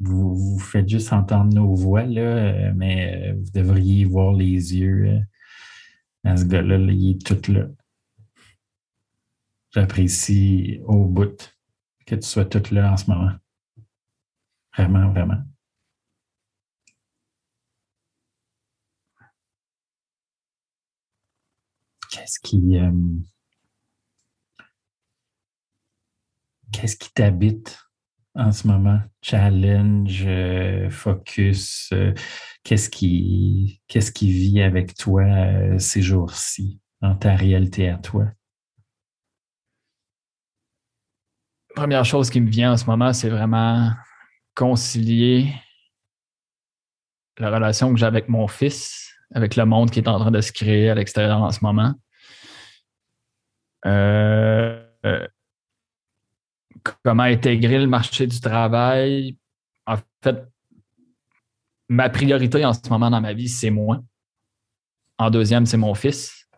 [0.00, 5.20] Vous, faites juste entendre nos voix, là, euh, mais euh, vous devriez voir les yeux.
[6.24, 7.66] à ce gars-là, il est tout là.
[9.74, 11.52] J'apprécie au bout
[12.06, 13.32] que tu sois tout là en ce moment.
[14.76, 15.42] Vraiment, vraiment.
[22.10, 22.78] Qu'est-ce qui.
[22.78, 22.90] Euh,
[26.72, 27.78] qu'est-ce qui t'habite
[28.34, 29.00] en ce moment?
[29.22, 32.12] Challenge, euh, focus, euh,
[32.64, 35.24] qu'est-ce qui, qu'est-ce qui vit avec toi
[35.78, 38.26] ces jours-ci, dans ta réalité à toi?
[41.74, 43.90] Première chose qui me vient en ce moment, c'est vraiment
[44.54, 45.52] concilier
[47.38, 50.40] la relation que j'ai avec mon fils, avec le monde qui est en train de
[50.40, 51.94] se créer à l'extérieur en ce moment,
[53.86, 55.26] euh, euh,
[57.02, 59.36] comment intégrer le marché du travail.
[59.86, 60.44] En fait,
[61.88, 64.00] ma priorité en ce moment dans ma vie, c'est moi.
[65.18, 66.48] En deuxième, c'est mon fils.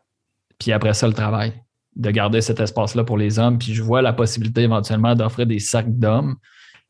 [0.58, 1.62] Puis après ça, le travail.
[1.96, 3.58] De garder cet espace-là pour les hommes.
[3.58, 6.36] Puis je vois la possibilité éventuellement d'offrir des sacs d'hommes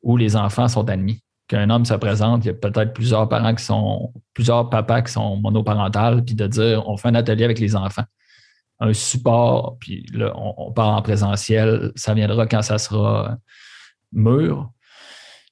[0.02, 1.22] où les enfants sont admis.
[1.48, 5.12] Qu'un homme se présente, il y a peut-être plusieurs parents qui sont, plusieurs papas qui
[5.12, 8.02] sont monoparentales, puis de dire on fait un atelier avec les enfants
[8.80, 11.92] un support, puis là, on, part en présentiel.
[11.96, 13.38] Ça viendra quand ça sera
[14.12, 14.70] mûr,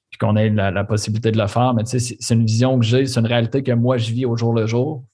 [0.09, 1.73] puis qu'on ait la, possibilité de le faire.
[1.73, 4.25] Mais tu sais, c'est une vision que j'ai, c'est une réalité que moi, je vis
[4.25, 5.05] au jour le jour.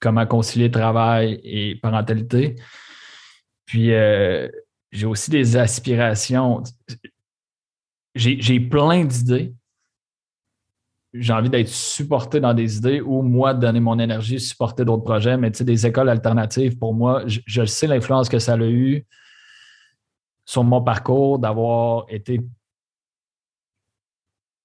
[0.00, 2.56] Comment concilier travail et parentalité.
[3.66, 4.48] Puis, euh,
[4.92, 6.62] j'ai aussi des aspirations.
[8.14, 9.52] J'ai plein d'idées.
[11.12, 15.36] J'ai envie d'être supporté dans des idées ou moi donner mon énergie, supporter d'autres projets.
[15.36, 18.58] Mais tu sais, des écoles alternatives, pour moi, je, je sais l'influence que ça a
[18.58, 19.04] eu
[20.46, 22.40] sur mon parcours, d'avoir été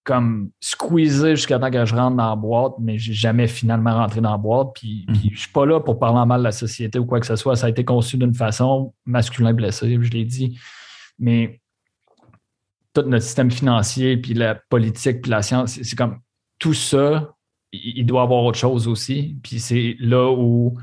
[0.04, 4.20] comme squeezé jusqu'à temps que je rentre dans la boîte, mais j'ai jamais finalement rentré
[4.20, 4.70] dans la boîte.
[4.76, 5.20] Puis, je mhm.
[5.20, 7.26] puis je suis pas là pour parler en mal de la société ou quoi que
[7.26, 7.56] ce soit.
[7.56, 10.60] Ça a été conçu d'une façon masculin blessé, je l'ai dit.
[11.20, 11.62] Mais
[12.94, 16.20] tout notre système financier, puis la politique, puis la science, c'est comme
[16.58, 17.36] tout ça,
[17.72, 19.38] il doit y avoir autre chose aussi.
[19.44, 20.78] Puis c'est là où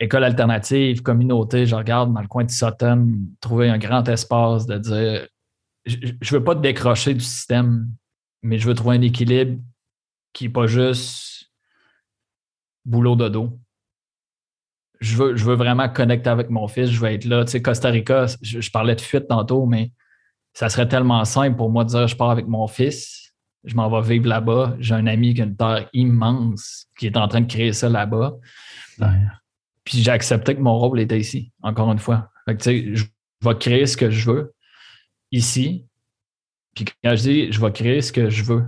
[0.00, 4.78] école alternative, communauté, je regarde dans le coin de Sutton, trouver un grand espace de
[4.78, 5.28] dire
[5.86, 7.90] je ne veux pas te décrocher du système,
[8.42, 9.60] mais je veux trouver un équilibre
[10.32, 11.50] qui n'est pas juste
[12.84, 13.58] boulot de dos.
[15.00, 17.44] Je veux, je veux vraiment connecter avec mon fils, je veux être là.
[17.44, 19.92] Tu sais, Costa Rica, je, parlais de fuite tantôt, mais
[20.54, 23.34] ça serait tellement simple pour moi de dire je pars avec mon fils,
[23.64, 24.76] je m'en vais vivre là-bas.
[24.78, 27.88] J'ai un ami qui a une terre immense qui est en train de créer ça
[27.88, 28.34] là-bas.
[29.84, 32.30] Puis j'ai accepté que mon rôle était ici, encore une fois.
[32.46, 33.04] Fait que, tu sais, je
[33.42, 34.53] vais créer ce que je veux
[35.34, 35.86] ici.
[36.74, 38.64] Puis quand je dis je vais créer ce que je veux,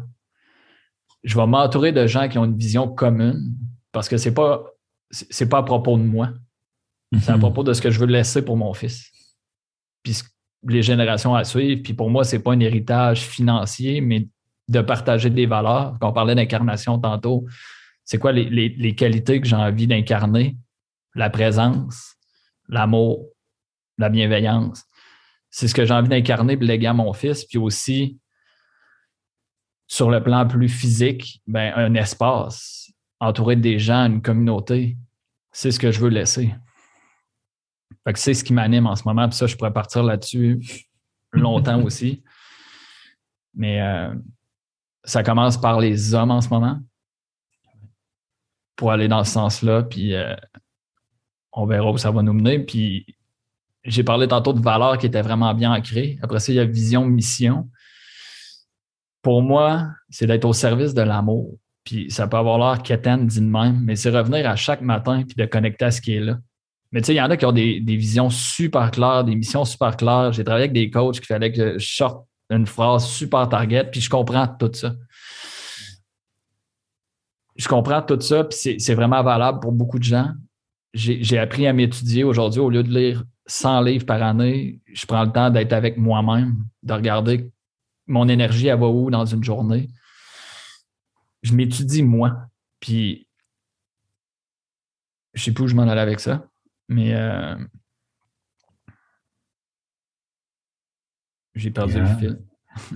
[1.25, 3.57] je vais m'entourer de gens qui ont une vision commune
[3.93, 4.65] parce que c'est pas
[5.11, 6.31] c'est pas à propos de moi.
[7.21, 7.41] C'est à mhm.
[7.41, 9.11] propos de ce que je veux laisser pour mon fils.
[10.03, 10.21] Puis
[10.69, 11.81] les générations à suivre.
[11.83, 14.29] Puis pour moi, c'est pas un héritage financier, mais
[14.69, 15.97] de partager des valeurs.
[16.01, 17.47] Quand on parlait d'incarnation tantôt,
[18.05, 20.57] c'est quoi les, les qualités que j'ai envie d'incarner?
[21.15, 22.17] La présence,
[22.69, 23.29] l'amour,
[23.97, 24.85] la bienveillance
[25.57, 27.47] c'est ce que j'ai envie d'incarner et léguer à mon fils.
[27.47, 28.21] Puis aussi,
[29.87, 34.99] sur le plan plus physique, ben, un espace entouré des gens, une communauté,
[35.53, 36.55] c'est ce que je veux laisser.
[38.05, 39.27] Fait que c'est ce qui m'anime en ce moment.
[39.31, 40.61] Puis ça, je pourrais partir là-dessus
[41.33, 42.23] longtemps aussi.
[43.55, 44.15] Mais euh,
[45.05, 46.79] ça commence par les hommes en ce moment
[48.77, 49.85] pour aller dans ce sens-là.
[49.85, 50.37] Puis euh,
[51.51, 52.59] on verra où ça va nous mener.
[52.59, 53.16] Puis
[53.87, 56.19] j'ai parlé tantôt de valeurs qui étaient vraiment bien ancrées.
[56.23, 57.69] Après ça, il y a vision, mission.
[59.23, 61.57] Pour moi, c'est d'être au service de l'amour.
[61.85, 65.23] Puis ça peut avoir l'air quétaine dit de même, mais c'est revenir à chaque matin
[65.23, 66.39] puis de connecter à ce qui est là.
[66.93, 69.65] Mais tu sais, il y en a qui ont des, visions super claires, des missions
[69.65, 70.33] super claires.
[70.33, 74.01] J'ai travaillé avec des coachs qui fallait que je sorte une phrase super target, puis
[74.01, 74.95] je comprends tout ça.
[77.57, 80.31] Je comprends tout ça, puis c'est vraiment valable pour beaucoup de gens.
[80.95, 85.25] J'ai appris à m'étudier aujourd'hui au lieu de lire 100 livres par année, je prends
[85.25, 87.51] le temps d'être avec moi-même, de regarder
[88.07, 89.89] mon énergie, elle va où dans une journée.
[91.43, 92.49] Je m'étudie moi.
[92.81, 93.29] Puis,
[95.35, 96.47] je sais plus où je m'en allais avec ça,
[96.89, 97.57] mais euh,
[101.55, 102.39] j'ai perdu le fil.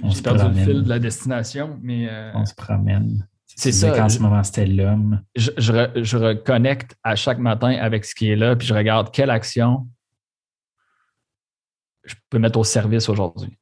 [0.05, 2.09] J'ai perdu le fil de la destination, mais.
[2.11, 3.27] Euh, On se promène.
[3.47, 4.05] C'est ça.
[4.05, 5.23] En ce moment, c'était l'homme.
[5.35, 9.31] Je, je, reconnecte à chaque matin avec ce qui est là, puis je regarde quelle
[9.31, 9.89] action
[12.05, 13.57] je peux mettre au service aujourd'hui.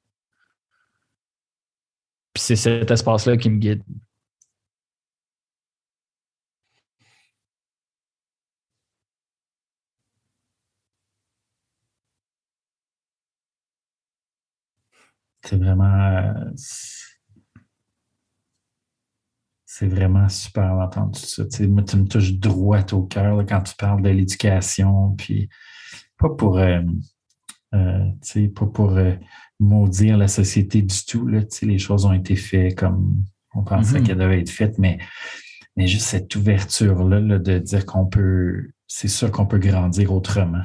[2.32, 3.82] Puis c'est cet espace-là qui me guide.
[15.44, 16.34] C'est vraiment.
[19.64, 21.46] C'est vraiment super d'entendre ça.
[21.46, 25.14] Tu, me touches droit au cœur quand tu parles de l'éducation.
[25.16, 25.48] Puis,
[26.18, 26.58] pas pour.
[26.58, 26.82] Euh,
[27.74, 29.14] euh, pas pour euh,
[29.60, 31.26] maudire la société du tout.
[31.26, 33.24] Là, les choses ont été faites comme
[33.54, 34.02] on pensait mm-hmm.
[34.04, 34.98] qu'elles devaient être faites, mais,
[35.76, 40.62] mais juste cette ouverture-là de dire qu'on peut, c'est sûr qu'on peut grandir autrement.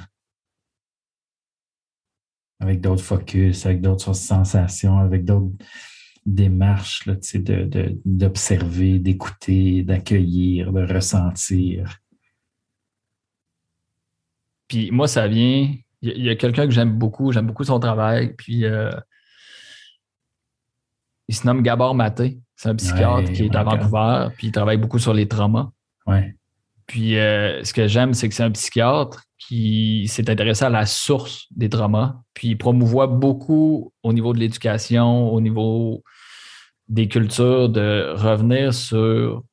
[2.60, 5.52] Avec d'autres focus, avec d'autres sensations, avec d'autres
[6.26, 7.16] démarches là,
[8.06, 12.00] d'observer, d'écouter, d'accueillir, de ressentir.
[14.68, 18.34] Puis moi, ça vient il y a, quelqu'un que j'aime beaucoup, j'aime beaucoup son travail.
[18.38, 18.92] Puis euh,
[21.30, 22.40] il se nomme Gabor Maté.
[22.56, 25.72] C'est un psychiatre qui est à Vancouver, puis il travaille beaucoup sur les traumas.
[26.06, 26.36] Ouais.
[26.86, 30.86] Puis euh, ce que j'aime, c'est que c'est un psychiatre qui s'est intéressé à la
[30.86, 36.04] source des traumas, puis il promouvoit beaucoup au niveau de l'éducation, au niveau
[36.90, 39.44] des cultures, de revenir sur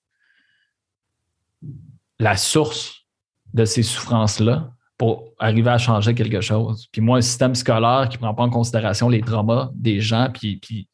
[2.18, 3.06] la source
[3.55, 6.86] de ces souffrances-là pour arriver à changer quelque chose.
[6.93, 10.28] Puis moi, un système scolaire qui ne prend pas en considération les traumas des gens,
[10.31, 10.90] puis, puis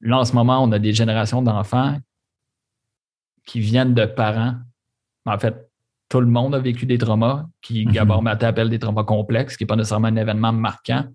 [0.00, 1.98] là, en ce moment, on a des générations d'enfants
[3.44, 4.54] qui viennent de parents.
[5.26, 5.68] En fait,
[6.08, 9.56] tout le monde a vécu des traumas, qui mm Gabor Maté appelle des traumas complexes,
[9.56, 11.06] qui n'est pas nécessairement un événement marquant,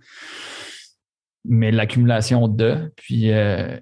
[1.45, 3.79] mais l'accumulation de, puis euh,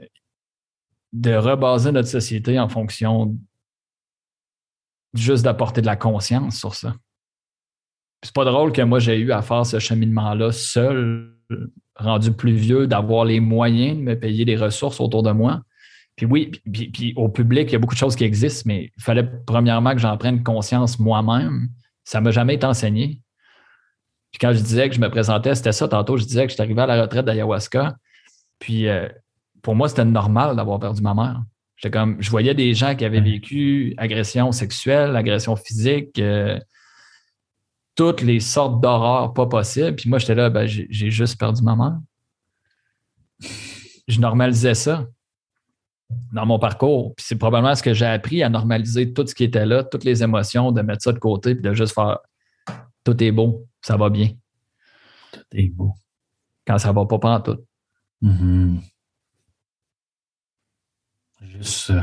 [1.11, 3.35] de rebaser notre société en fonction
[5.15, 6.93] juste d'apporter de la conscience sur ça.
[8.24, 11.36] C'est pas drôle que moi j'ai eu à faire ce cheminement-là seul,
[11.95, 15.62] rendu plus vieux, d'avoir les moyens de me payer des ressources autour de moi.
[16.16, 19.04] Puis oui, puis, au public, il y a beaucoup de choses qui existent, mais il
[19.04, 21.70] fallait premièrement que j'en prenne conscience moi-même.
[22.04, 23.20] Ça ne m'a jamais été enseigné.
[24.32, 26.64] Puis quand je disais que je me présentais, c'était ça tantôt, je disais que j'étais
[26.64, 27.95] arrivé à la retraite d'ayahuasca.
[28.60, 29.08] Puis euh,
[29.62, 31.41] pour moi, c'était normal d'avoir perdu ma mère.
[31.91, 36.60] comme, je voyais des gens qui avaient vécu agression sexuelle, agression physique, euh,
[37.95, 39.95] toutes les sortes d'horreurs pas possibles.
[39.95, 41.99] Puis moi, j'étais là, ben, j'ai juste perdu ma mère.
[44.07, 45.07] Je normalisais ça
[46.32, 47.15] dans mon parcours.
[47.15, 50.03] Puis c'est probablement ce que j'ai appris à normaliser tout ce qui était là, toutes
[50.03, 52.20] les émotions, de mettre ça de côté, puis de juste faire
[53.03, 54.30] tout est beau, ça va bien.
[55.32, 55.94] Tout est beau.
[56.65, 57.57] Quand ça va pas, pas en tout.
[58.22, 58.80] Mm-hmm.
[61.41, 62.02] Juste, euh,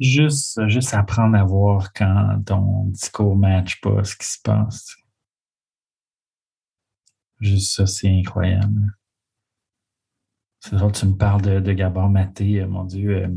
[0.00, 4.96] juste, juste apprendre à voir quand ton discours ne match pas ce qui se passe.
[7.40, 8.96] Juste ça, c'est incroyable.
[10.60, 13.24] C'est drôle, tu me parles de, de Gabor Maté, euh, mon Dieu.
[13.24, 13.28] Euh,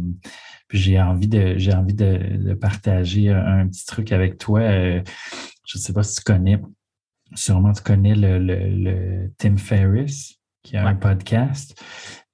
[0.68, 4.60] puis j'ai envie de j'ai envie de, partager un, petit truc avec toi.
[4.60, 6.60] je ne sais pas si tu connais,
[7.34, 11.82] sûrement tu connais le, Tim Ferriss, qui a un podcast.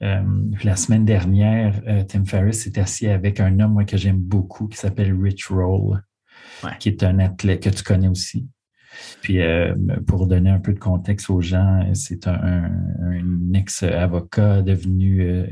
[0.01, 5.13] La semaine dernière, Tim Ferriss s'est assis avec un homme que j'aime beaucoup qui s'appelle
[5.13, 6.01] Rich Roll,
[6.79, 8.47] qui est un athlète que tu connais aussi.
[9.21, 9.75] Puis euh,
[10.07, 12.71] pour donner un peu de contexte aux gens, c'est un,
[13.53, 15.45] ex-avocat devenu euh,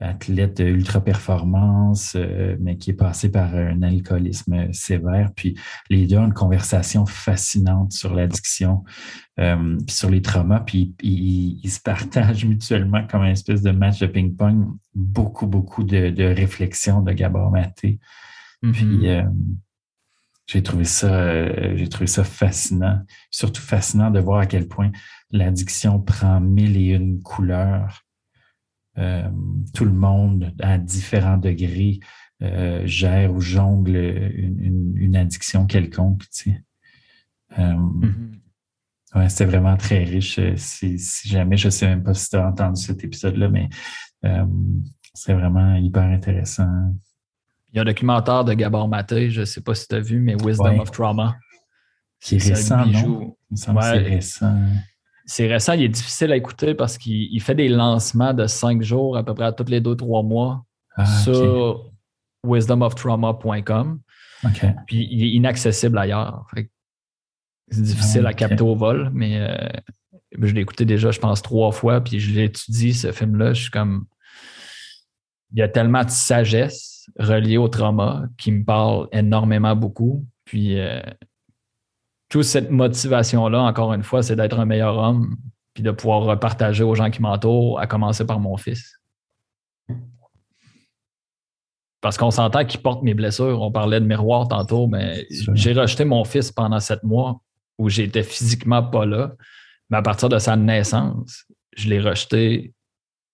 [0.00, 5.30] athlète ultra-performance, euh, mais qui est passé par un alcoolisme sévère.
[5.36, 5.56] Puis
[5.88, 8.84] les deux ont une conversation fascinante sur l'addiction,
[9.36, 14.06] puis sur les traumas, puis ils, se partagent mutuellement comme un espèce de match de
[14.06, 18.00] ping-pong, beaucoup, beaucoup de, réflexions de Gabor Maté.
[18.62, 18.72] Mm-hmm.
[18.72, 19.08] Puis
[20.50, 22.98] j'ai trouvé ça, euh, j'ai trouvé ça fascinant.
[23.30, 24.90] Surtout fascinant de voir à quel point
[25.30, 28.02] l'addiction prend mille et une couleurs.
[28.98, 29.28] Euh,
[29.74, 32.00] tout le monde, à différents degrés,
[32.42, 36.22] euh, gère ou jongle une, addiction quelconque.
[36.30, 36.64] Tu sais.
[37.58, 38.40] Mm-hmm.
[39.16, 40.40] ouais, c'était vraiment très riche.
[40.56, 40.98] Si,
[41.28, 43.68] jamais, je ne sais même pas si tu as entendu cet épisode-là, mais
[45.14, 46.94] c'est vraiment hyper intéressant.
[47.72, 50.00] Il y a un documentaire de Gabor Maté, je ne sais pas si tu as
[50.00, 51.36] vu, mais Wisdom of Trauma.
[52.18, 53.36] C'est récent, non?
[53.54, 54.60] c'est récent.
[55.30, 59.16] C'est récent, il est difficile à écouter parce qu'il fait des lancements de cinq jours
[59.16, 60.64] à peu près à tous les deux, trois mois
[60.96, 61.88] ah, sur
[62.44, 64.00] wisdomoftrauma.com.
[64.88, 66.48] Puis il est inaccessible ailleurs.
[67.68, 69.68] C'est difficile à capter au vol, mais euh,
[70.36, 73.52] je l'ai écouté déjà, je pense, trois fois, puis je l'étudie, ce film-là.
[73.52, 74.06] Je suis comme.
[75.52, 80.26] Il y a tellement de sagesse relié au trauma qui me parle énormément beaucoup.
[80.44, 81.00] Puis, euh,
[82.30, 85.36] toute cette motivation-là, encore une fois, c'est d'être un meilleur homme,
[85.74, 88.98] puis de pouvoir repartager aux gens qui m'entourent, à commencer par mon fils.
[92.00, 93.60] Parce qu'on s'entend qu'il porte mes blessures.
[93.60, 97.42] On parlait de miroir tantôt, mais j'ai rejeté mon fils pendant sept mois
[97.76, 99.32] où j'étais physiquement pas là.
[99.90, 101.44] Mais à partir de sa naissance,
[101.76, 102.72] je l'ai rejeté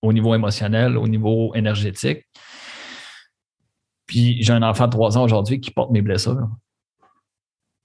[0.02, 2.26] au niveau émotionnel, au niveau énergétique.
[4.06, 6.48] Puis j'ai un enfant de trois ans aujourd'hui qui porte mes blessures.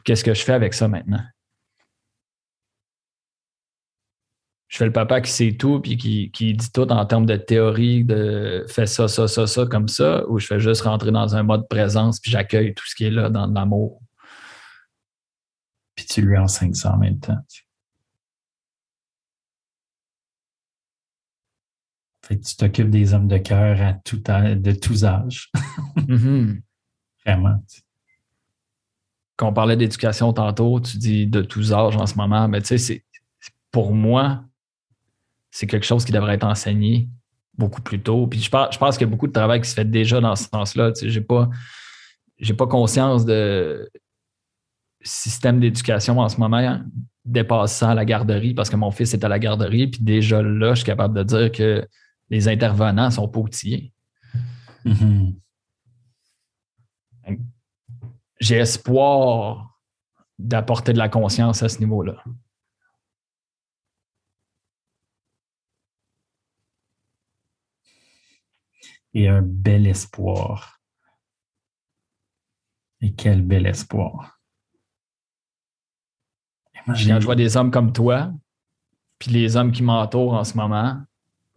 [0.04, 1.24] Qu'est-ce que je fais avec ça maintenant?
[4.68, 7.36] Je fais le papa qui sait tout puis qui, qui dit tout en termes de
[7.36, 11.36] théorie, de fais ça, ça, ça, ça, comme ça, ou je fais juste rentrer dans
[11.36, 14.02] un mode présence puis j'accueille tout ce qui est là dans l'amour.
[15.96, 17.44] Puis tu lui enseignes ça en même temps.
[22.30, 25.52] tu t'occupes des hommes de cœur à tout de tous âges.
[25.98, 26.62] Mm-hmm.
[27.26, 27.64] Vraiment.
[29.42, 32.78] Quand on parlait d'éducation tantôt, tu dis de tous âges en ce moment, mais tu
[32.78, 33.04] sais,
[33.72, 34.44] pour moi,
[35.50, 37.10] c'est quelque chose qui devrait être enseigné
[37.58, 38.28] beaucoup plus tôt.
[38.28, 40.36] Puis je pense, je qu'il y a beaucoup de travail qui se fait déjà dans
[40.36, 40.92] ce sens-là.
[40.92, 41.50] Tu sais, j'ai pas,
[42.38, 43.90] j'ai pas conscience de
[45.02, 46.80] système d'éducation en ce moment
[47.26, 49.88] dépassant la garderie parce que mon fils est à la garderie.
[49.88, 51.84] Puis déjà là, je suis capable de dire que
[52.30, 53.92] les intervenants sont pas outillés.
[54.86, 55.34] Mm-hmm.
[58.42, 59.80] J'ai espoir
[60.40, 62.24] d'apporter de la conscience à ce niveau-là.
[69.14, 70.80] Et un bel espoir.
[73.02, 74.40] Et quel bel espoir.
[76.88, 78.34] Quand je vois des hommes comme toi,
[79.20, 81.00] puis les hommes qui m'entourent en ce moment,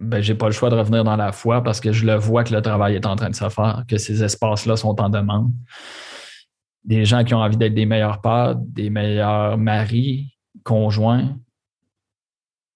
[0.01, 2.45] ben, j'ai pas le choix de revenir dans la foi parce que je le vois
[2.45, 5.51] que le travail est en train de se faire, que ces espaces-là sont en demande.
[6.85, 11.37] Des gens qui ont envie d'être des meilleurs pères, des meilleurs maris, conjoints,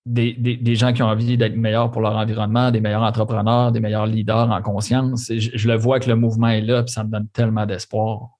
[0.06, 4.06] des, gens qui ont envie d'être meilleurs pour leur environnement, des meilleurs entrepreneurs, des meilleurs
[4.06, 5.30] leaders en conscience.
[5.30, 8.38] Je, je, le vois que le mouvement est là, puis ça me donne tellement d'espoir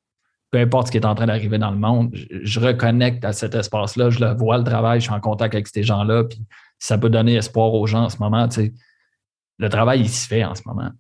[0.51, 3.55] peu importe ce qui est en train d'arriver dans le monde, je, reconnecte à cet
[3.55, 6.43] espace-là, je le vois, le travail, je suis en contact avec ces gens-là, puis
[6.79, 8.49] ça peut donner espoir aux gens en ce moment.
[9.59, 10.91] Le travail, il se fait en ce moment.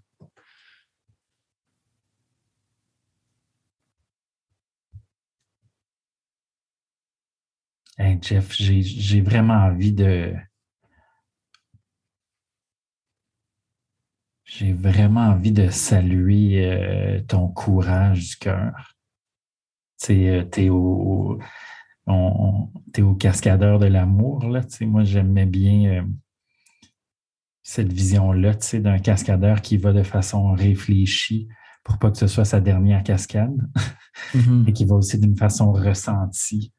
[8.00, 10.32] Hey Jeff, j'ai vraiment envie de.
[14.44, 18.94] J'ai vraiment envie de saluer euh, ton courage du cœur.
[20.10, 21.40] Euh, tu es au,
[22.06, 24.44] au cascadeur de l'amour.
[24.80, 26.02] Moi, j'aimais bien euh,
[27.64, 31.48] cette vision-là d'un cascadeur qui va de façon réfléchie
[31.82, 33.68] pour pas que ce soit sa dernière cascade,
[34.34, 34.68] mm-hmm.
[34.68, 36.72] et qui va aussi d'une façon ressentie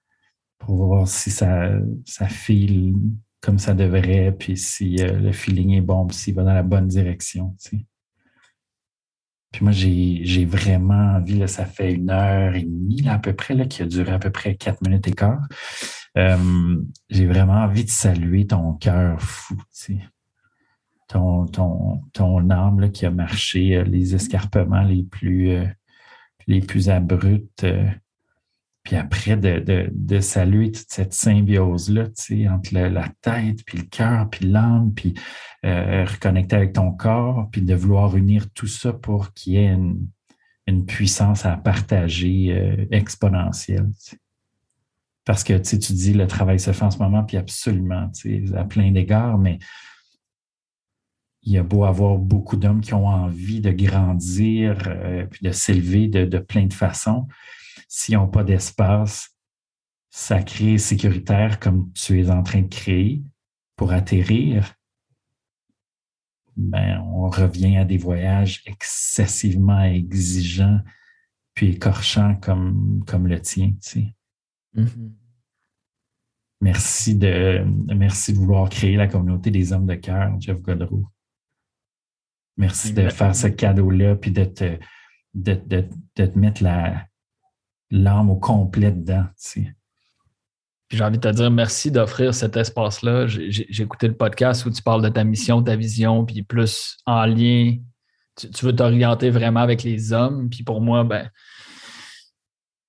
[0.59, 1.71] pour voir si ça,
[2.27, 2.93] file
[3.41, 6.63] comme ça devrait, puis si euh, le feeling est bon, puis s'il va dans la
[6.63, 7.55] bonne direction.
[9.51, 13.65] Puis moi, j'ai vraiment envie, ça fait une heure et demie à peu près, là,
[13.65, 15.47] qui a duré à peu près quatre minutes et quart.
[16.17, 19.99] Euh, j'ai vraiment envie de saluer ton cœur fou, tu sais.
[21.07, 21.47] Ton,
[22.51, 25.57] âme là, qui a marché euh, les escarpements les plus,
[26.45, 27.65] les plus abrupts
[28.89, 34.27] puis après, de, saluer toute cette symbiose-là, tu sais, entre la tête, puis le cœur,
[34.31, 35.13] puis l'âme, puis
[35.63, 39.77] euh, reconnecter avec ton corps, puis de vouloir unir tout ça pour qu'il y ait
[40.65, 43.91] une, puissance à partager euh, exponentielle.
[45.23, 48.47] Parce que tu, tu dis le travail se fait en ce moment, puis absolument, tu
[48.47, 49.59] sais, à plein d'égards, mais
[51.43, 55.51] il y a beau avoir beaucoup d'hommes qui ont envie de grandir, euh, puis de
[55.51, 57.27] s'élever de, de plein de façons
[57.89, 59.35] s'ils n'ont pas d'espace
[60.11, 63.23] sacré, sécuritaire comme tu es en train de créer
[63.75, 64.73] pour atterrir,
[66.55, 70.79] ben, on revient à des voyages excessivement exigeants
[71.53, 73.73] puis écorchants comme, comme le tien.
[74.75, 75.11] Mm-hmm.
[76.61, 77.63] Merci de,
[77.95, 81.07] merci de vouloir créer la communauté des hommes de cœur, Jeff Godreau.
[82.57, 84.77] Merci de faire ce cadeau-là, puis de te,
[85.33, 87.08] de, de te mettre la,
[87.91, 89.25] l'âme au complet dedans.
[90.91, 93.27] J'ai envie de te dire merci d'offrir cet espace-là.
[93.27, 97.25] J'ai écouté le podcast où tu parles de ta mission, ta vision, puis plus en
[97.25, 97.77] lien.
[98.35, 100.49] Tu, veux t'orienter vraiment avec les hommes.
[100.49, 101.29] Puis pour moi, ben,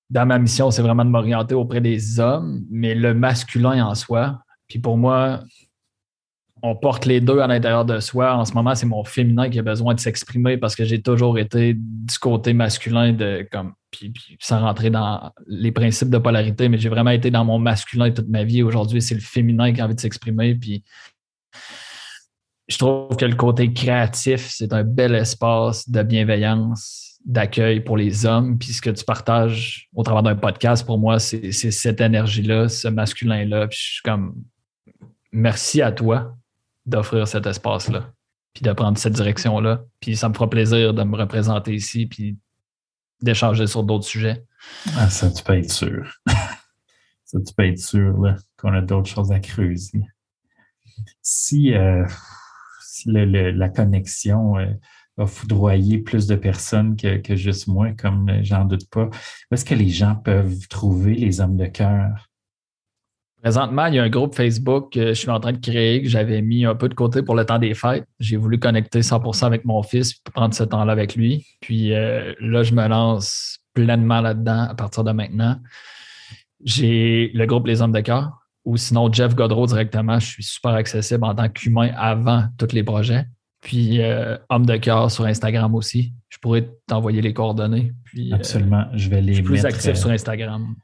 [0.09, 4.41] dans ma mission, c'est vraiment de m'orienter auprès des hommes, mais le masculin en soi.
[4.67, 5.43] Puis pour moi,
[6.63, 8.35] on porte les deux à l'intérieur de soi.
[8.35, 11.39] En ce moment, c'est mon féminin qui a besoin de s'exprimer parce que j'ai toujours
[11.39, 16.77] été du côté masculin de comme puis, sans rentrer dans les principes de polarité, mais
[16.77, 18.63] j'ai vraiment été dans mon masculin toute ma vie.
[18.63, 20.55] Aujourd'hui, c'est le féminin qui a envie de s'exprimer.
[20.55, 20.83] Puis
[22.69, 28.25] je trouve que le côté créatif, c'est un bel espace de bienveillance, d'accueil pour les
[28.25, 28.57] hommes.
[28.57, 32.87] Puis ce que tu partages au travers d'un podcast, pour moi, c'est cette énergie-là, ce
[32.87, 33.67] masculin-là.
[33.67, 34.35] Puis je suis comme
[35.33, 36.37] merci à toi
[36.85, 38.11] d'offrir cet espace-là,
[38.53, 39.83] puis de prendre cette direction-là.
[39.99, 42.37] Puis ça me fera plaisir de me représenter ici, puis
[43.21, 44.43] d'échanger sur d'autres sujets.
[44.97, 46.19] Ah, ça, tu peux être sûr.
[47.25, 50.01] ça, tu peux être sûr qu'on a d'autres choses à creuser.
[51.21, 52.05] Si, euh,
[53.05, 54.67] la connexion euh,
[55.17, 59.65] a foudroyé plus de personnes que, que juste moi, comme j'en doute pas, où est-ce
[59.65, 62.30] que les gens peuvent trouver les hommes de cœur?
[63.41, 66.07] Présentement, il y a un groupe Facebook que je suis en train de créer, que
[66.07, 68.05] j'avais mis un peu de côté pour le temps des fêtes.
[68.19, 71.47] J'ai voulu connecter 100% avec mon fils, pour prendre ce temps-là avec lui.
[71.59, 75.57] Puis euh, là, je me lance pleinement là-dedans à partir de maintenant.
[76.63, 78.29] J'ai le groupe Les Hommes de cœur,
[78.63, 80.19] ou sinon Jeff Godreau directement.
[80.19, 83.25] Je suis super accessible en tant qu'humain avant tous les projets.
[83.61, 86.13] Puis euh, Homme de cœur sur Instagram aussi.
[86.29, 87.91] Je pourrais t'envoyer les coordonnées.
[88.03, 90.75] Puis, euh, Absolument, je vais les je suis plus actif sur Instagram.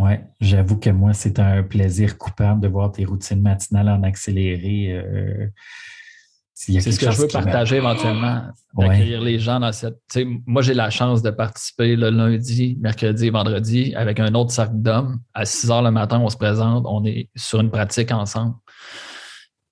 [0.00, 4.92] Oui, j'avoue que moi, c'est un plaisir coupable de voir tes routines matinales en accéléré.
[4.92, 5.48] Euh,
[6.54, 8.42] C'est ce que je veux partager éventuellement,
[8.74, 9.98] d'accueillir les gens dans cette.
[10.46, 14.76] Moi, j'ai la chance de participer le lundi, mercredi et vendredi avec un autre cercle
[14.76, 15.18] d'hommes.
[15.34, 18.54] À 6 heures le matin, on se présente, on est sur une pratique ensemble.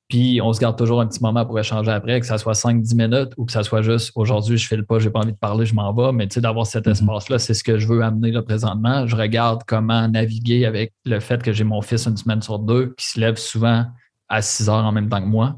[0.09, 2.95] Puis on se garde toujours un petit moment pour échanger après, que ça soit 5-10
[2.95, 5.39] minutes ou que ça soit juste aujourd'hui, je fais le pas, j'ai pas envie de
[5.39, 6.13] parler, je m'en vais.
[6.13, 6.93] Mais tu sais, d'avoir cet mm-hmm.
[6.93, 9.07] espace-là, c'est ce que je veux amener là présentement.
[9.07, 12.95] Je regarde comment naviguer avec le fait que j'ai mon fils une semaine sur deux
[12.97, 13.87] qui se lève souvent
[14.29, 15.57] à 6 heures en même temps que moi.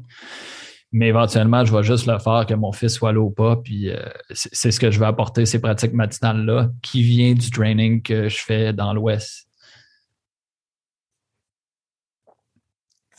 [0.91, 3.57] Mais éventuellement, je vais juste le faire que mon fils soit là ou pas.
[3.57, 3.97] Puis euh,
[4.31, 8.39] c'est ce que je veux apporter, ces pratiques matinales-là, qui vient du training que je
[8.39, 9.48] fais dans l'Ouest.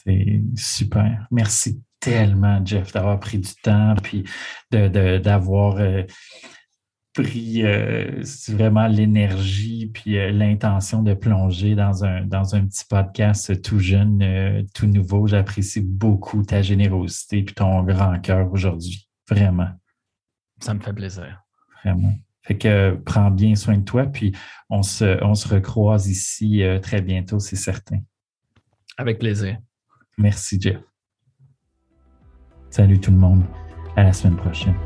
[0.04, 1.26] C'est super.
[1.30, 4.24] Merci tellement, Jeff, d'avoir pris du temps puis
[4.70, 6.06] d'avoir de,
[7.12, 13.60] pris euh, vraiment l'énergie puis euh, l'intention de plonger dans un, dans un petit podcast
[13.62, 15.26] tout jeune, euh, tout nouveau.
[15.26, 19.08] J'apprécie beaucoup ta générosité puis ton grand cœur aujourd'hui.
[19.28, 19.68] Vraiment.
[20.60, 21.42] Ça me fait plaisir.
[21.84, 22.14] Vraiment.
[22.42, 24.32] Fait que prends bien soin de toi, puis
[24.70, 27.98] on se, on se recroise ici très bientôt, c'est certain.
[28.96, 29.58] Avec plaisir.
[30.20, 30.76] Merci, Jeff.
[32.68, 33.42] Salut tout le monde.
[33.96, 34.76] À la semaine prochaine.